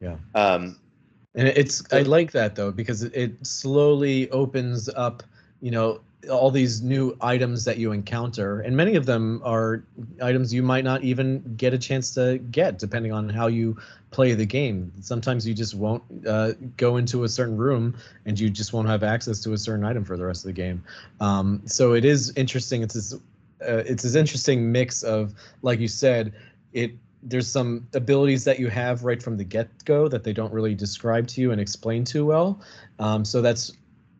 [0.00, 0.16] Yeah.
[0.34, 0.80] Um
[1.34, 5.22] and it's I like that though because it slowly opens up,
[5.60, 9.84] you know, all these new items that you encounter and many of them are
[10.22, 13.76] items you might not even get a chance to get depending on how you
[14.14, 14.92] play the game.
[15.00, 19.02] Sometimes you just won't uh, go into a certain room and you just won't have
[19.02, 20.84] access to a certain item for the rest of the game.
[21.20, 22.82] Um, so it is interesting.
[22.82, 26.32] It's this uh, it's this interesting mix of like you said
[26.72, 26.92] it
[27.24, 31.26] there's some abilities that you have right from the get-go that they don't really describe
[31.26, 32.60] to you and explain too well.
[32.98, 33.72] Um, so that's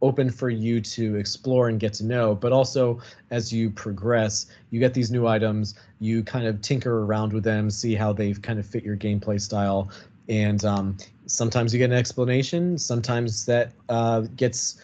[0.04, 3.00] open for you to explore and get to know but also
[3.30, 7.70] as you progress you get these new items you kind of tinker around with them
[7.70, 9.90] see how they kind of fit your gameplay style
[10.28, 14.78] and um, sometimes you get an explanation sometimes that uh, gets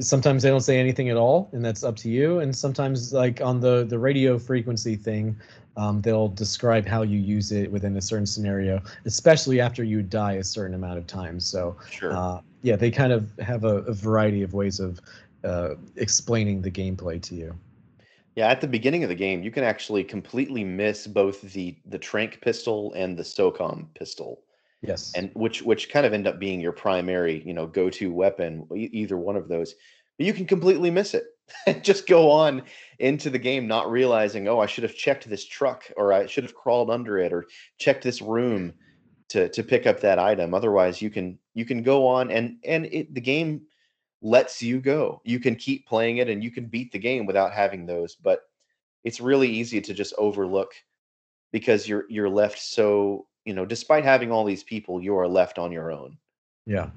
[0.00, 3.40] sometimes they don't say anything at all and that's up to you and sometimes like
[3.40, 5.34] on the the radio frequency thing
[5.78, 10.34] um, they'll describe how you use it within a certain scenario especially after you die
[10.34, 12.12] a certain amount of times so sure.
[12.12, 15.00] uh, yeah they kind of have a, a variety of ways of
[15.44, 17.54] uh, explaining the gameplay to you
[18.38, 21.98] yeah, at the beginning of the game, you can actually completely miss both the the
[21.98, 24.44] tranq pistol and the SOCOM pistol.
[24.80, 25.10] Yes.
[25.16, 28.90] And which which kind of end up being your primary, you know, go-to weapon, e-
[28.92, 29.74] either one of those.
[30.16, 31.24] But you can completely miss it.
[31.82, 32.62] Just go on
[32.98, 36.44] into the game not realizing, "Oh, I should have checked this truck or I should
[36.44, 37.46] have crawled under it or
[37.78, 38.74] checked this room
[39.28, 42.86] to to pick up that item." Otherwise, you can you can go on and and
[42.86, 43.62] it the game
[44.22, 45.20] lets you go.
[45.24, 48.40] You can keep playing it and you can beat the game without having those, but
[49.04, 50.72] it's really easy to just overlook
[51.52, 55.58] because you're you're left so you know, despite having all these people, you are left
[55.58, 56.18] on your own.
[56.68, 56.90] Yeah,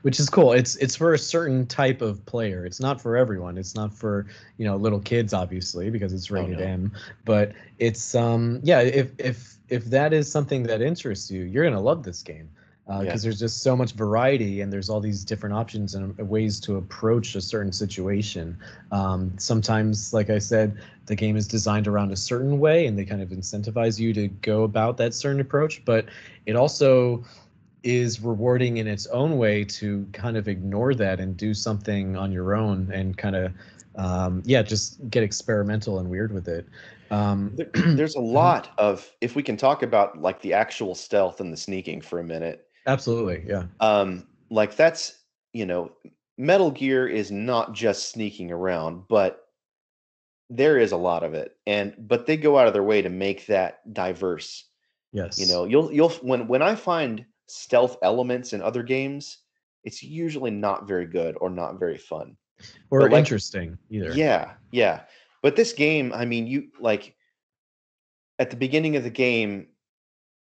[0.00, 0.52] which is cool.
[0.52, 2.64] It's it's for a certain type of player.
[2.64, 3.58] It's not for everyone.
[3.58, 4.26] It's not for
[4.56, 6.70] you know little kids, obviously, because it's rated oh, no.
[6.70, 6.92] M.
[7.26, 11.82] But it's um yeah, if if if that is something that interests you, you're gonna
[11.82, 12.48] love this game
[12.86, 13.16] because uh, yeah.
[13.16, 17.36] there's just so much variety and there's all these different options and ways to approach
[17.36, 18.58] a certain situation.
[18.90, 20.76] Um, sometimes, like I said,
[21.06, 24.28] the game is designed around a certain way and they kind of incentivize you to
[24.28, 26.06] go about that certain approach, but
[26.46, 27.22] it also
[27.82, 32.30] is rewarding in its own way to kind of ignore that and do something on
[32.30, 33.52] your own and kind of
[33.96, 36.66] um, yeah just get experimental and weird with it
[37.10, 38.26] um, there's a mm-hmm.
[38.34, 42.20] lot of if we can talk about like the actual stealth and the sneaking for
[42.20, 43.64] a minute Absolutely, yeah.
[43.80, 45.18] Um, like that's
[45.52, 45.92] you know,
[46.38, 49.46] Metal Gear is not just sneaking around, but
[50.48, 53.08] there is a lot of it, and but they go out of their way to
[53.08, 54.64] make that diverse.
[55.12, 55.38] Yes.
[55.38, 59.38] You know, you'll you'll when when I find stealth elements in other games,
[59.84, 62.36] it's usually not very good or not very fun
[62.90, 64.12] or like, interesting either.
[64.12, 65.02] Yeah, yeah.
[65.42, 67.14] But this game, I mean, you like
[68.38, 69.68] at the beginning of the game,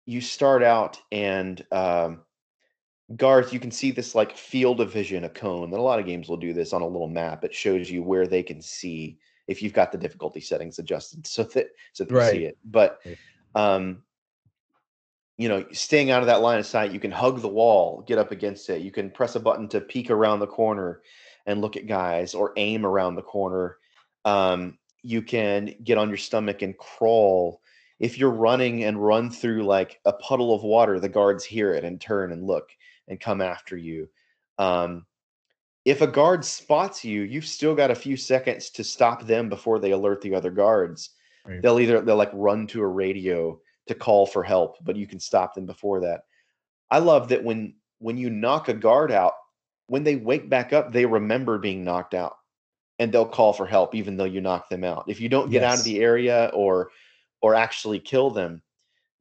[0.06, 2.22] you start out and um,
[3.16, 5.72] Garth, you can see this like field of vision, a cone.
[5.72, 7.44] That a lot of games will do this on a little map.
[7.44, 11.44] It shows you where they can see if you've got the difficulty settings adjusted so
[11.44, 12.32] that so they right.
[12.32, 12.58] see it.
[12.66, 13.00] But
[13.56, 14.04] um,
[15.38, 18.18] you know, staying out of that line of sight, you can hug the wall, get
[18.18, 18.82] up against it.
[18.82, 21.02] You can press a button to peek around the corner
[21.46, 23.78] and look at guys, or aim around the corner.
[24.26, 27.62] Um, you can get on your stomach and crawl
[28.00, 31.84] if you're running and run through like a puddle of water, the guards hear it
[31.84, 32.70] and turn and look
[33.08, 34.08] and come after you.
[34.58, 35.06] Um,
[35.84, 39.80] if a guard spots you, you've still got a few seconds to stop them before
[39.80, 41.12] they alert the other guards.
[41.46, 41.62] Right.
[41.62, 45.20] They'll either they'll like run to a radio to call for help, but you can
[45.20, 46.22] stop them before that.
[46.90, 49.34] I love that when when you knock a guard out,
[49.88, 52.38] when they wake back up, they remember being knocked out
[53.00, 55.06] and they'll call for help even though you knock them out.
[55.08, 55.74] If you don't get yes.
[55.74, 56.92] out of the area or
[57.42, 58.62] or actually kill them,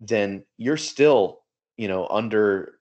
[0.01, 1.41] then you're still,
[1.77, 2.79] you know, under,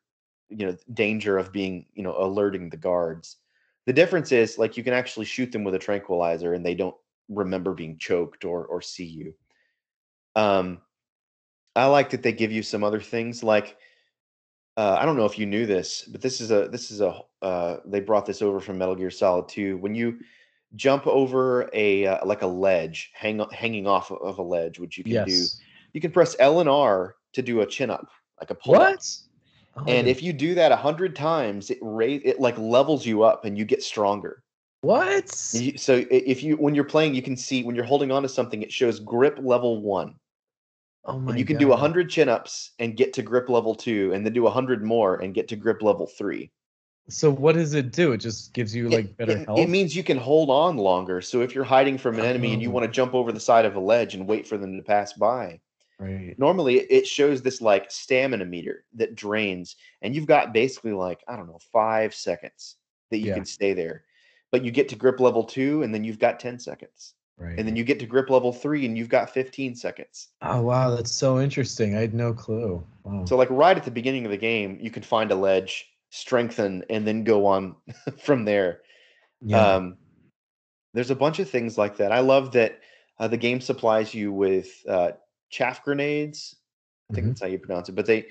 [0.49, 3.38] you know, danger of being, you know, alerting the guards.
[3.86, 6.95] The difference is like you can actually shoot them with a tranquilizer and they don't
[7.30, 9.34] remember being choked or or see you.
[10.36, 10.82] Um,
[11.76, 13.77] I like that they give you some other things like
[14.77, 17.22] uh, I don't know if you knew this, but this is a this is a
[17.41, 19.77] uh, they brought this over from Metal Gear Solid 2.
[19.77, 20.19] When you
[20.76, 25.03] jump over a uh, like a ledge, hang hanging off of a ledge, which you
[25.03, 25.27] can yes.
[25.27, 28.07] do, you can press L and R to do a chin up,
[28.39, 28.93] like a pull what?
[28.93, 28.99] up.
[29.77, 33.23] Oh, and if you do that a hundred times, it rate it like levels you
[33.23, 34.43] up and you get stronger.
[34.81, 35.34] What?
[35.53, 38.30] You, so if you when you're playing, you can see when you're holding on to
[38.30, 40.15] something, it shows grip level one.
[41.06, 41.60] Oh my and you can God.
[41.60, 45.34] do 100 chin-ups and get to grip level 2 and then do 100 more and
[45.34, 46.52] get to grip level 3
[47.07, 48.14] so what does it do?
[48.14, 49.60] It just gives you like better it, health?
[49.60, 51.22] it means you can hold on longer.
[51.22, 52.72] So if you're hiding from an enemy and you Oh.
[52.72, 55.14] want to jump over the side of a ledge and wait for them to pass
[55.14, 55.61] by
[55.99, 56.38] right.
[56.38, 61.36] normally it shows this like stamina meter that drains and you've got basically like i
[61.36, 62.77] don't know five seconds
[63.11, 63.36] that you Yeah.
[63.36, 64.06] can stay there.
[64.52, 67.68] But you get to grip level 2 and then you've got 10 seconds right and
[67.68, 71.12] then you get to grip level 3 and you've got 15 seconds oh wow that's
[71.12, 74.38] so interesting i had no clue wow So like right at the beginning of the
[74.38, 77.76] game, you can find a ledge, strengthen, and then go on
[78.20, 78.82] from there.
[79.41, 79.98] yeah Um,
[80.94, 82.12] there's a bunch of things like that.
[82.12, 82.80] I love that
[83.20, 85.12] uh, the game supplies you with uh,
[85.49, 86.56] chaff grenades.
[87.10, 87.30] I think Mhm.
[87.32, 87.95] that's how you pronounce it.
[87.95, 88.28] But they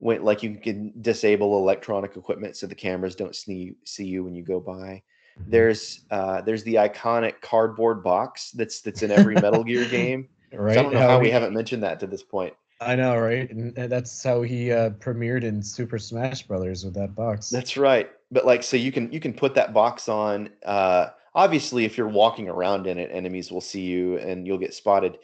[0.00, 4.34] went like you can disable electronic equipment so the cameras don't see see you when
[4.34, 5.02] you go by.
[5.40, 5.50] Mhm.
[5.50, 10.28] There's uh, there's the iconic cardboard box that's that's in every Metal Gear game.
[10.52, 12.54] So right I don't know how, we he- haven't mentioned that to this point.
[12.82, 17.14] i know right and that's how he uh premiered in super smash brothers with that
[17.14, 18.10] box That's right.
[18.30, 22.08] But like so you can you can put that box on uh obviously if you're
[22.08, 25.18] walking around in it enemies will see you and you'll get spotted.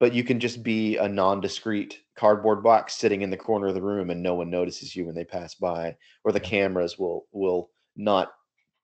[0.00, 3.82] But you can just be a non-discrete cardboard box sitting in the corner of the
[3.82, 7.70] room and no one notices you when they pass by or the cameras will will
[7.96, 8.32] not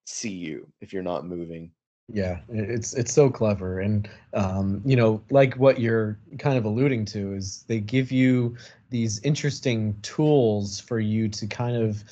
[0.05, 1.70] see you if you're not moving.
[2.09, 7.06] Yeah, it's it's so clever, and um, you know, like what you're kind of alluding
[7.06, 8.56] to is they give you
[8.90, 12.05] these interesting tools for you to kind of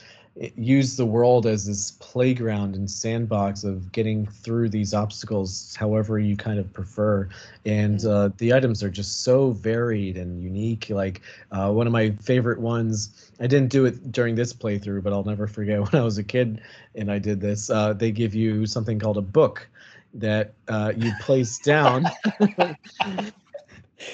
[0.56, 6.36] use the world as this playground and sandbox of getting through these obstacles however you
[6.36, 7.28] kind of prefer.
[7.66, 10.88] And uh, the items are just so varied and unique.
[10.88, 15.12] Like uh, one of my favorite ones i didn't do it during this playthrough but
[15.12, 16.60] i'll never forget when i was a kid
[16.94, 19.68] and i did this uh, they give you something called a book
[20.14, 22.04] that uh, you place down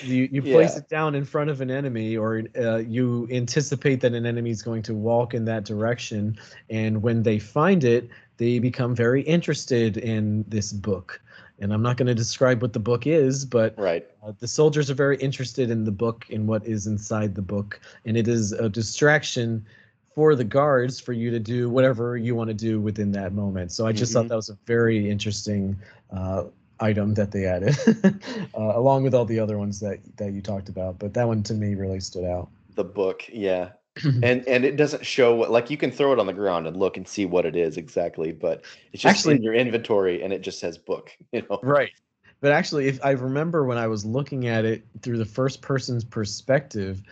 [0.00, 0.80] you, you place Yeah.
[0.80, 4.62] it down in front of an enemy or uh, you anticipate that an enemy is
[4.62, 6.36] going to walk in that direction
[6.70, 11.20] and when they find it they become very interested in this book
[11.58, 14.06] and i'm not going to describe what the book is but Right.
[14.22, 17.80] uh, the soldiers are very interested in the book and what is inside the book
[18.04, 19.64] and it is a distraction
[20.14, 23.72] for the guards for you to do whatever you want to do within that moment
[23.72, 24.14] so i just Mhm.
[24.14, 25.76] thought that was a very interesting
[26.12, 26.44] uh,
[26.80, 27.76] item that they added
[28.54, 31.42] uh, along with all the other ones that that you talked about but that one
[31.42, 33.70] to me really stood out The book, yeah.
[34.04, 36.76] and and it doesn't show what like you can throw it on the ground and
[36.76, 40.32] look and see what it is exactly, but it's just Actually- in your inventory and
[40.32, 41.58] it just says book, you know.
[41.64, 41.90] Right.
[42.40, 46.04] But actually, if I remember when I was looking at it through the first person's
[46.04, 47.02] perspective,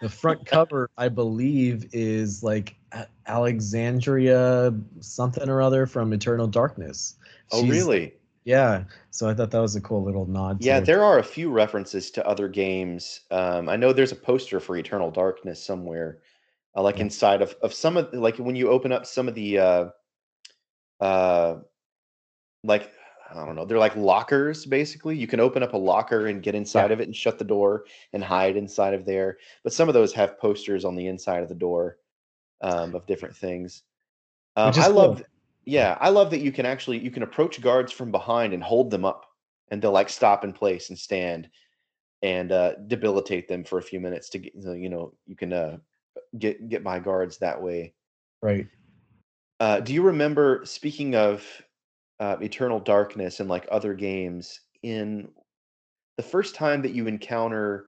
[0.00, 2.74] the front cover, I believe, is like
[3.28, 7.14] Alexandria something or other from Eternal Darkness.
[7.52, 8.14] Oh, She's- really?
[8.44, 8.84] Yeah.
[9.10, 10.58] So I thought that was a cool little nod.
[10.60, 10.86] Yeah, it.
[10.86, 13.20] there are a few references to other games.
[13.30, 16.18] Um, I know there's a poster for Eternal Darkness somewhere,
[16.76, 17.02] uh, like Yeah.
[17.02, 19.84] inside of of some of like when you open up some of the uh,
[21.00, 21.60] uh,
[22.64, 22.90] like
[23.34, 25.16] I don't know, they're like lockers basically.
[25.16, 27.84] You can open up a locker and get inside of it and shut the door
[28.12, 29.38] and hide inside of there.
[29.62, 31.96] But some of those have posters on the inside of the door
[32.60, 33.82] um, of different things.
[34.54, 35.26] Um, I love, cool.
[35.64, 38.90] Yeah, I love that you can actually you can approach guards from behind and hold
[38.90, 39.26] them up,
[39.70, 41.48] and they'll like stop in place and stand,
[42.22, 45.78] and uh, debilitate them for a few minutes to get you know you can uh,
[46.38, 47.94] get get by guards that way.
[48.40, 48.66] Right.
[49.60, 51.46] Uh, do you remember speaking of
[52.18, 55.28] uh, Eternal Darkness and like other games in
[56.16, 57.86] the first time that you encounter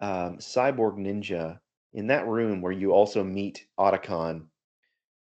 [0.00, 1.58] um, Cyborg Ninja
[1.92, 4.46] in that room where you also meet Otacon?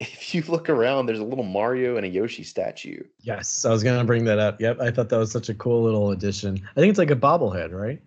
[0.01, 3.03] If you look around, there's a little Mario and a Yoshi statue.
[3.21, 3.65] Yes.
[3.65, 4.59] I was going to bring that up.
[4.59, 4.79] Yep.
[4.81, 6.59] I thought that was such a cool little addition.
[6.75, 8.01] I think it's like a bobblehead, right?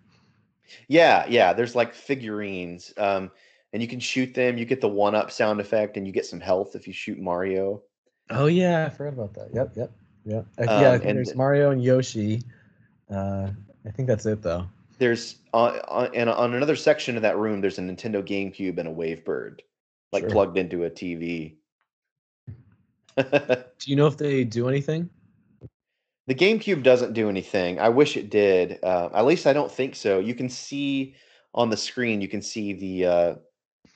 [0.89, 1.53] Yeah, yeah.
[1.53, 3.31] There's like figurines, um,
[3.71, 4.57] and you can shoot them.
[4.57, 7.81] You get the one-up sound effect, and you get some health if you shoot Mario.
[8.29, 8.85] Oh, yeah.
[8.87, 9.49] I forgot about that.
[9.53, 9.71] Yep.
[9.75, 9.91] Yep.
[10.25, 10.45] Yep.
[10.59, 10.71] I, yeah.
[10.91, 12.41] I Um, and- there's Mario and Yoshi.
[13.09, 13.51] Uh,
[13.85, 14.65] I think that's it, though.
[14.97, 18.89] there's uh, on, and on another section of that room, there's a Nintendo GameCube and
[18.89, 19.59] a Wavebird,
[20.11, 20.29] like Sure.
[20.31, 21.55] plugged into a TV.
[23.17, 25.09] Do you know if they do anything?
[26.27, 27.79] The GameCube doesn't do anything.
[27.79, 28.79] I wish it did.
[28.83, 30.19] Uh, at least I don't think so.
[30.19, 31.15] You can see
[31.53, 33.35] on the screen, you can see the uh,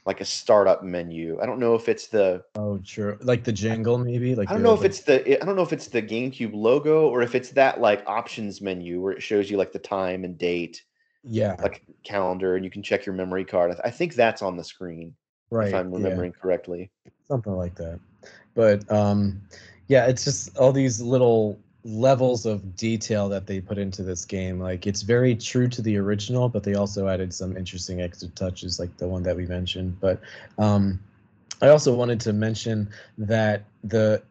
[0.05, 1.39] like a startup menu.
[1.41, 3.17] I don't know if it's the Oh, sure.
[3.21, 4.35] Like the jingle, maybe.
[4.35, 6.53] Like I don't know if the- it's the I don't know if it's the GameCube
[6.53, 10.23] logo or if it's that like options menu where it shows you like the time
[10.23, 10.83] and date,
[11.23, 13.75] yeah, like calendar, and you can check your memory card.
[13.83, 15.15] I, think that's on the screen
[15.49, 15.67] right.
[15.67, 15.97] if I'm yeah.
[15.97, 16.91] remembering correctly.
[17.27, 17.99] something like that
[18.55, 19.41] but um
[19.87, 24.59] yeah it's just all these little levels of detail that they put into this game.
[24.59, 28.79] Like it's very true to the original but they also added some interesting extra touches
[28.79, 29.99] like the one that we mentioned.
[29.99, 30.19] But
[30.57, 30.99] um
[31.61, 34.21] i also wanted to mention that the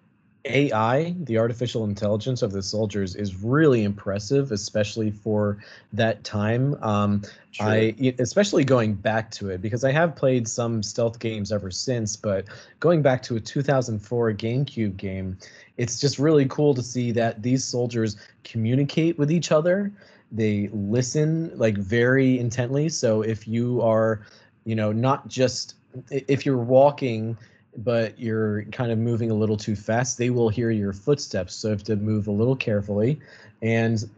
[0.44, 5.59] AI, the artificial intelligence of the soldiers, is really impressive, especially for
[5.93, 6.77] that time.
[6.82, 7.23] Um.
[7.60, 12.16] I especially going back to it because I have played some stealth games ever since,
[12.16, 12.44] but
[12.81, 15.36] going back to a 2004 GameCube game,
[15.77, 19.93] it's just really cool to see that these soldiers communicate with each other.
[20.31, 22.89] They listen like very intently.
[22.90, 24.27] So if you are,
[24.65, 25.74] you know, not just
[26.10, 27.36] if you're walking
[27.79, 31.55] but you're kind of moving a little too fast, they will hear your footsteps.
[31.55, 33.21] So you have to move a little carefully.
[33.63, 34.09] And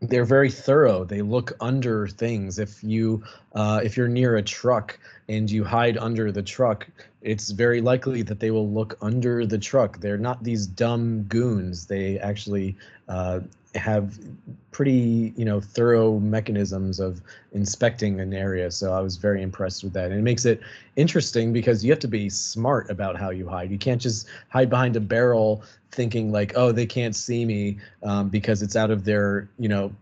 [0.00, 1.04] they're very thorough.
[1.04, 2.58] They look under things.
[2.58, 3.24] If you
[3.54, 4.98] uh, if you're near a truck
[5.28, 6.86] and you hide under the truck,
[7.22, 9.98] it's very likely that they will look under the truck.
[10.00, 11.86] They're not these dumb goons.
[11.86, 12.76] They actually
[13.08, 13.40] uh,
[13.74, 14.18] have
[14.70, 17.20] pretty you know thorough mechanisms of
[17.52, 18.70] inspecting an area.
[18.70, 20.06] So I was very impressed with that.
[20.06, 20.60] And it makes it
[20.96, 23.70] interesting because you have to be smart about how you hide.
[23.70, 28.28] You can't just hide behind a barrel thinking like, oh, they can't see me um,
[28.28, 29.92] because it's out of their you know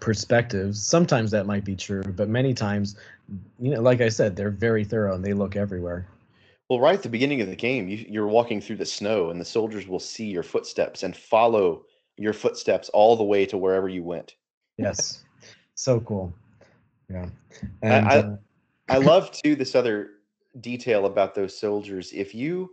[0.00, 0.82] perspectives.
[0.82, 2.96] Sometimes that might be true, but many times,
[3.58, 6.06] you know, like I said, they're very thorough and they look everywhere.
[6.68, 9.40] Well, right at the beginning of the game, you, you're walking through the snow, and
[9.40, 11.84] the soldiers will see your footsteps and follow
[12.16, 14.36] your footsteps all the way to wherever you went.
[14.78, 15.24] Yes,
[15.74, 16.34] so cool.
[17.10, 17.26] Yeah,
[17.82, 18.36] and I- uh,
[18.88, 20.10] I love too this other
[20.60, 22.12] detail about those soldiers.
[22.12, 22.70] If you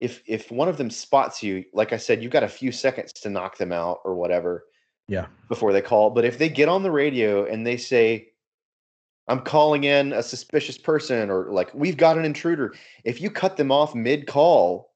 [0.00, 3.12] if if one of them spots you, like I said, you've got a few seconds
[3.12, 4.66] to knock them out or whatever
[5.08, 6.10] yeah, before they call.
[6.10, 8.28] But if they get on the radio and they say,
[9.28, 12.74] I'm calling in a suspicious person or like we've got an intruder,
[13.04, 14.92] if you cut them off mid call,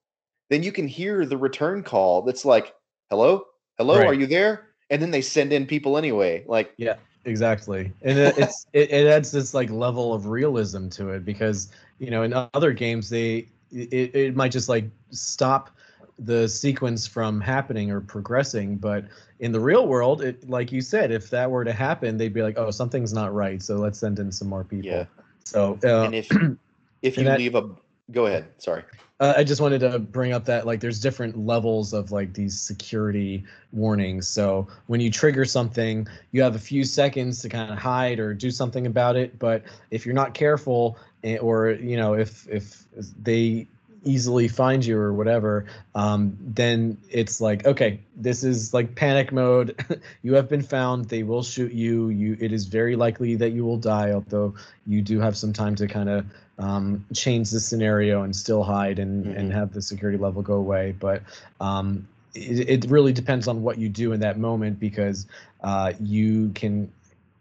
[0.50, 2.74] then you can hear the return call that's like,
[3.10, 3.44] Hello?
[3.78, 4.68] Hello, are you there?
[4.90, 6.44] And then they send in people anyway.
[6.46, 7.92] Like yeah, exactly.
[8.02, 12.10] And it, it's it, it adds this like level of realism to it because you
[12.10, 15.70] know in other games they it, it might just like stop
[16.18, 19.04] the sequence from happening or progressing but
[19.38, 22.42] in the real world it like you said if that were to happen they'd be
[22.42, 25.04] like oh something's not right so let's send in some more people Yeah.
[25.44, 26.28] so uh, and if
[27.02, 27.70] if you and that- leave a
[28.10, 28.46] go ahead.
[28.58, 28.82] Sorry.
[29.20, 32.58] Uh, I just wanted to bring up that like there's different levels of like these
[32.58, 33.42] security
[33.72, 34.28] warnings.
[34.28, 38.32] So when you trigger something, you have a few seconds to kind of hide or
[38.32, 39.36] do something about it.
[39.40, 42.84] But if you're not careful, eh, or you know if if
[43.20, 43.66] they
[44.08, 49.74] easily find you or whatever, um, then it's like okay, this is like panic mode.
[50.22, 51.06] you have been found.
[51.06, 52.08] They will shoot you.
[52.08, 54.54] You it is very likely that you will die, although
[54.86, 56.26] you do have some time to kind of
[56.58, 59.54] um, change the scenario and still hide and, and Mhm.
[59.54, 60.94] have the security level go away.
[60.98, 61.22] But
[61.60, 65.26] um, it, it really depends on what you do in that moment because
[65.62, 66.90] uh, you can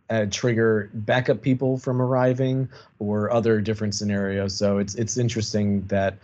[0.09, 2.69] uh, trigger backup people from arriving
[2.99, 4.55] or other different scenarios.
[4.55, 6.17] So it's it's interesting that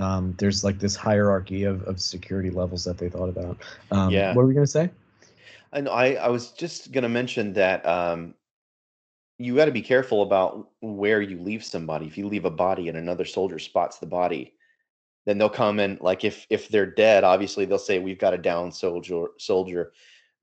[0.00, 3.58] um, there's like this hierarchy of, of security levels that they thought about.
[3.90, 4.28] Um, Yeah.
[4.28, 4.90] What were we gonna say?
[5.72, 5.92] I know.
[5.92, 8.34] I, I was just going to mention that um,
[9.38, 12.06] you got to be careful about where you leave somebody.
[12.06, 14.54] If you leave a body and another soldier spots the body,
[15.26, 18.38] then they'll come and Like if if they're dead, obviously they'll say we've got a
[18.38, 19.26] down soldier.
[19.38, 19.92] Soldier,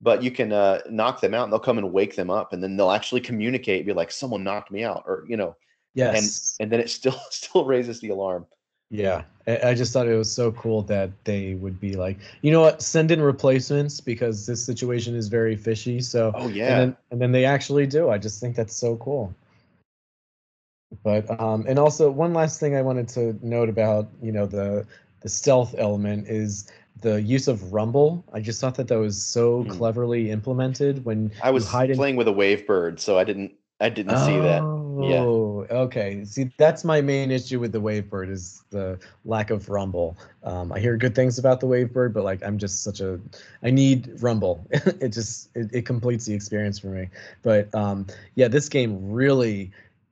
[0.00, 2.62] but you can uh, knock them out, and they'll come and wake them up, and
[2.62, 5.56] then they'll actually communicate, be like, "Someone knocked me out," or you know,
[5.98, 6.54] Yes.
[6.60, 8.46] And and then it still still raises the alarm.
[8.90, 12.62] Yeah, I just thought it was so cool that they would be like, you know
[12.62, 16.00] what, send in replacements because this situation is very fishy.
[16.00, 18.08] So, Oh yeah, and then and then they actually do.
[18.10, 19.34] I just think that's so cool.
[21.02, 24.86] But um, and also one last thing I wanted to note about you know the
[25.20, 26.70] the stealth element is
[27.00, 28.24] the use of rumble.
[28.32, 29.70] I just thought that that was so Hmm.
[29.70, 33.88] cleverly implemented when I was in playing with a wave bird, so I didn't I
[33.90, 34.62] didn't see that.
[35.00, 36.24] Oh, Oh, okay.
[36.24, 40.18] See, that's my main issue with the Wavebird is the lack of rumble.
[40.42, 43.20] Um, I hear good things about the Wavebird, but like I'm just such a,
[43.62, 44.66] I need rumble.
[44.70, 47.10] it just it, it completes the experience for me.
[47.42, 49.70] But um, yeah, this game really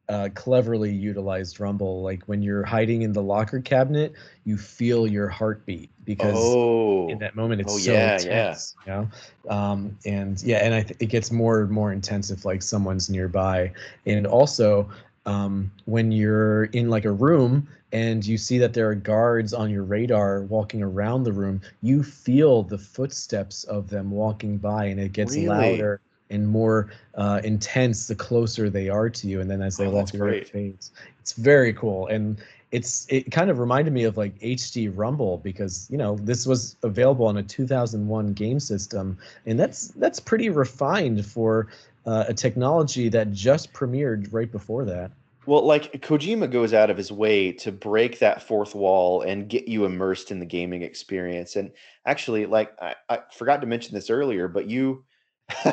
[0.09, 2.03] uh, cleverly utilized rumble.
[2.03, 4.13] Like when you're hiding in the locker cabinet,
[4.45, 8.93] you feel your heartbeat because Oh, in that moment it's Oh, so yeah, intense you
[8.93, 9.09] know
[9.49, 13.09] um and yeah and i th- it gets more and more intense if like someone's
[13.11, 13.73] nearby
[14.07, 14.89] and also
[15.27, 19.71] um when you're in like a room and you see that there are guards on
[19.71, 25.01] your radar walking around the room you feel the footsteps of them walking by and
[25.01, 25.39] it gets Really?
[25.39, 26.01] louder
[26.31, 29.91] and more uh, intense the closer they are to you and then as they Oh,
[29.91, 30.43] walk that's away great.
[30.43, 32.39] it fades it's very cool and
[32.73, 36.77] it's it kind of reminded me of like HD Rumble because you know this was
[36.83, 39.17] available on a 2001 game system
[39.47, 41.69] and that's that's pretty refined for
[42.07, 45.11] uh, a technology that just premiered right before that.
[45.47, 49.69] Well, like Kojima goes out of his way to break that fourth wall and get
[49.69, 51.55] you immersed in the gaming experience.
[51.55, 51.71] And
[52.05, 55.05] actually, like I, I forgot to mention this earlier, but you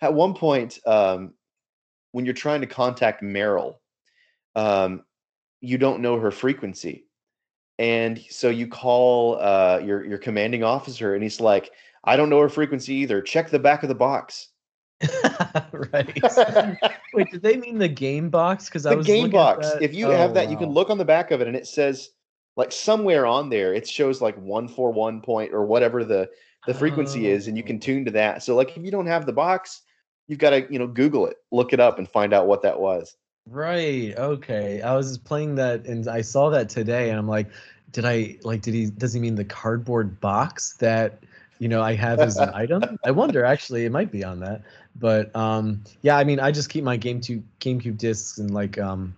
[0.00, 1.34] at one point, um,
[2.12, 3.76] when you're trying to contact Meryl,
[4.54, 5.02] um,
[5.60, 7.06] you don't know her frequency.
[7.78, 11.72] And so you call uh, your your commanding officer, and he's like,
[12.04, 13.20] "I don't know her frequency either.
[13.20, 14.48] Check the back of the box."
[15.72, 16.22] right.
[17.14, 18.66] Wait, did they mean the game box?
[18.66, 19.68] Because I the was game box.
[19.80, 21.66] If you Oh, have that, you can look on the back of it, and it
[21.66, 22.10] says
[22.56, 26.30] like somewhere on there, it shows like one four one point or whatever the
[26.66, 27.80] the frequency is, and you can Oh.
[27.80, 28.42] tune to that.
[28.42, 29.82] So like if you don't have the box,
[30.28, 32.80] you've got to you know Google it, look it up, and find out what that
[32.80, 33.16] was.
[33.48, 34.14] Right.
[34.16, 34.80] Okay.
[34.80, 37.48] I was playing that and I saw that today and I'm like,
[37.92, 41.18] did I like did he does he mean the cardboard box that
[41.58, 42.98] you know I have as an item?
[43.04, 44.62] I wonder actually it might be on that.
[44.96, 49.14] But um yeah, I mean I just keep my GameCube GameCube discs in like um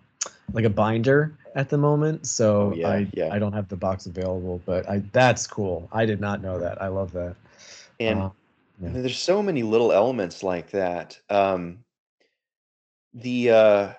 [0.53, 2.27] like a binder at the moment.
[2.27, 3.33] So Oh, yeah, I yeah.
[3.33, 5.89] I don't have the box available, but I that's cool.
[5.91, 6.81] I did not know that.
[6.81, 7.35] I love that.
[7.99, 8.31] And Uh,
[8.81, 8.91] yeah.
[8.93, 11.19] there's so many little elements like that.
[11.31, 11.79] Um,
[13.15, 13.93] the uh,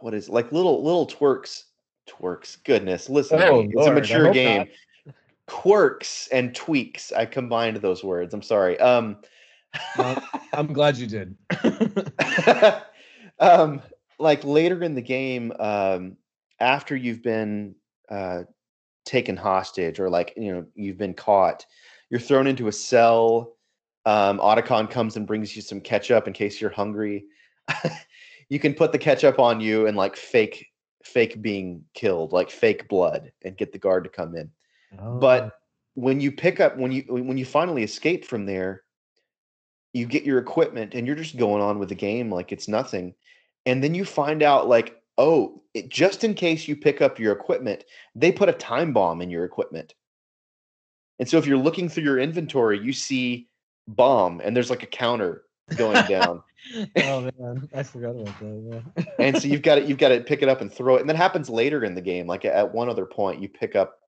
[0.00, 1.64] what is like little little twerks,
[2.08, 2.56] twerks.
[2.64, 4.58] Goodness, listen, Oh, it's Lord, a mature game.
[4.58, 5.14] not.
[5.46, 7.12] Quirks and tweaks.
[7.12, 8.34] I combined those words.
[8.34, 8.80] I'm sorry.
[8.80, 9.18] Um,
[9.98, 10.20] Well,
[10.54, 11.36] I'm glad you did.
[13.38, 13.82] um,
[14.18, 16.16] like later in the game, um,
[16.60, 17.74] after you've been
[18.10, 18.42] uh,
[19.04, 21.66] taken hostage or like you know you've been caught,
[22.10, 23.52] you're thrown into a cell.
[24.04, 27.24] Um, Otacon comes and brings you some ketchup in case you're hungry.
[28.48, 30.66] you can put the ketchup on you and like fake
[31.04, 34.50] fake being killed, like fake blood, and get the guard to come in
[34.98, 35.18] Oh.
[35.18, 35.52] but
[35.94, 38.82] when you pick up when you when you finally escape from there
[39.92, 43.14] you get your equipment and you're just going on with the game like it's nothing
[43.64, 47.32] and then you find out like oh it, just in case you pick up your
[47.32, 47.84] equipment
[48.14, 49.94] they put a time bomb in your equipment
[51.18, 53.48] and so if you're looking through your inventory you see
[53.88, 55.42] bomb and there's like a counter
[55.76, 56.42] going down
[56.96, 58.82] oh man, I forgot about that.
[58.96, 59.04] Yeah.
[59.18, 61.08] and so you've got to you've got to pick it up and throw it and
[61.08, 64.00] that happens later in the game like at one other point you pick up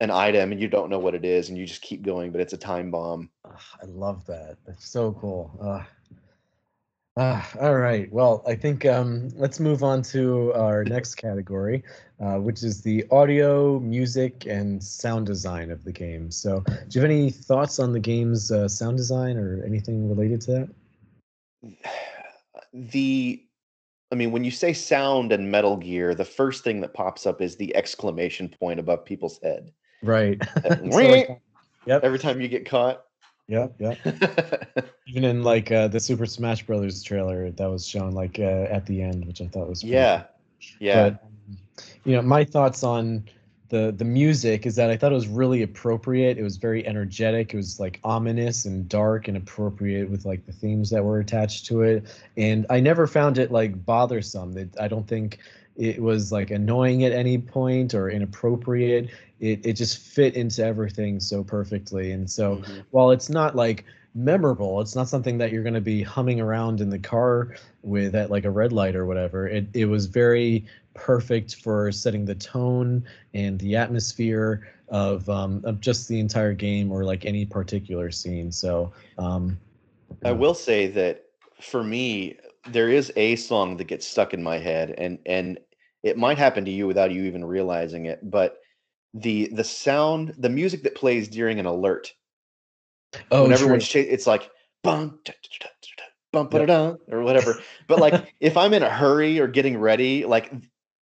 [0.00, 2.40] an item and you don't know what it is and you just keep going but
[2.40, 3.30] it's a time bomb
[3.82, 4.58] I love that.
[4.66, 5.58] That's so cool.
[5.62, 5.82] Uh,
[7.16, 8.12] ah, all right.
[8.12, 11.82] Well, I think um, let's move on to our next category,
[12.20, 16.30] uh, which is the audio, music, and sound design of the game.
[16.30, 20.40] So, do you have any thoughts on the game's uh, sound design or anything related
[20.42, 20.68] to that?
[22.72, 23.42] the
[24.12, 27.40] I mean, when you say sound and Metal Gear, the first thing that pops up
[27.40, 29.72] is the exclamation point above people's head.
[30.02, 30.40] Right.
[30.64, 30.76] Uh,
[31.86, 32.04] yep.
[32.04, 33.05] Every time you get caught.
[33.48, 33.74] Yep.
[33.78, 33.94] yeah.
[35.06, 38.86] Even in like uh, the Super Smash Brothers trailer that was shown like uh, at
[38.86, 40.24] the end, which I thought was yeah.
[40.80, 41.10] Yeah.
[41.10, 41.24] But
[42.04, 43.28] you know, my thoughts on
[43.68, 46.38] the the music is that I thought it was really appropriate.
[46.38, 47.54] It was very energetic.
[47.54, 51.66] It was like ominous and dark and appropriate with like the themes that were attached
[51.66, 52.04] to it.
[52.36, 54.52] And I never found it like bothersome.
[54.52, 55.38] That I don't think
[55.76, 59.10] it was like annoying at any point or inappropriate.
[59.40, 62.12] It it just fit into everything so perfectly.
[62.12, 62.84] And so Mhm.
[62.90, 63.84] while it's not like
[64.14, 68.14] memorable, it's not something that you're going to be humming around in the car with
[68.14, 69.46] at like a red light or whatever.
[69.46, 70.64] It it was very
[70.94, 73.04] perfect for setting the tone
[73.34, 78.50] and the atmosphere of um of just the entire game or like any particular scene.
[78.50, 79.58] So um
[80.24, 81.24] I will say that
[81.60, 82.36] for me,
[82.70, 85.58] there is a song that gets stuck in my head, and and
[86.02, 88.30] it might happen to you without you even realizing it.
[88.30, 88.58] But
[89.20, 92.12] the the sound, the music that plays during an alert,
[93.30, 94.50] oh when everyone's cha- it's like
[94.82, 96.98] bum, da, da, da, da, da, bump it yep.
[97.10, 97.60] or whatever.
[97.88, 100.52] But like if I'm in a hurry or getting ready, like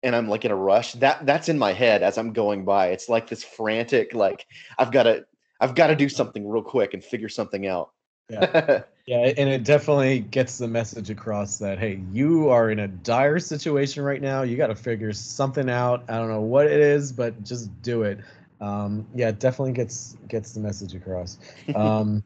[0.01, 2.87] and I'm like in a rush, that that's in my head as I'm going by.
[2.87, 4.45] It's like this frantic, like
[4.77, 5.25] I've got to
[5.59, 7.91] I've got to do something real quick and figure something out.
[8.29, 8.83] Yeah.
[9.05, 13.39] yeah, and it definitely gets the message across that hey, you are in a dire
[13.39, 14.41] situation right now.
[14.41, 16.03] You got to figure something out.
[16.09, 18.19] I don't know what it is, but just do it.
[18.61, 21.37] Um, yeah, it definitely gets gets the message across.
[21.75, 22.23] Um,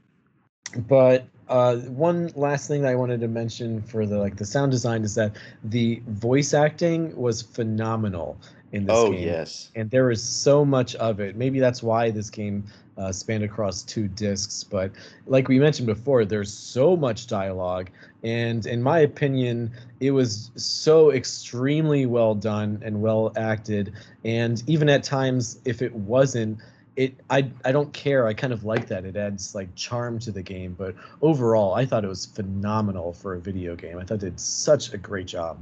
[0.87, 4.71] but uh, one last thing that I wanted to mention for the like the sound
[4.71, 8.39] design is that the voice acting was phenomenal
[8.71, 9.23] in this oh, game.
[9.23, 9.71] yes.
[9.75, 11.35] And there is so much of it.
[11.35, 12.65] Maybe that's why this game
[12.99, 14.63] uh, spanned across two discs.
[14.63, 14.91] But
[15.25, 17.89] like we mentioned before, there's so much dialogue.
[18.23, 23.93] And in my opinion, it was so extremely well done and well acted.
[24.25, 26.59] And even at times, if it wasn't,
[26.97, 28.27] it I I don't care.
[28.27, 29.05] I kind of like that.
[29.05, 30.75] It adds like charm to the game.
[30.77, 33.97] But overall, I thought it was phenomenal for a video game.
[33.97, 35.57] I thought it did such a great job.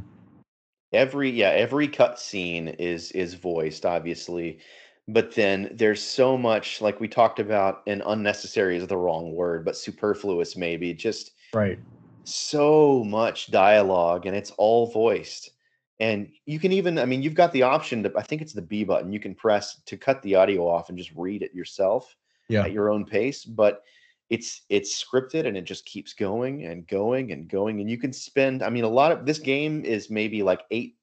[0.94, 4.60] Every yeah, every cutscene is is voiced, obviously.
[5.08, 9.64] But then there's so much, like we talked about, and unnecessary is the wrong word,
[9.64, 10.94] but superfluous maybe.
[10.94, 11.80] Just right.
[12.26, 15.52] So much dialogue, and it's all voiced
[16.00, 18.62] and you can even i mean you've got the option to i think it's the
[18.62, 22.16] b button you can press to cut the audio off and just read it yourself
[22.50, 22.64] yeah.
[22.64, 23.84] at your own pace but
[24.30, 28.14] it's it's scripted and it just keeps going and going and going and you can
[28.14, 30.96] spend i mean a lot of this game is maybe like 8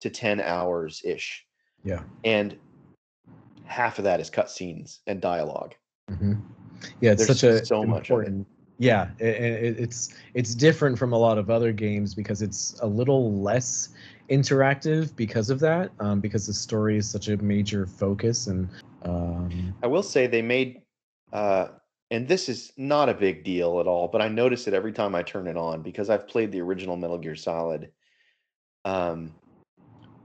[0.00, 1.44] to 10 hours ish
[1.82, 2.56] yeah and
[3.66, 5.72] half of that is cutscenes and dialog
[6.10, 6.34] mm-hmm.
[7.00, 8.46] yeah it's There's such a so much important
[8.78, 12.86] yeah it, it, it's it's different from a lot of other games because it's a
[12.86, 13.90] little less
[14.28, 18.46] interactive because of that, um, because the story is such a major focus.
[18.46, 18.68] And
[19.02, 20.82] um, I will say they made,
[21.32, 21.68] uh,
[22.10, 25.14] and this is not a big deal at all, but I notice it every time
[25.14, 27.90] I turn it on because I've played the original Metal Gear Solid.
[28.84, 29.34] Um,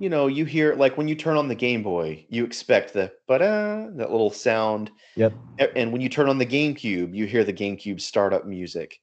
[0.02, 3.11] you know, you hear like when you turn on the Game Boy, you expect the
[3.28, 4.90] but that little sound.
[5.15, 5.34] Yep.
[5.76, 8.99] And when you turn on the GameCube, you hear the GameCube startup music.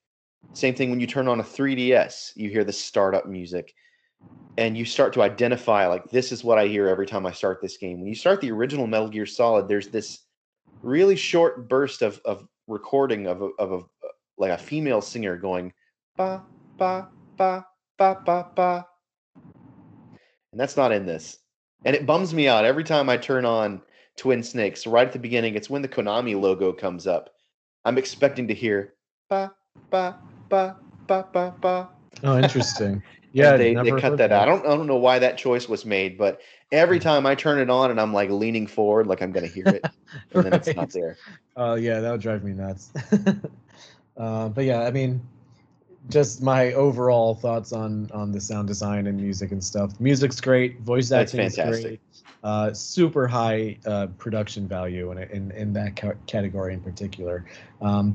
[0.54, 3.72] Same thing when you turn on a 3DS, you hear the startup music
[4.56, 7.60] and you start to identify like this is what I hear every time I start
[7.62, 8.00] this game.
[8.00, 10.24] When you start the original Metal Gear Solid, there's this
[10.82, 13.82] really short burst of of recording of a, of a
[14.36, 15.72] like a female singer going
[16.16, 16.42] ba
[16.76, 17.06] ba
[17.36, 17.64] ba
[17.96, 18.86] ba ba ba,
[20.58, 21.38] and that's not in this,
[21.84, 23.80] and it bums me out every time I turn on
[24.16, 24.88] Twin Snakes.
[24.88, 27.30] Right at the beginning, it's when the Konami logo comes up.
[27.84, 28.94] I'm expecting to hear
[29.30, 29.52] ba
[29.88, 30.18] ba
[30.48, 30.76] ba
[31.06, 31.88] ba ba ba.
[32.24, 33.02] Oh, interesting.
[33.30, 34.42] Yeah, they, they cut that, that out.
[34.42, 36.40] I don't I don't know why that choice was made, but
[36.72, 39.68] every time I turn it on and I'm like leaning forward, like I'm gonna hear
[39.68, 39.86] it,
[40.32, 41.18] and then it's not there.
[41.54, 42.90] Oh uh, yeah, that would drive me nuts.
[44.16, 45.20] uh, but yeah, I mean,
[46.08, 49.98] just my overall thoughts on on the sound design and music and stuff.
[50.00, 52.00] Music's great, voice acting is great.
[52.44, 57.44] Uh, super high uh, production value in, in in that ca- category in particular.
[57.82, 58.14] Um,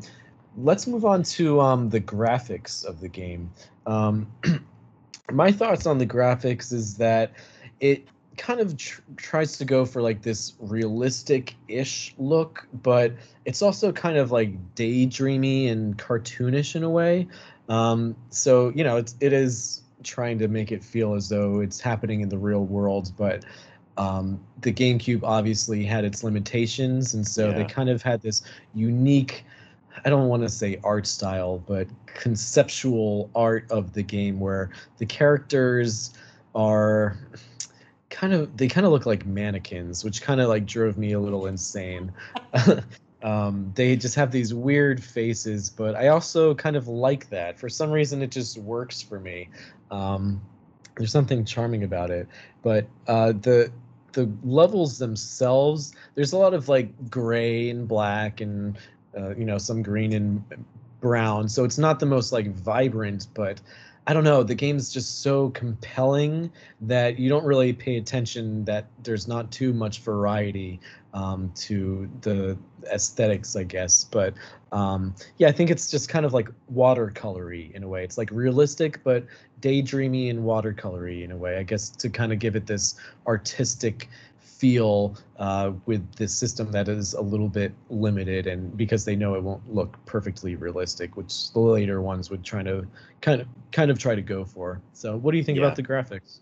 [0.57, 3.52] let's move on to um, the graphics of the game.
[3.86, 4.28] Um,
[5.32, 7.34] my thoughts on the graphics is that
[7.80, 8.07] it
[8.38, 13.14] kind of tr- tries to go for like this realistic-ish look but
[13.45, 17.28] it's also kind of like daydreamy and cartoonish in a way
[17.69, 21.80] um, so you know it's it is trying to make it feel as though it's
[21.80, 23.45] happening in the real world but
[23.95, 27.60] um, the GameCube obviously had its limitations, and so yeah.
[27.60, 28.41] they kind of had this
[28.73, 29.45] unique
[30.06, 35.06] I don't want to say art style, but conceptual art of the game where the
[35.06, 36.14] characters
[36.56, 37.18] are
[38.10, 41.19] kind of they kind of look like mannequins, which kind of like drove me a
[41.19, 42.11] little insane.
[43.24, 47.58] um, they just have these weird faces, but I also kind of like that.
[47.58, 49.50] For some reason, it just works for me.
[49.91, 50.41] Um,
[50.98, 52.28] there's something charming about it,
[52.62, 53.72] but uh, the
[54.12, 58.78] the levels themselves, there's a lot of like gray and black and
[59.18, 60.44] uh, you know, some green and
[61.00, 61.48] brown.
[61.50, 63.62] So it's not the most like vibrant, but
[64.06, 64.44] I don't know.
[64.44, 66.52] The game's just so compelling
[66.82, 70.80] that you don't really pay attention that there's not too much variety
[71.14, 72.57] um, to the
[72.91, 74.03] aesthetics, I guess.
[74.03, 74.34] But
[74.72, 78.03] um, yeah, I think it's just kind of like watercolory in a way.
[78.03, 79.26] It's like realistic, but
[79.61, 81.57] daydreamy and watercolory in a way.
[81.57, 82.95] I guess to kind of give it this
[83.27, 84.10] artistic
[84.64, 89.35] feel uh, with this system that is a little bit limited and because they know
[89.35, 92.88] it won't look perfectly realistic which the later ones would try to
[93.19, 95.65] kind of kind of try to go for so what do you think yeah.
[95.65, 96.40] about the graphics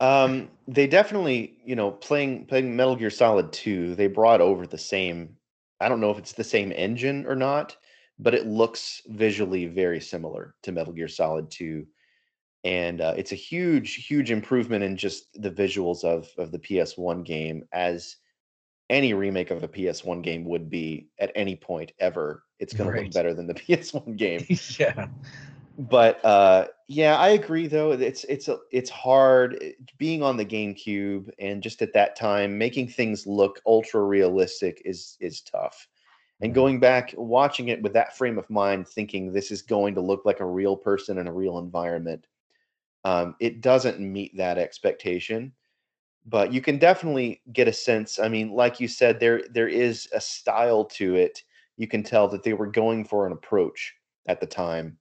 [0.00, 4.78] um, they definitely you know playing playing metal gear solid 2 they brought over the
[4.78, 5.36] same
[5.80, 7.76] i don't know if it's the same engine or not
[8.18, 11.86] but it looks visually very similar to Metal Gear Solid 2
[12.64, 17.24] and uh, it's a huge huge improvement in just the visuals of of the PS1
[17.24, 18.16] game as
[18.90, 22.42] any remake of a PS1 game would be at any point ever.
[22.58, 22.96] It's going right.
[22.96, 24.44] to look better than the PS1 game.
[24.78, 25.06] yeah.
[25.78, 27.92] But uh yeah, I agree though.
[27.92, 32.58] It's it's a it's hard eh, being on the GameCube and just at that time
[32.58, 35.86] making things look ultra realistic is is tough.
[36.40, 40.00] And going back watching it with that frame of mind thinking this is going to
[40.00, 42.26] look like a real person in a real environment
[43.04, 45.52] um, it doesn't meet that expectation
[46.26, 50.08] but you can definitely get a sense i mean like you said there there is
[50.14, 51.42] a style to it
[51.78, 53.94] you can tell that they were going for an approach
[54.28, 54.98] at the time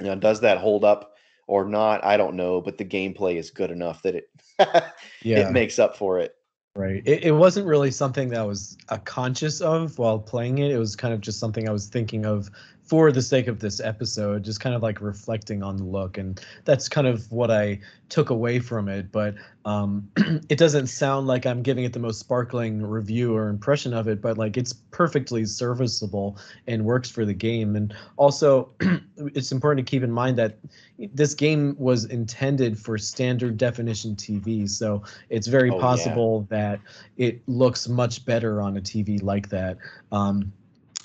[0.00, 1.14] now does that hold up
[1.46, 2.04] or not?
[2.04, 4.30] I don't know but the gameplay is good enough that it
[5.22, 5.48] yeah.
[5.48, 6.34] it makes up for it.
[6.76, 7.02] Right.
[7.06, 10.72] It, it wasn't really something that i was uh, conscious of while playing it.
[10.72, 12.50] It was kind of just something i was thinking of
[12.84, 16.38] for the sake of this episode, just kind of like reflecting on the look, and
[16.64, 17.80] that's kind of what I
[18.10, 19.10] took away from it.
[19.10, 19.34] But
[19.64, 20.06] um,
[20.50, 24.20] it doesn't sound like I'm giving it the most sparkling review or impression of it,
[24.20, 26.36] but like it's perfectly serviceable
[26.66, 27.74] and works for the game.
[27.74, 28.68] And also,
[29.16, 30.58] it's important to keep in mind that
[30.98, 36.58] this game was intended for standard definition TV, so it's very oh, possible yeah.
[36.58, 36.80] that
[37.16, 39.78] it looks much better on a TV like that.
[40.12, 40.52] Um,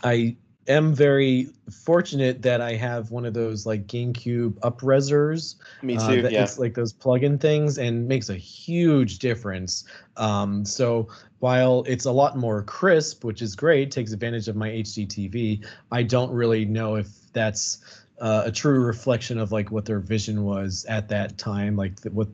[0.04, 0.36] I
[0.70, 5.56] am very fortunate that I have one of those like GameCube upresers.
[5.82, 6.26] Me uh, too.
[6.26, 6.44] Uh, yeah.
[6.44, 9.84] It's like those plug-in things and makes a huge difference.
[10.16, 11.10] Um, so
[11.40, 15.66] while it's a lot more crisp, which is great, takes advantage of my HD TV,
[15.92, 17.80] I don't really know if that's
[18.22, 22.12] uh, a true reflection of like what their vision was at that time, like the,
[22.12, 22.28] what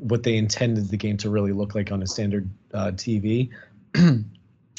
[0.00, 3.50] what they intended the game to really look like on a standard uh, TV.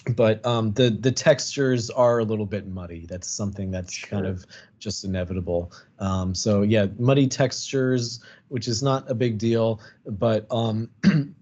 [0.09, 3.05] but um, the the textures are a little bit muddy.
[3.07, 4.09] That's something that's sure.
[4.09, 4.45] kind of
[4.79, 5.71] just inevitable.
[5.99, 9.79] Um, so yeah, muddy textures, which is not a big deal.
[10.05, 10.89] But um,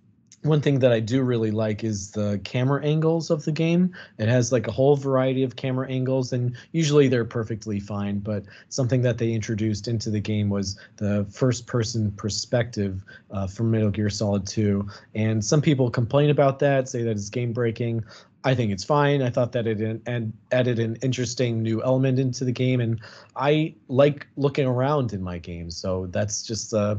[0.44, 3.94] one thing that I do really like is the camera angles of the game.
[4.18, 8.20] It has like a whole variety of camera angles, and usually they're perfectly fine.
[8.20, 13.90] But something that they introduced into the game was the first-person perspective uh, from Metal
[13.90, 14.86] Gear Solid 2.
[15.16, 18.04] And some people complain about that, say that it's game-breaking.
[18.44, 19.22] I think it's fine.
[19.22, 23.00] I thought that it and added an interesting new element into the game, and
[23.36, 25.78] I like looking around in my games.
[25.78, 26.98] So that's just uh,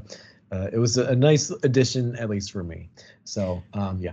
[0.53, 2.89] uh it was a, nice addition, at least for me.
[3.25, 4.13] So um, yeah,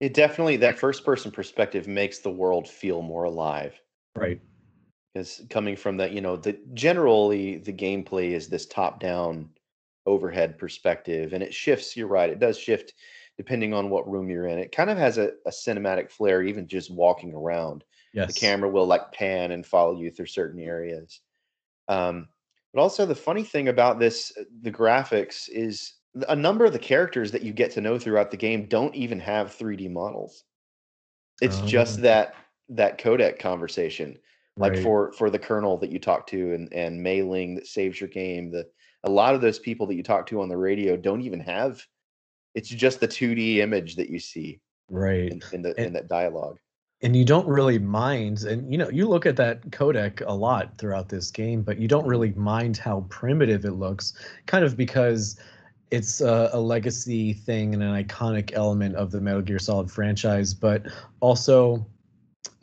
[0.00, 3.78] it definitely that first person perspective makes the world feel more alive.
[4.16, 4.40] Right.
[5.12, 9.50] Because coming from that, you know, the generally the gameplay is this top down
[10.06, 11.96] overhead perspective, and it shifts.
[11.96, 12.30] You're right.
[12.30, 12.94] It does shift
[13.38, 14.58] depending on what room you're in.
[14.58, 17.84] It kind of has a, a cinematic flair, even just walking around.
[18.12, 18.34] Yes.
[18.34, 21.20] The camera will like pan and follow you through certain areas.
[21.86, 22.28] Um,
[22.74, 25.94] but also, the funny thing about this, uh, the graphics, is
[26.28, 29.20] a number of the characters that you get to know throughout the game don't even
[29.20, 30.44] have 3D models.
[31.40, 32.02] It's just oh.
[32.02, 32.34] that
[32.70, 34.18] that codec conversation,
[34.56, 34.82] like right.
[34.82, 38.08] for for the colonel that you talk to, and and Mei Ling that saves your
[38.08, 38.50] game.
[38.50, 38.66] The
[39.04, 41.80] a lot of those people that you talk to on the radio don't even have
[42.58, 44.58] it's just the 2D image that you see
[44.90, 46.58] right in, in the and, in that dialogue.
[47.02, 50.76] And you don't really mind, and you know, you look at that codec a lot
[50.76, 54.14] throughout this game, but you don't really mind how primitive it looks,
[54.46, 55.38] kind of because
[55.92, 60.52] it's a, a, legacy thing and an iconic element of the Metal Gear Solid franchise,
[60.52, 60.86] but
[61.20, 61.86] also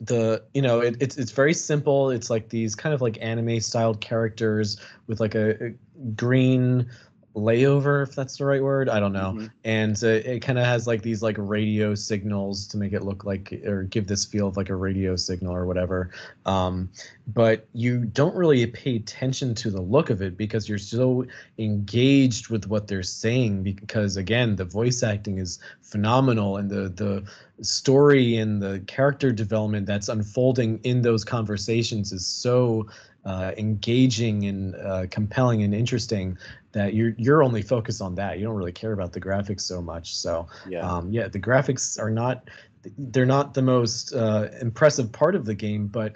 [0.00, 2.10] the you know it, it's it's very simple.
[2.10, 5.70] It's like these kind of like anime styled characters with like a, a
[6.14, 6.90] green
[7.36, 9.46] layover if that's the right word i don't know mm-hmm.
[9.64, 13.24] and uh, it kind of has like these like radio signals to make it look
[13.24, 16.10] like or give this feel of like a radio signal or whatever
[16.46, 16.88] um,
[17.28, 21.26] but you don't really pay attention to the look of it because you're so
[21.58, 27.22] engaged with what they're saying because again the voice acting is phenomenal and the the
[27.62, 32.86] story and the character development that's unfolding in those conversations is so
[33.26, 36.38] uh, engaging and uh, compelling and interesting
[36.72, 38.38] that you're you're only focused on that.
[38.38, 40.14] You don't really care about the graphics so much.
[40.14, 42.48] So yeah, um, yeah, the graphics are not
[42.96, 46.14] they're not the most uh, impressive part of the game, but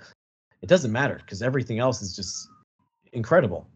[0.63, 2.49] it doesn't matter because everything else is just
[3.13, 3.67] incredible.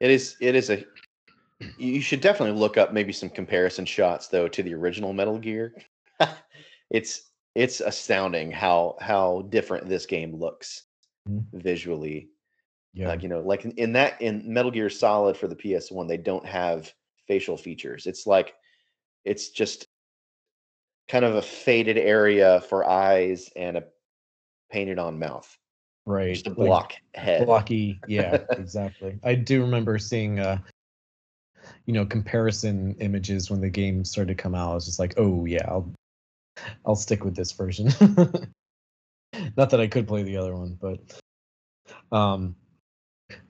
[0.00, 0.36] It is.
[0.40, 0.84] It is a.
[1.78, 5.74] You should definitely look up maybe some comparison shots though to the original Metal Gear.
[6.90, 10.82] it's it's astounding how how different this game looks
[11.28, 11.58] mm-hmm.
[11.58, 12.30] visually.
[12.94, 13.08] Yeah.
[13.08, 16.16] Like, you know, like in, in that in Metal Gear Solid for the PS1, they
[16.16, 16.92] don't have
[17.26, 18.06] facial features.
[18.06, 18.54] It's like
[19.24, 19.86] it's just
[21.08, 23.84] kind of a faded area for eyes and a
[24.70, 25.56] painted on mouth.
[26.06, 26.34] right.
[26.34, 27.46] Just a like block head.
[27.46, 28.00] blocky.
[28.06, 29.18] Yeah, exactly.
[29.22, 30.58] I do remember seeing uh
[31.84, 34.72] you know comparison images when the game started to come out.
[34.72, 35.92] I was just like, oh yeah, I'll
[36.84, 37.90] I'll stick with this version.
[39.56, 41.20] Not that I could play the other one, but
[42.16, 42.56] um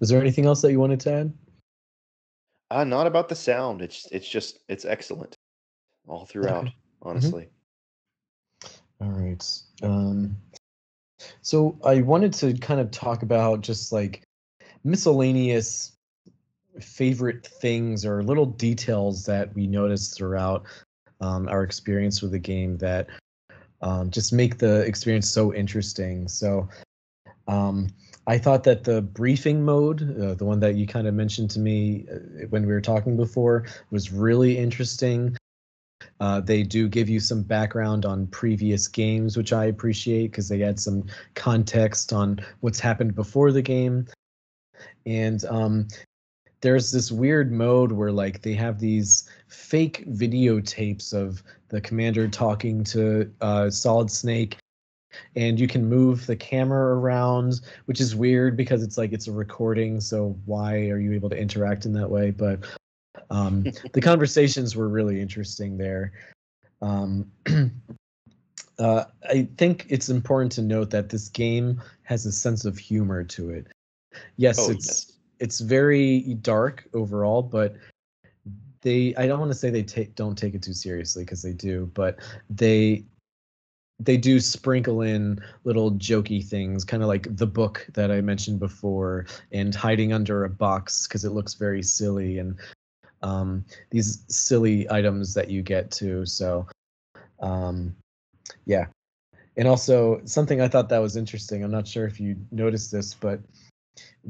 [0.00, 1.34] was there anything else that you wanted to add?
[2.70, 3.82] Uh, not about the sound.
[3.82, 5.36] It's it's just it's excellent
[6.08, 6.64] all throughout.
[6.64, 6.74] Okay.
[7.02, 7.48] Honestly.
[9.00, 9.44] All right.
[9.82, 10.36] Um,
[11.42, 14.22] so I wanted to kind of talk about just like
[14.84, 15.92] miscellaneous
[16.80, 20.64] favorite things or little details that we noticed throughout
[21.20, 23.08] um, our experience with the game that
[23.82, 26.28] um, just make the experience so interesting.
[26.28, 26.68] So
[27.48, 27.88] um,
[28.26, 31.60] I thought that the briefing mode, uh, the one that you kind of mentioned to
[31.60, 35.36] me uh, when we were talking before, was really interesting.
[36.18, 40.62] Uh, they do give you some background on previous games, which I appreciate because they
[40.62, 41.04] add some
[41.34, 44.06] context on what's happened before the game.
[45.04, 45.88] And um,
[46.62, 52.84] there's this weird mode where like they have these fake videotapes of the commander talking
[52.84, 54.56] to uh, Solid Snake,
[55.34, 59.32] and you can move the camera around, which is weird because it's like it's a
[59.32, 60.00] recording.
[60.00, 62.30] So why are you able to interact in that way?
[62.30, 62.60] But
[63.30, 66.12] um, the conversations were really interesting there.
[66.82, 67.30] Um,
[68.78, 73.24] uh, I think it's important to note that this game has a sense of humor
[73.24, 73.66] to it.
[74.36, 75.12] Yes, Oh it's yes.
[75.40, 77.76] it's very dark overall, but
[78.86, 81.52] they I don't want to say they take don't take it too seriously because they
[81.52, 83.04] do, but they
[83.98, 88.60] they do sprinkle in little jokey things, kind of like the book that I mentioned
[88.60, 92.56] before, and hiding under a box because it looks very silly, and
[93.22, 96.24] um, these silly items that you get too.
[96.24, 96.68] So,
[97.40, 97.92] um,
[98.66, 98.86] yeah,
[99.56, 101.64] and also something I thought that was interesting.
[101.64, 103.40] I'm not sure if you noticed this, but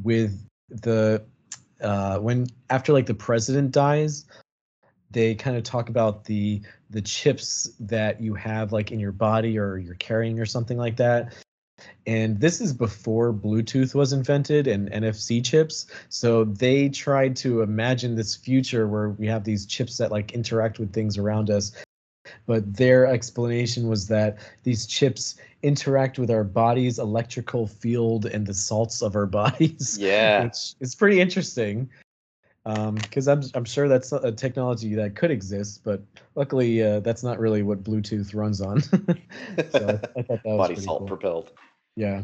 [0.03, 1.23] with the
[1.83, 4.24] uh, when after like the president dies,
[5.17, 6.61] they kind of talk about the
[6.91, 10.97] the chips that you have like in your body or you're carrying or something like
[10.97, 11.33] that.
[12.07, 15.87] And this is before Bluetooth was invented and NFC chips.
[16.11, 20.79] So they tried to imagine this future where we have these chips that like interact
[20.79, 21.73] with things around us.
[22.45, 28.53] But their explanation was that these chips interact with our body's electrical field and the
[28.53, 29.97] salts of our bodies.
[29.99, 30.45] Yeah.
[30.45, 31.89] Which is pretty interesting
[32.67, 36.03] because I'm I'm sure that's a technology that could exist, but
[36.35, 38.81] luckily uh, that's not really what Bluetooth runs on.
[38.83, 38.93] so
[40.17, 41.09] I, I thought that was Body salt cool.
[41.09, 41.53] propelled.
[41.95, 42.23] Yeah.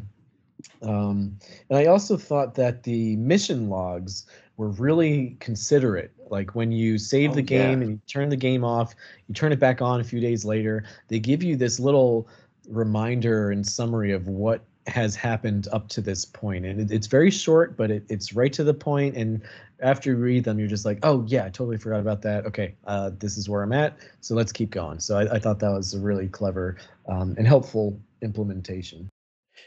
[0.82, 1.38] Um,
[1.70, 6.12] and I also thought that the mission logs were really considerate.
[6.30, 7.86] Like when you save Oh, the game yeah.
[7.86, 8.94] and you turn the game off,
[9.28, 12.28] you turn it back on a few days later, they give you this little
[12.68, 16.64] reminder and summary of what has happened up to this point.
[16.66, 18.74] And it, it's very short, but it, it's right to the.
[19.16, 19.42] And
[19.82, 22.46] after you read them, you're just like, oh, yeah, I totally forgot about that.
[22.46, 23.98] Okay, uh, this is where I'm at.
[24.20, 25.00] So let's keep going.
[25.00, 26.76] So I, I thought that was a really clever
[27.08, 29.08] um, and helpful implementation.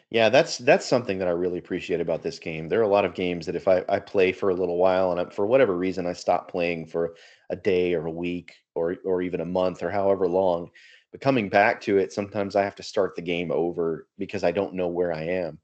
[0.09, 2.67] Yeah, that's that's something that I really appreciate about this game.
[2.67, 5.11] There are a lot of games that if I, I play for a little while
[5.11, 7.15] and I, for whatever reason I stop playing for
[7.49, 10.69] a day or a week or or even a month or however long,
[11.11, 14.51] but coming back to it, sometimes I have to start the game over because I
[14.51, 15.59] don't know where I am.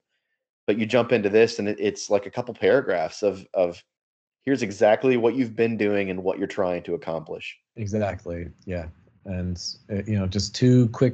[0.67, 3.83] But you jump into this and it, it's like a couple paragraphs of of
[4.45, 7.57] here's exactly what you've been doing and what you're trying to accomplish.
[7.75, 8.47] Exactly.
[8.65, 8.87] Yeah.
[9.25, 9.61] And
[9.91, 11.13] uh, you know, just two quick,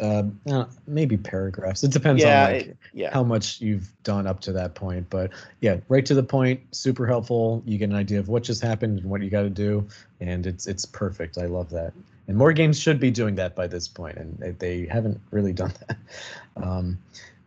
[0.00, 1.82] uh, uh, maybe paragraphs.
[1.84, 3.12] It depends Yeah, on like it- yeah.
[3.14, 5.08] how much you've done up to that point.
[5.08, 5.30] But
[5.60, 6.60] yeah, right to the point.
[6.74, 7.62] Super helpful.
[7.64, 9.86] You get an idea of what just happened and what you got to do,
[10.20, 11.38] and it's it's perfect.
[11.38, 11.92] I love that.
[12.26, 15.52] And more games should be doing that by this point, and they, they haven't really
[15.52, 15.96] done that.
[16.56, 16.98] Um,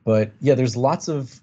[0.05, 1.39] but yeah, there's lots of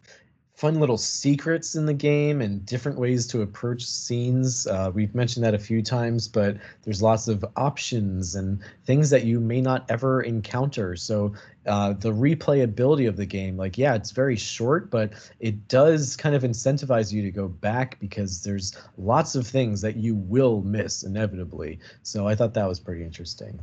[0.54, 4.68] fun little secrets in the game and different ways to approach scenes.
[4.68, 9.24] Uh, we've mentioned that a few times, but there's lots of options and things that
[9.24, 10.94] you may not ever encounter.
[10.94, 11.34] So
[11.66, 16.36] uh, the replayability of the game, like yeah, it's very short, but it does kind
[16.36, 21.02] of incentivize you to go back because there's lots of things that you will miss
[21.02, 21.80] inevitably.
[22.02, 23.60] So I thought that was pretty interesting.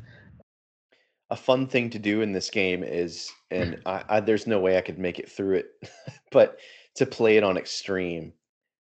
[1.29, 4.77] a fun thing to do in this game is, and I, I there's no way
[4.77, 5.89] I could make it through it,
[6.31, 6.59] but
[6.95, 8.33] to play it on extreme,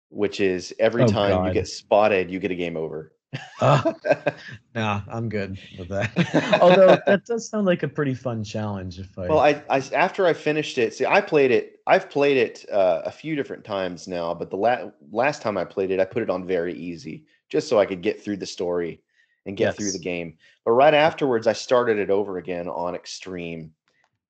[0.10, 3.14] which is every Oh, time you get spotted, you get a game over.
[3.62, 3.94] Ah,
[4.76, 6.58] nah, I'm good with that.
[6.62, 9.00] Although that does sound like a pretty fun challenge.
[9.00, 11.80] If I well, I, I after I finished it, see, I played it.
[11.88, 15.66] I've played it uh, a few different times now, but the la- last time I
[15.66, 18.46] played it, I put it on very easy, just so I could get through the
[18.46, 19.02] story
[19.46, 20.38] and get through the game.
[20.66, 23.74] But right afterwards, I started it over again on extreme,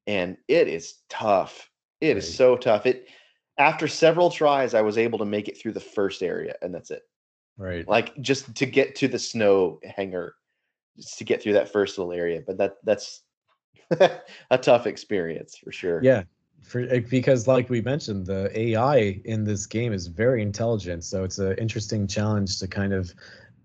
[0.07, 1.69] and it is tough.
[1.99, 2.85] It is so tough.
[2.85, 3.07] It
[3.57, 6.91] after several tries, I was able to make it through the first area, and that's
[6.91, 7.03] it.
[7.57, 7.88] Right.
[7.88, 10.36] Like just to get to the snow hangar,
[10.98, 12.41] just to get through that first little area.
[12.45, 13.22] But that that's
[13.99, 16.02] a tough experience for sure.
[16.03, 16.23] Yeah,
[16.61, 21.23] for eh, because like we mentioned, the AI in this game is very intelligent, so
[21.23, 23.14] it's an interesting challenge to kind of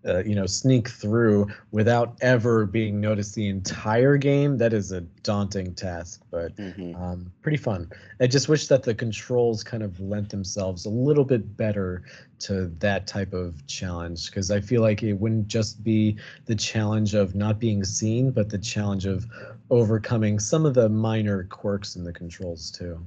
[0.06, 4.56] uh, you know sneak through without ever being noticed the entire game.
[4.58, 6.94] That is a daunting task, but Mhm.
[6.94, 7.90] um, pretty fun.
[8.20, 12.02] I just wish that the controls kind of lent themselves a little bit better
[12.40, 16.16] to that type of challenge because I feel like it wouldn't just be
[16.46, 19.26] the challenge of not being seen, but the challenge of
[19.70, 22.98] overcoming some of the minor quirks in the controls too.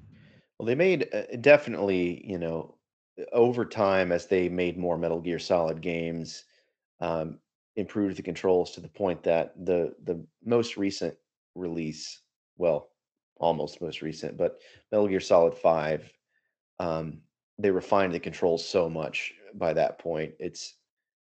[0.60, 2.76] Well, they made uh, definitely, you know,
[3.34, 6.46] over time as they made more Metal Gear Solid games,
[7.02, 7.40] um,
[7.76, 11.16] improved the controls to the point that the the most recent
[11.56, 12.22] release,
[12.58, 12.90] well,
[13.38, 14.60] almost most recent, but
[14.92, 16.12] Metal Gear Solid 5,
[16.80, 17.20] um,
[17.58, 20.34] they refined the controls so much by that point.
[20.40, 20.76] It's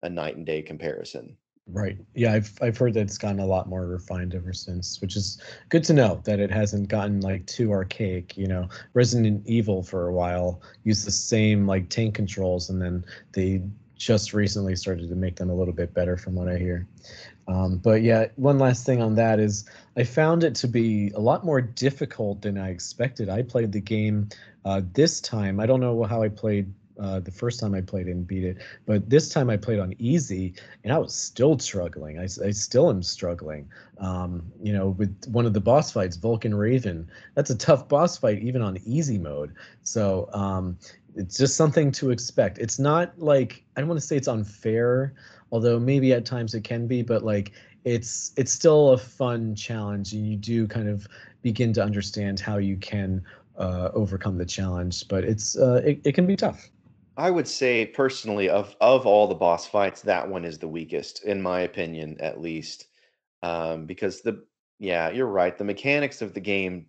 [0.04, 1.38] a night and day comparison.
[1.66, 1.98] Right.
[2.14, 5.42] Yeah, I've I've heard that it's gotten a lot more refined ever since, which is
[5.70, 8.36] good to know that it hasn't gotten like too archaic.
[8.36, 13.06] You know, Resident Evil for a while used the same like tank controls, and then
[13.32, 13.62] they
[14.04, 16.86] just recently started to make them a little bit better, from what I hear.
[17.48, 19.66] Um, but yeah, one last thing on that is
[19.98, 23.30] I found it to be a lot more difficult than I expected.
[23.30, 24.30] I played the game
[24.66, 25.60] uh, this time.
[25.60, 28.58] I don't know how I played uh, the first time I played and beat it,
[28.86, 30.54] but this time I played on easy
[30.84, 32.20] and I was still struggling.
[32.20, 33.68] I still am struggling.
[33.98, 38.18] Um, you know, with one of the boss fights, Vulcan Raven, that's a tough boss
[38.18, 39.54] fight even on easy mode.
[39.82, 40.78] So um,
[41.16, 42.58] it's just something to expect.
[42.58, 45.14] It's not like I don't want to say it's unfair,
[45.52, 47.52] although maybe at times it can be, but like
[47.86, 51.08] it's it's still a fun challenge, and you do kind of
[51.42, 53.24] begin to understand how you can
[53.58, 55.08] uh, overcome the challenge.
[55.08, 56.70] But it's uh, it, it can be tough.
[57.16, 61.24] I would say personally, of of all the boss fights, that one is the weakest,
[61.24, 62.88] in my opinion, at least.
[63.44, 64.44] Um, because the
[64.80, 65.58] yeah, you're right.
[65.58, 66.88] The mechanics of the game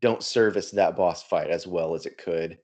[0.00, 2.58] don't service that boss fight as well as it could.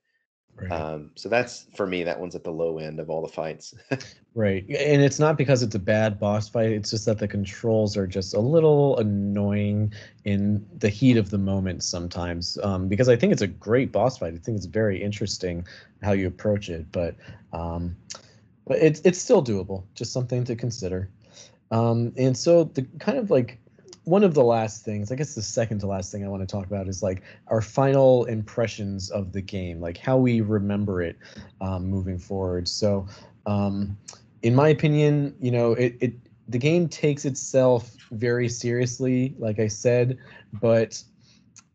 [0.61, 0.71] Right.
[0.71, 3.73] Um, so that's for me, that one's at the low end of all the fights.
[4.35, 4.63] Right.
[4.69, 8.05] And it's not because it's a bad boss fight, it's just that the controls are
[8.05, 9.91] just a little annoying
[10.23, 12.57] in the heat of the moment sometimes.
[12.63, 14.35] Um, because I think it's a great boss fight.
[14.35, 15.65] I think it's very interesting
[16.03, 17.15] how you approach it, but
[17.51, 17.97] um,
[18.67, 19.83] but it's it's still doable.
[19.95, 21.09] Just something to consider.
[21.71, 23.58] Um, and so the kind of like
[24.09, 26.47] one of the last things, I guess the second to last thing I want to
[26.47, 31.15] talk about is like our final impressions of the game, like how we remember it
[31.61, 32.67] um, moving forward.
[32.67, 33.07] So,
[33.45, 33.95] um,
[34.41, 36.13] in my opinion, you know, it, it
[36.47, 40.17] the game takes itself very seriously, like I said,
[40.53, 41.03] but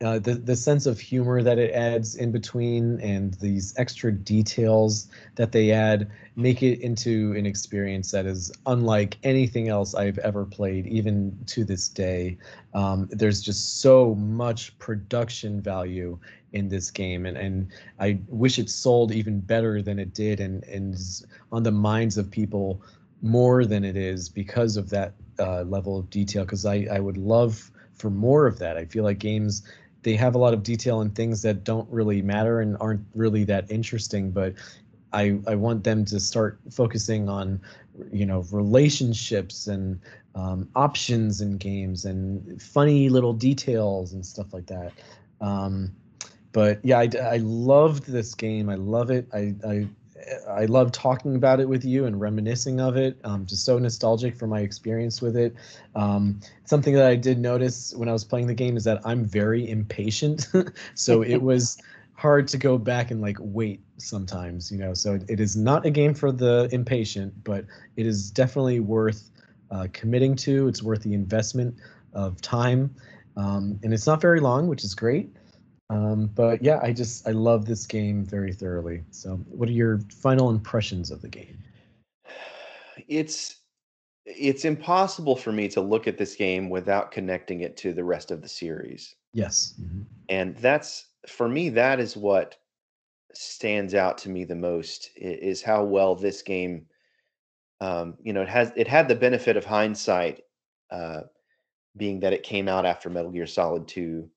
[0.03, 5.09] uh, the the sense of humor that it adds in between and these extra details
[5.37, 10.45] that they add make it into an experience that is unlike anything else I've ever
[10.45, 12.37] played, even to this day.
[12.75, 16.19] Um, there's just so much production value
[16.53, 17.69] in this game, and, and
[18.01, 22.19] I wish it sold even better than it did, and and is on the minds
[22.19, 22.83] of people
[23.23, 26.45] more than it is because of that uh, level of detail.
[26.45, 28.77] Because I I would love for more of that.
[28.77, 29.62] I feel like games
[30.05, 33.45] they have a lot of detail in things that don't really matter and aren't really
[33.45, 34.55] that interesting but
[35.13, 37.61] i i want them to start focusing on
[38.13, 39.99] you know relationships and
[40.35, 44.93] um, options in games and funny little details and stuff like that.
[45.41, 45.95] Um,
[46.53, 48.69] but yeah I, I loved this game.
[48.69, 49.29] I love it.
[49.33, 49.89] I i
[50.49, 53.19] I love talking about it with you and reminiscing of it.
[53.25, 55.55] Um, just so nostalgic for my experience with it.
[55.95, 59.25] Um, something that I did notice when I was playing the game is that I'm
[59.25, 60.49] very impatient.
[60.95, 61.79] so it was
[62.15, 64.95] hard to go back and like wait sometimes, you know.
[64.95, 67.65] So it, it is not a game for the impatient, but
[67.97, 69.31] it is definitely worth
[69.71, 70.69] uh, committing to.
[70.69, 71.77] It's worth the investment
[72.13, 72.95] of time.
[73.37, 75.35] Um, and it's not very long, which is great.
[75.90, 79.02] Um, but yeah, I just I love this game very thoroughly.
[79.11, 81.59] So, what are your final impressions of the game?
[83.09, 83.56] it's
[84.27, 88.31] it's impossible for me to look at this game without connecting it to the rest
[88.31, 89.15] of the series.
[89.35, 89.74] Yes.
[89.81, 90.05] Mhm.
[90.31, 92.56] And that's for me, that is what
[93.35, 96.86] stands out to me the most is how well this game
[97.81, 100.43] um, you know, it has it had the benefit of hindsight,
[100.90, 101.23] uh,
[101.97, 104.31] being that it came out after Metal Gear Solid 2.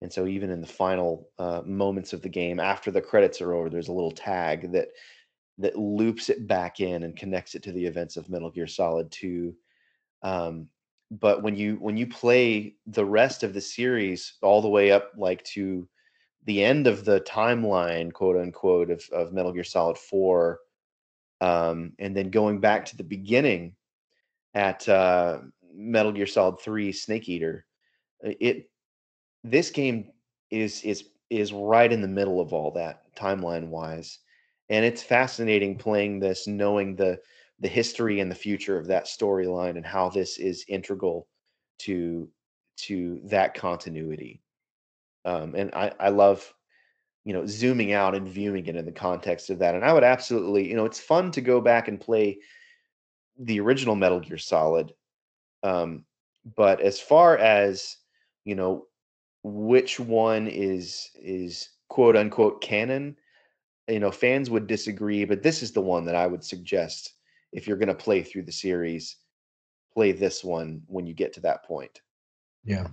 [0.00, 3.52] And so even in the final uh, moments of the game, after the credits are
[3.52, 4.88] over, there's a little tag that
[5.58, 9.10] that loops it back in and connects it to the events of Metal Gear Solid
[9.10, 9.52] 2.
[10.22, 10.68] Um,
[11.10, 15.12] but when you when you play the rest of the series all the way up
[15.16, 15.88] like to
[16.44, 20.60] the end of the timeline, quote unquote, of, of Metal Gear Solid 4,
[21.40, 23.74] um, and then going back to the beginning
[24.54, 25.40] at uh,
[25.74, 27.66] Metal Gear Solid 3 Snake Eater,
[28.24, 28.70] uh, it
[29.44, 30.10] this game
[30.50, 34.18] is is is right in the middle of all that timeline wise,
[34.68, 37.18] and it's fascinating playing this, knowing the
[37.60, 41.26] the history and the future of that storyline and how this is integral
[41.78, 42.28] to
[42.76, 44.40] to that continuity.
[45.24, 46.54] Um, and I, I love,
[47.24, 49.74] you know, zooming out and viewing it in the context of that.
[49.74, 52.38] And I would absolutely, you know, it's fun to go back and play
[53.38, 54.92] the original Metal Gear Solid.
[55.62, 56.04] Um,
[56.56, 57.96] but as far as,
[58.44, 58.86] you know,
[59.42, 63.16] which one is is quote unquote canon,
[63.88, 67.14] you know, fans would disagree, but this is the one that I would suggest
[67.52, 69.16] if you're going to play through the series,
[69.92, 72.00] play this one when you get to that point.
[72.64, 72.88] Yeah,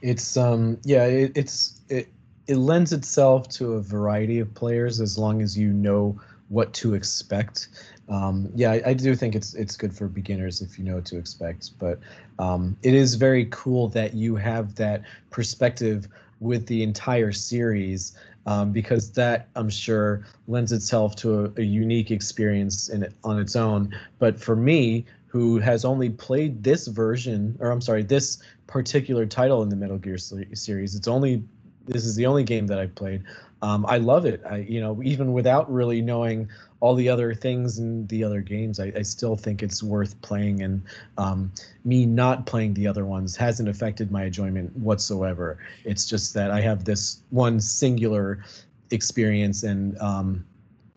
[0.00, 2.08] it's um yeah it, it's it
[2.46, 6.18] it lends itself to a variety of players as long as you know
[6.48, 7.68] what to expect.
[8.08, 11.04] Um, yeah, I, I, do think it's it's good for beginners if you know what
[11.06, 11.78] to expect.
[11.78, 11.98] But
[12.38, 16.08] um, it is very cool that you have that perspective
[16.40, 18.16] with the entire series
[18.46, 23.38] um, because that I'm sure lends itself to a, a unique experience in it on
[23.38, 23.94] its own.
[24.18, 29.62] But for me, who has only played this version, or I'm sorry, this particular title
[29.62, 30.94] in the Metal Gear series.
[30.94, 31.42] It's only
[31.88, 33.22] this is the only game that I've played.
[33.60, 34.42] Um, I love it.
[34.48, 36.48] I you know even without really knowing
[36.80, 40.62] all the other things in the other games, I, I still think it's worth playing.
[40.62, 40.82] And
[41.16, 41.52] um,
[41.84, 45.58] me not playing the other ones hasn't affected my enjoyment whatsoever.
[45.84, 48.44] It's just that I have this one singular
[48.90, 50.44] experience and um,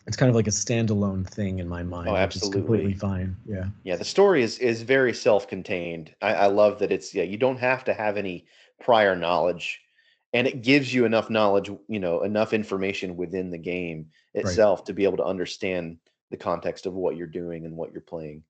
[0.07, 2.09] it's kind of like a standalone thing in my mind.
[2.09, 2.61] Oh, absolutely.
[2.61, 3.35] Completely fine.
[3.47, 3.65] Yeah.
[3.83, 3.95] Yeah.
[3.95, 6.13] The story is is very self-contained.
[6.21, 8.45] I, I love that it's yeah, you don't have to have any
[8.79, 9.81] prior knowledge.
[10.33, 14.85] And it gives you enough knowledge, you know, enough information within the game itself right.
[14.85, 15.97] to be able to understand
[16.29, 18.43] the context of what you're doing and what you're playing.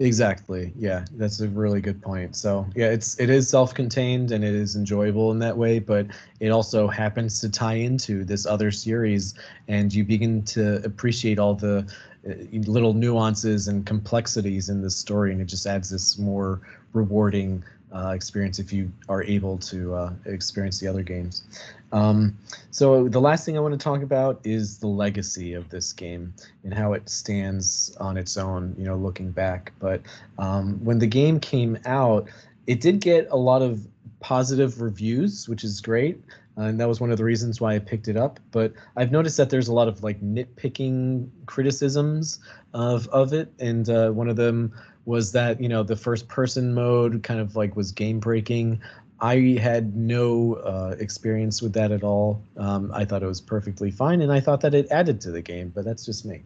[0.00, 0.72] Exactly.
[0.76, 2.36] Yeah, that's a really good point.
[2.36, 6.06] So yeah, it's it is self-contained and it is enjoyable in that way, but
[6.40, 9.34] it also happens to tie into this other series,
[9.68, 11.86] and you begin to appreciate all the
[12.28, 16.60] uh, little nuances and complexities in the story, and it just adds this more
[16.92, 17.62] rewarding
[17.94, 21.44] uh, experience if you are able to uh, experience the other games.
[21.92, 22.36] Um,
[22.70, 26.32] so the last thing I want to talk about is the legacy of this game
[26.64, 29.72] and how it stands on its own, you know, looking back.
[29.80, 30.02] But
[30.38, 32.28] um, when the game came out,
[32.66, 33.86] it did get a lot of
[34.20, 36.22] positive reviews, which is great.
[36.56, 38.38] And that was one of the reasons why I picked it up.
[38.50, 42.38] But I've noticed that there's a lot of like nitpicking criticisms
[42.74, 44.72] of of it, and uh, one of them
[45.04, 48.80] was that you know the first person mode kind of like was game breaking.
[49.20, 52.42] I had no uh, experience with that at all.
[52.56, 55.42] Um, I thought it was perfectly fine, and I thought that it added to the
[55.42, 55.70] game.
[55.74, 56.42] But that's just me.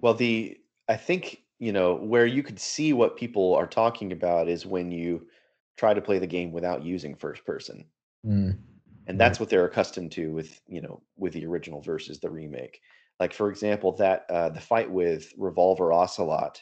[0.00, 4.48] Well, the I think you know where you could see what people are talking about
[4.48, 5.26] is when you
[5.76, 7.84] try to play the game without using first person,
[8.26, 8.56] mm.
[9.06, 12.80] and that's what they're accustomed to with you know with the original versus the remake.
[13.20, 16.60] Like for example, that uh, the fight with Revolver Ocelot,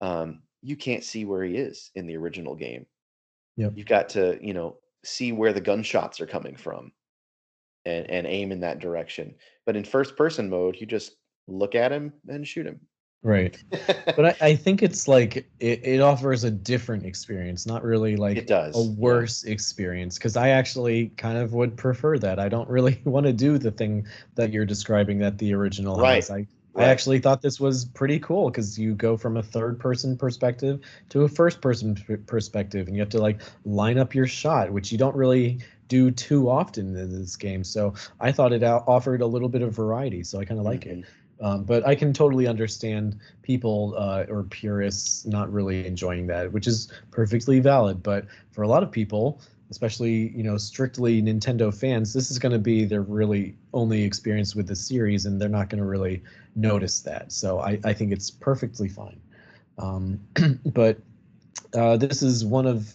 [0.00, 2.86] um, you can't see where he is in the original game
[3.56, 3.72] Yep.
[3.76, 6.92] You've got to, you know, see where the gunshots are coming from
[7.84, 9.34] and and aim in that direction.
[9.66, 11.16] But in first person mode, you just
[11.46, 12.80] look at him and shoot him.
[13.22, 13.56] Right.
[14.16, 18.36] but I, I think it's like it, it offers a different experience, not really like
[18.36, 18.76] it does.
[18.76, 20.18] a worse experience.
[20.18, 22.38] Because I actually kind of would prefer that.
[22.38, 26.16] I don't really want to do the thing that you're describing that the original right.
[26.16, 26.30] has.
[26.30, 26.86] I Right.
[26.86, 30.80] I actually thought this was pretty cool because you go from a third person perspective
[31.10, 31.94] to a first person
[32.26, 36.10] perspective, and you have to like line up your shot, which you don't really do
[36.10, 37.62] too often in this game.
[37.62, 40.66] So I thought it out- offered a little bit of variety, so I kind of
[40.66, 41.00] like mm-hmm.
[41.00, 41.06] it.
[41.40, 46.66] Um, but I can totally understand people uh, or purists not really enjoying that, which
[46.66, 48.02] is perfectly valid.
[48.02, 49.40] But for a lot of people,
[49.70, 54.54] especially you know strictly Nintendo fans, this is going to be their really only experience
[54.54, 56.22] with the series, and they're not going to really
[56.56, 57.32] notice that.
[57.32, 59.20] So I, I think it's perfectly fine.
[59.78, 60.20] Um,
[60.66, 60.98] but
[61.74, 62.94] uh, this is one of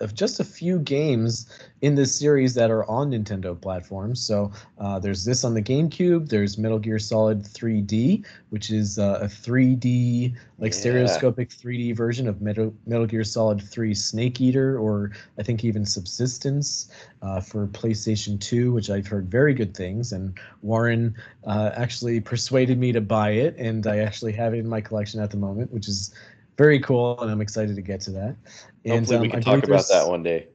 [0.00, 1.46] of just a few games
[1.82, 4.20] in this series that are on Nintendo platforms.
[4.20, 6.28] So uh, there's this on the GameCube.
[6.28, 10.78] There's Metal Gear Solid 3D, which is uh, a 3D like yeah.
[10.78, 15.84] stereoscopic 3D version of Metal, Metal Gear Solid 3 Snake Eater, or I think even
[15.84, 16.90] Subsistence
[17.20, 20.12] uh, for PlayStation 2, which I've heard very good things.
[20.12, 21.14] And Warren
[21.44, 25.20] uh, actually persuaded me to buy it, and I actually have it in my collection
[25.20, 26.14] at the moment, which is
[26.60, 28.36] very cool, and I'm excited to get to that.
[28.84, 30.48] And Hopefully, we um, can talk about that one day.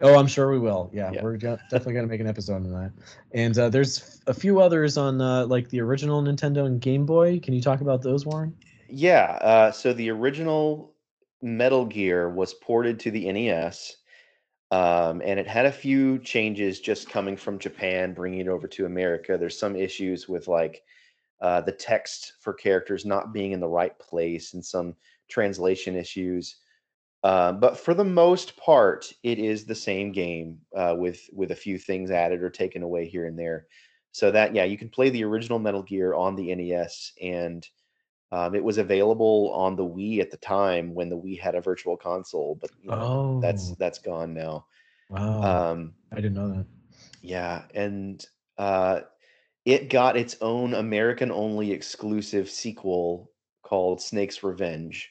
[0.00, 0.90] Oh, I'm sure we will.
[0.92, 1.22] Yeah, Yeah.
[1.22, 2.92] we're definitely gonna make an episode on that.
[3.32, 7.40] And uh, there's a few others on uh, like the original Nintendo and Game Boy.
[7.40, 8.54] Can you talk about those, Warren?
[8.88, 10.94] Yeah, uh, so the original
[11.42, 13.96] Metal Gear was ported to the NES,
[14.70, 18.86] um, and it had a few changes just coming from Japan, bringing it over to
[18.86, 19.36] America.
[19.38, 20.82] There's some issues with like
[21.40, 24.94] uh, the text for characters not being in the right place and some
[25.28, 26.56] translation issues.
[27.26, 31.56] Uh, but for the most part, it is the same game uh, with with a
[31.56, 33.66] few things added or taken away here and there.
[34.12, 37.68] So that yeah, you can play the original Metal Gear on the NES, and
[38.30, 41.60] um, it was available on the Wii at the time when the Wii had a
[41.60, 42.54] virtual console.
[42.60, 44.66] But you know, that's Oh, that's gone now.
[45.08, 45.72] wow!
[45.72, 46.66] Um, I didn't know that.
[47.22, 48.24] yeah, and
[48.58, 49.00] uh,
[49.64, 53.32] it got its own American only exclusive sequel
[53.62, 55.10] called Snake's Revenge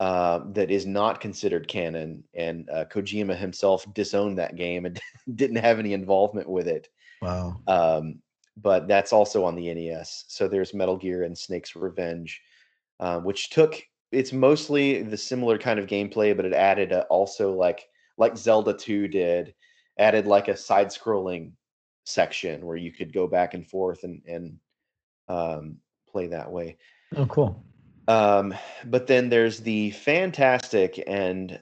[0.00, 2.24] uh, that is not considered canon.
[2.34, 4.98] And uh, Kojima himself disowned that game and
[5.34, 6.88] didn't have any involvement with it.
[7.20, 7.60] Wow.
[7.68, 8.20] Um,
[8.56, 10.24] but that's also on the NES.
[10.28, 12.40] So there's Metal Gear and Snake's Revenge,
[12.98, 17.52] uh, which took it's mostly the similar kind of gameplay, but it added uh, also
[17.52, 17.86] like
[18.16, 19.54] like Zelda 2 did,
[19.98, 21.52] added like a side-scrolling
[22.04, 24.58] section where you could go back and forth and and
[25.28, 25.76] um,
[26.10, 26.78] play that way.
[27.16, 27.62] Oh, cool.
[28.10, 28.54] Um,
[28.86, 31.60] but then there's the fantastic and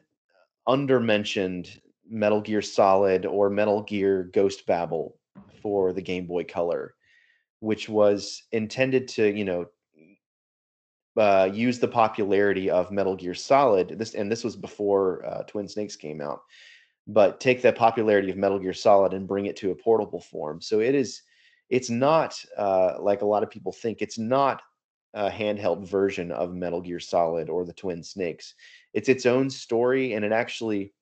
[0.66, 5.19] undermentioned Metal Gear Solid or Metal Gear Ghost Babel
[5.61, 6.95] for the Game Boy Color,
[7.61, 9.66] which was intended to, you know,
[11.19, 13.99] uh, use the popularity of Metal Gear Solid.
[13.99, 16.41] This and this was before uh, Twin Snakes came out,
[17.07, 20.62] but take the popularity of Metal Gear Solid and bring it to a portable form.
[20.62, 21.20] So it is,
[21.69, 24.01] it's not uh, like a lot of people think.
[24.01, 24.62] It's not
[25.15, 28.55] a handheld version of Metal Gear Solid or the Twin Snakes.
[28.93, 30.93] It's its own story, and it actually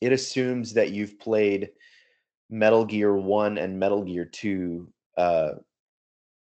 [0.00, 1.70] it assumes that you've played
[2.50, 4.92] Metal Gear One and Metal Gear Two.
[5.16, 5.52] Uh,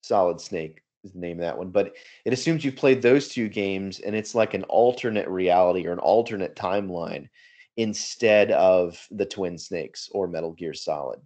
[0.02, 3.50] Solid Snake is the name of that one, but it assumes you've played those two
[3.50, 7.28] games, and it's like an alternate reality or an alternate timeline
[7.76, 11.20] instead of the Twin Snakes or Metal Gear Solid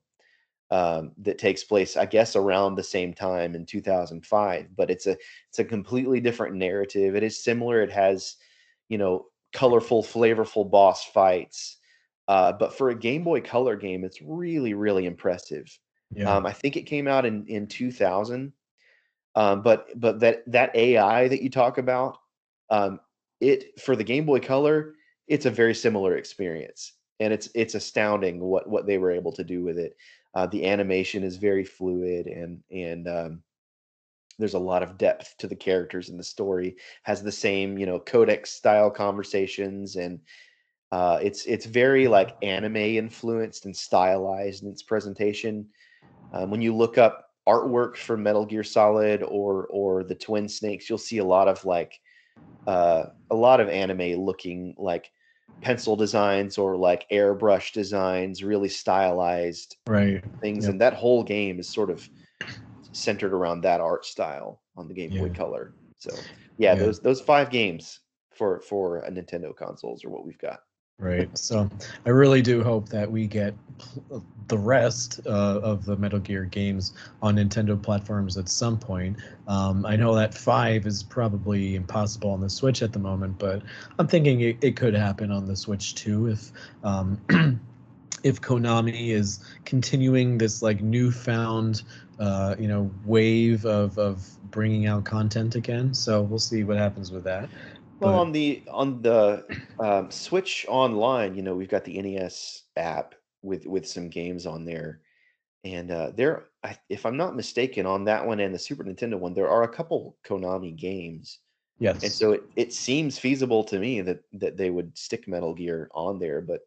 [0.72, 4.76] um, that takes place, I guess, around the same time in 2005.
[4.76, 5.18] But it's a
[5.50, 7.16] it's a completely different narrative.
[7.16, 7.82] It is similar.
[7.82, 8.38] It has,
[8.88, 11.78] you know, colorful, flavorful boss fights.
[12.28, 15.68] Uh, but for a Game Boy Color game, it's really, really impressive.
[16.14, 16.34] Yeah.
[16.34, 18.54] Um, I think it came out in in 2000.
[19.36, 22.18] Um, but but that that AI that you talk about,
[22.70, 23.00] um,
[23.42, 24.94] it for the Game Boy Color,
[25.28, 29.44] it's a very similar experience, and it's it's astounding what what they were able to
[29.44, 29.98] do with it.
[30.34, 33.44] Uh, the animation is very fluid, and and um,
[34.40, 36.78] there's a lot of depth to the characters and the story.
[37.04, 40.20] Has the same you know codec style conversations, and
[40.92, 45.68] uh, it's it's very like anime influenced and stylized in its presentation.
[46.34, 50.90] Um, when you look up artwork for Metal Gear Solid or or the Twin Snakes,
[50.90, 52.00] you'll see a lot of like
[52.68, 55.12] uh, a lot of anime looking like
[55.62, 60.24] pencil designs or like airbrush designs, really stylized right.
[60.42, 60.72] things, Yep.
[60.72, 62.08] and that whole game is sort of
[62.94, 65.34] centered around that art style on the Game Boy Yeah.
[65.34, 65.74] Color.
[65.98, 66.12] So
[66.58, 66.80] yeah, Yeah.
[66.80, 68.00] those those five games
[68.34, 70.62] for for a Nintendo consoles are what we've got.
[71.02, 71.36] Right.
[71.36, 71.68] So
[72.06, 73.56] I really do hope that we get
[74.50, 79.18] the rest uh, of the Metal Gear games on Nintendo platforms at some point.
[79.48, 83.64] Um, I know that five is probably impossible on the Switch at the moment, but
[83.98, 86.52] I'm thinking it, it could happen on the Switch too if
[86.84, 87.20] um,
[88.24, 91.82] if Konami is continuing this like newfound
[92.20, 95.96] uh, you know wave of of bringing out content again.
[95.96, 97.50] So we'll see what happens with that.
[98.02, 99.46] Well, But- on the on the
[99.80, 103.14] um, Switch Online, you know, we've got the NES app
[103.44, 105.02] with with some games on there,
[105.64, 109.20] and uh, there, I, if I'm not mistaken, on that one and the Super Nintendo
[109.20, 111.40] one, there are a couple Konami games,
[111.78, 112.02] Yes.
[112.04, 115.90] and so it, it seems feasible to me that that they would stick Metal Gear
[115.94, 116.62] on there, but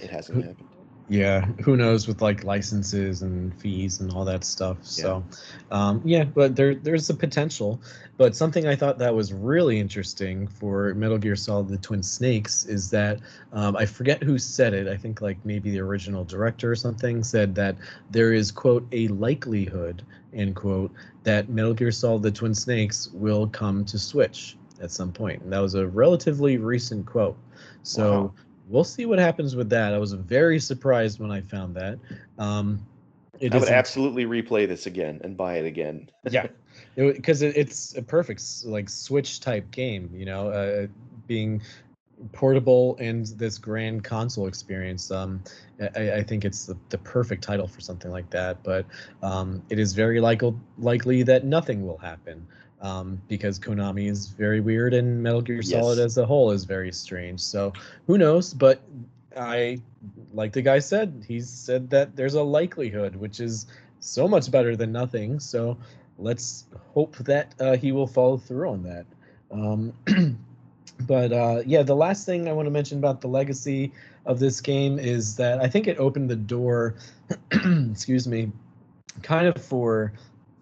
[0.00, 0.68] it hasn't happened.
[1.08, 5.22] Yeah who knows with like licenses and fees and all that stuff so
[5.70, 7.78] um yeah but there there's a potential
[8.16, 12.64] but something i thought that was really interesting for metal gear solid the twin snakes
[12.64, 13.20] is that
[13.52, 17.22] um, i forget who said it i think like maybe the original director or something
[17.22, 17.76] said that
[18.10, 20.02] there is quote a likelihood
[20.32, 20.90] end quote
[21.22, 25.38] that metal gear solid the twin snakes will come to switch at some point.
[25.38, 27.36] point and that was a relatively recent quote
[27.82, 28.34] so Wow.
[28.68, 29.94] We'll see what happens with that.
[29.94, 31.98] I was very surprised when I found that.
[32.38, 32.84] Um,
[33.40, 36.08] it I would absolutely replay this again and buy it again.
[36.30, 36.46] yeah,
[36.96, 40.10] because it, it's a perfect like Switch type game.
[40.14, 40.86] You know, uh,
[41.26, 41.62] being
[42.32, 45.10] portable and this grand console experience.
[45.10, 45.42] Um,
[45.96, 48.62] I, I, think it's the, the perfect title for something like that.
[48.62, 48.86] But
[49.22, 52.46] um, it is very likely likely that nothing will happen
[52.84, 56.04] um, because Konami is very weird and Metal Gear Solid yes.
[56.04, 57.40] as a whole is very strange.
[57.40, 57.72] So
[58.06, 58.52] who knows?
[58.52, 58.82] But
[59.34, 59.80] I,
[60.34, 63.66] like the guy said, he said that there's a likelihood, which is
[64.00, 65.40] so much better than nothing.
[65.40, 65.78] So
[66.18, 69.06] let's hope that uh, he will follow through on that.
[69.50, 69.94] Um,
[71.00, 73.92] but uh, yeah, the last thing I want to mention about the legacy
[74.26, 76.96] of this game is that I think it opened the door,
[77.50, 78.52] excuse me,
[79.22, 80.12] kind of for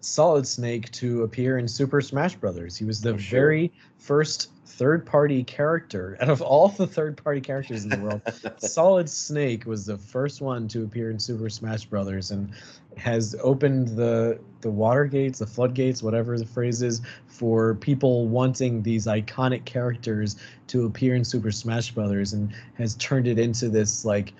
[0.03, 2.75] Solid Snake to appear in Super Smash Brothers.
[2.75, 3.39] He was the sure.
[3.39, 8.21] very first third party character out of all the third party characters in the world.
[8.57, 12.51] Solid Snake was the first one to appear in Super Smash Brothers and
[12.97, 18.81] has opened the the water gates, the floodgates, whatever the phrase is, for people wanting
[18.81, 20.35] these iconic characters
[20.67, 24.33] to appear in Super Smash Brothers and has turned it into this like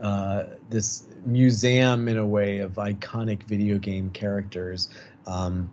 [0.00, 4.88] uh, this museum in a way of iconic video game characters.
[5.26, 5.70] Um,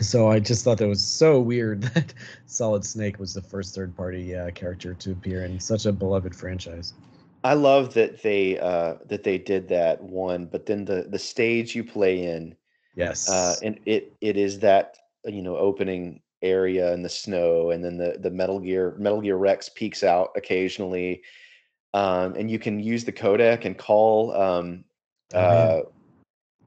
[0.00, 2.14] so I just thought that was so weird that
[2.46, 6.34] Solid Snake was the first third party uh, character to appear in such a beloved
[6.34, 6.94] franchise.
[7.44, 11.74] I love that they uh, that they did that one, but then the the stage
[11.74, 12.56] you play in,
[12.96, 17.84] yes, uh, and it it is that you know opening area in the snow, and
[17.84, 21.22] then the the Metal Gear Metal Gear Rex peeks out occasionally,
[21.94, 24.84] um, and you can use the codec and call um,
[25.34, 25.80] uh,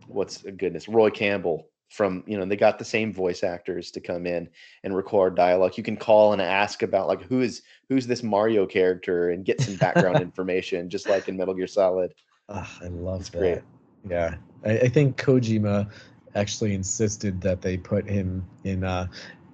[0.07, 4.25] what's goodness Roy Campbell from you know they got the same voice actors to come
[4.25, 4.49] in
[4.83, 5.77] and record dialogue.
[5.77, 9.61] You can call and ask about like who is who's this mario character and get
[9.61, 12.13] some background information just like in metal gear solid.
[12.49, 13.37] Oh, i love it's that.
[13.37, 13.61] Great
[14.09, 14.35] yeah.
[14.65, 15.89] I, I, think kojima
[16.35, 19.07] actually insisted that they put him in uh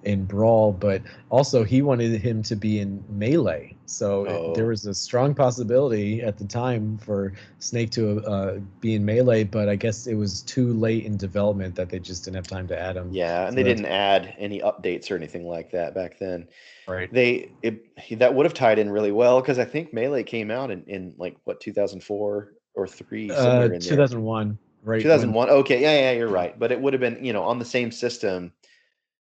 [0.08, 3.76] in Brawl, but also he wanted him to be in Melee.
[3.84, 4.50] So oh.
[4.50, 9.04] it, there was a strong possibility at the time for Snake to uh, be in
[9.04, 12.46] Melee, but I guess it was too late in development that they just didn't have
[12.46, 13.10] time to add him.
[13.12, 16.48] Yeah, and so they didn't add any updates or anything like that back then.
[16.86, 17.12] Right.
[17.12, 17.84] They it
[18.18, 21.14] that would have tied in really well because I think Melee came out in, in
[21.18, 25.56] like what 2004 or three uh, 2001 right 2001 when...
[25.56, 27.90] okay yeah yeah you're right but it would have been you know on the same
[27.90, 28.52] system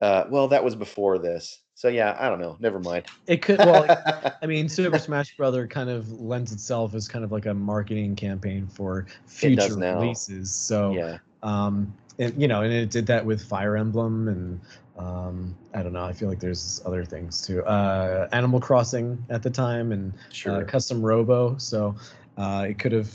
[0.01, 1.61] uh, well, that was before this.
[1.75, 2.57] So yeah, I don't know.
[2.61, 3.07] Never mind.
[3.27, 3.59] It could.
[3.59, 3.87] Well,
[4.43, 8.17] I mean, Super Smash Brother kind of lends itself as kind of like a marketing
[8.17, 10.55] campaign for future releases.
[10.55, 11.19] So yeah.
[11.43, 14.61] Um, and you know, and it did that with Fire Emblem and
[14.99, 16.05] um, I don't know.
[16.05, 17.65] I feel like there's other things too.
[17.65, 20.63] Uh, Animal Crossing at the time and uh, sure.
[20.63, 21.57] uh, Custom Robo.
[21.57, 21.95] So
[22.37, 23.11] uh, it could have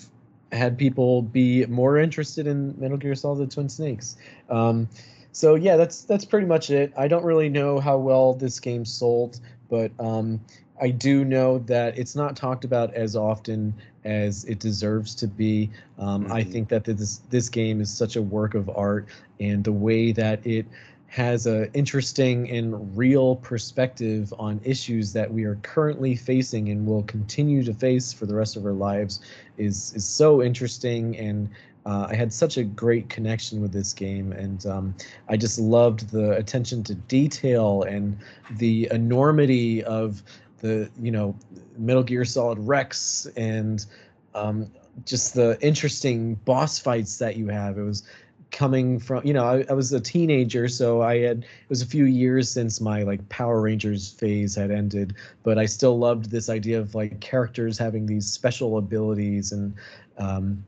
[0.51, 4.17] had people be more interested in Metal Gear Solid Twin Snakes.
[4.49, 4.89] Um,
[5.35, 6.93] so yeah, that's that's pretty much it.
[6.95, 10.39] I don't really know how well this game sold, but um,
[10.79, 13.73] I do know that it's not talked about as often
[14.05, 15.69] as it deserves to be.
[15.99, 16.31] Um, mm-hmm.
[16.31, 19.09] I think that this this game is such a work of art,
[19.41, 20.67] and the way that it
[21.07, 27.03] has a interesting and real perspective on issues that we are currently facing and will
[27.03, 29.19] continue to face for the rest of our lives
[29.57, 31.49] is is so interesting and
[31.85, 34.95] uh, I had such a great connection with this game, and um,
[35.29, 38.17] I just loved the attention to detail and
[38.57, 40.23] the enormity of
[40.61, 41.35] the you know
[41.77, 43.85] Metal Gear Solid Rex and
[44.33, 44.71] um,
[45.05, 47.77] just the interesting boss fights that you have.
[47.77, 48.03] It was
[48.51, 51.85] coming from you know I, I, was a teenager so i had it was a
[51.85, 56.47] few years since my like power rangers phase had ended but i still loved this
[56.47, 59.73] idea of like characters having these special abilities and
[60.19, 60.63] um,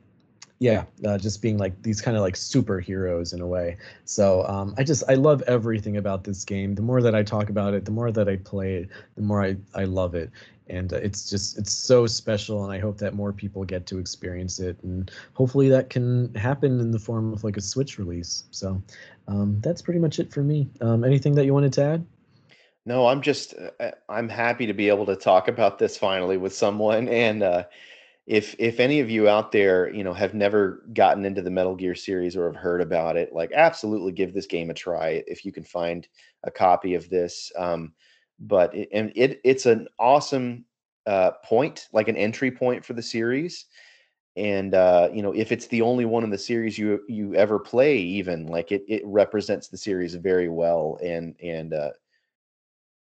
[0.59, 3.77] yeah uh, just being like these kind of like superheroes in a way.
[4.05, 6.75] So um, i just i love everything about this game.
[6.75, 9.43] The more that i talk about it the more that i play it the more
[9.43, 10.31] i, I love it.
[10.69, 13.99] And uh, it's just it's so special and i hope that more people get to
[13.99, 18.45] experience it and hopefully that can happen in the form of like a switch release.
[18.51, 18.81] So
[19.27, 20.69] um, that's pretty much it for me.
[20.81, 22.05] Um, anything that you wanted to add?
[22.85, 26.55] No i'm just uh, i'm happy to be able to talk about this finally with
[26.55, 27.63] someone and uh,
[28.27, 31.75] if if any of you out there you know have never gotten into the metal
[31.75, 35.45] gear series or have heard about it like absolutely give this game a try if
[35.45, 36.07] you can find
[36.43, 37.93] a copy of this um,
[38.39, 40.65] but it, and it it's an awesome
[41.07, 43.65] uh, point like an entry point for the series
[44.35, 47.57] and uh, you know if it's the only one in the series you you ever
[47.57, 51.91] play even like it it represents the series very well and and uh,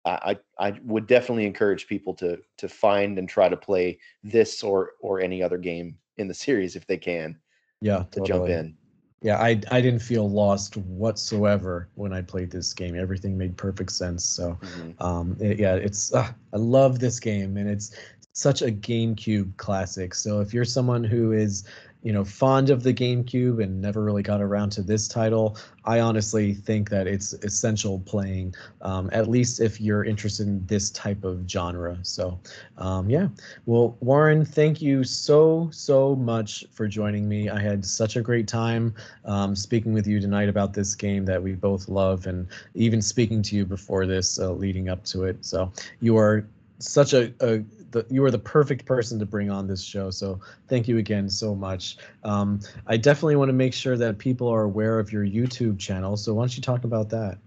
[0.06, 4.92] I, I would definitely encourage people to to find and try to play this or
[5.00, 7.38] or any other game in the series if they can.
[7.80, 8.26] Yeah, to totally.
[8.26, 8.76] jump in.
[9.22, 12.96] yeah, I I didn't feel lost whatsoever when I played this game.
[12.96, 14.24] Everything made perfect sense.
[14.24, 15.02] So, mm-hmm.
[15.02, 17.94] um, it, yeah, it's uh, I love this game, and it's
[18.32, 20.14] such a GameCube classic.
[20.14, 21.64] So if you're someone who is
[22.02, 26.00] you know fond of the GameCube and never really got around to this title, I
[26.00, 31.24] honestly think that it's essential playing, um, at least if you're interested in this type
[31.24, 31.98] of genre.
[32.02, 32.38] So,
[32.78, 33.28] um, yeah.
[33.66, 37.48] Well, Warren, thank you so so much for joining me.
[37.48, 38.94] I had such a great time
[39.24, 43.42] um, speaking with you tonight about this game that we both love, and even speaking
[43.42, 45.44] to you before this, uh, leading up to it.
[45.44, 46.46] So you are
[46.78, 47.64] such a, a
[47.96, 50.10] the, you are the perfect person to bring on this show.
[50.10, 51.96] So thank you again so much.
[52.24, 56.16] Um, I definitely want to make sure that people are aware of your YouTube channel.
[56.16, 57.38] So why don't you talk about that?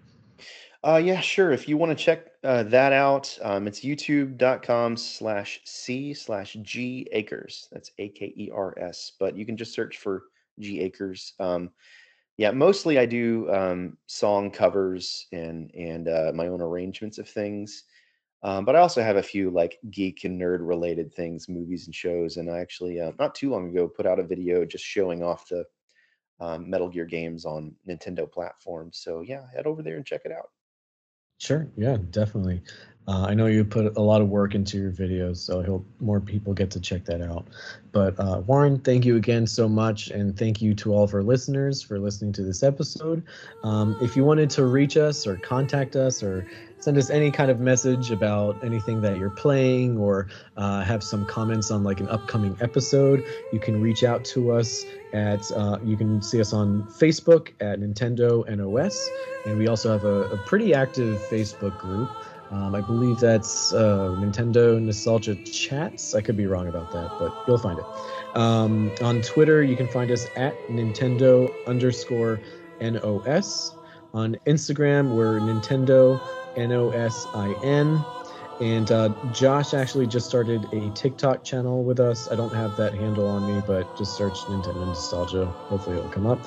[0.84, 1.52] Uh, yeah, sure.
[1.52, 7.08] If you want to check uh, that out, um, it's youtube.com slash C slash G
[7.12, 7.68] acres.
[7.72, 9.12] That's A K E R S.
[9.20, 10.24] But you can just search for
[10.58, 11.34] G acres.
[11.40, 11.70] Um,
[12.38, 17.84] yeah, mostly I do um, song covers and and uh, my own arrangements of things.
[18.42, 21.96] Um, but I also have a few like geek and nerd related things, movies and
[21.96, 22.38] shows.
[22.38, 25.50] And I actually, uh, not too long ago, put out a video just showing off
[25.50, 25.66] the
[26.40, 29.00] um, Metal Gear games on Nintendo platforms.
[29.00, 30.52] So yeah, head over there and check it out.
[31.38, 31.70] Sure.
[31.78, 32.62] Yeah, definitely.
[33.10, 35.84] Uh, I know you put a lot of work into your videos, so I hope
[36.00, 37.48] more people get to check that out.
[37.92, 41.24] But uh, Warren, thank you again so much, and thank you to all of our
[41.24, 43.24] listeners for listening to this episode.
[43.64, 46.46] Um, if you wanted to reach us or contact us or
[46.78, 51.26] send us any kind of message about anything that you're playing or uh, have some
[51.26, 55.98] comments on like an upcoming episode, you can reach out to us at uh, you
[55.98, 59.10] can see us on Facebook at Nintendo NOS,
[59.48, 62.08] and we also have a, a pretty active Facebook group.
[62.52, 66.16] Um, I believe that's uh, Nintendo Nostalgia Chats.
[66.16, 67.86] I could be wrong about that, but you'll find it.
[68.36, 72.40] Um, on Twitter, you can find us at Nintendo underscore
[72.82, 73.76] NOS.
[74.14, 76.20] On Instagram, we're Nintendo
[76.56, 78.04] N O S I N.
[78.60, 82.30] And uh, Josh actually just started a TikTok channel with us.
[82.30, 85.46] I don't have that handle on me, but just search Nintendo Nostalgia.
[85.46, 86.40] Hopefully, it'll come up.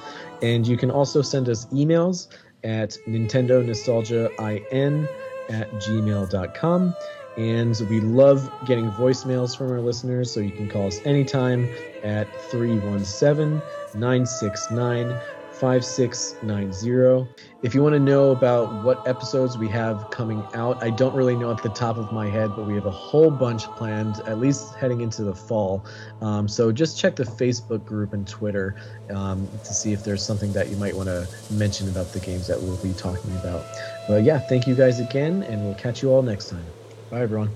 [0.42, 2.26] And you can also send us emails
[2.64, 5.08] at Nintendo Nostalgia IN
[5.48, 6.94] at gmail.com.
[7.36, 11.68] And we love getting voicemails from our listeners, so you can call us anytime
[12.02, 13.62] at 317
[13.94, 15.18] 969
[15.62, 17.32] 5690.
[17.62, 21.36] If you want to know about what episodes we have coming out, I don't really
[21.36, 24.40] know at the top of my head, but we have a whole bunch planned, at
[24.40, 25.86] least heading into the fall.
[26.20, 28.74] Um, so just check the Facebook group and Twitter
[29.14, 32.48] um, to see if there's something that you might want to mention about the games
[32.48, 33.64] that we'll be talking about.
[34.08, 36.66] But yeah, thank you guys again, and we'll catch you all next time.
[37.08, 37.50] Bye, everyone.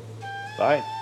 [0.57, 0.96] Bye.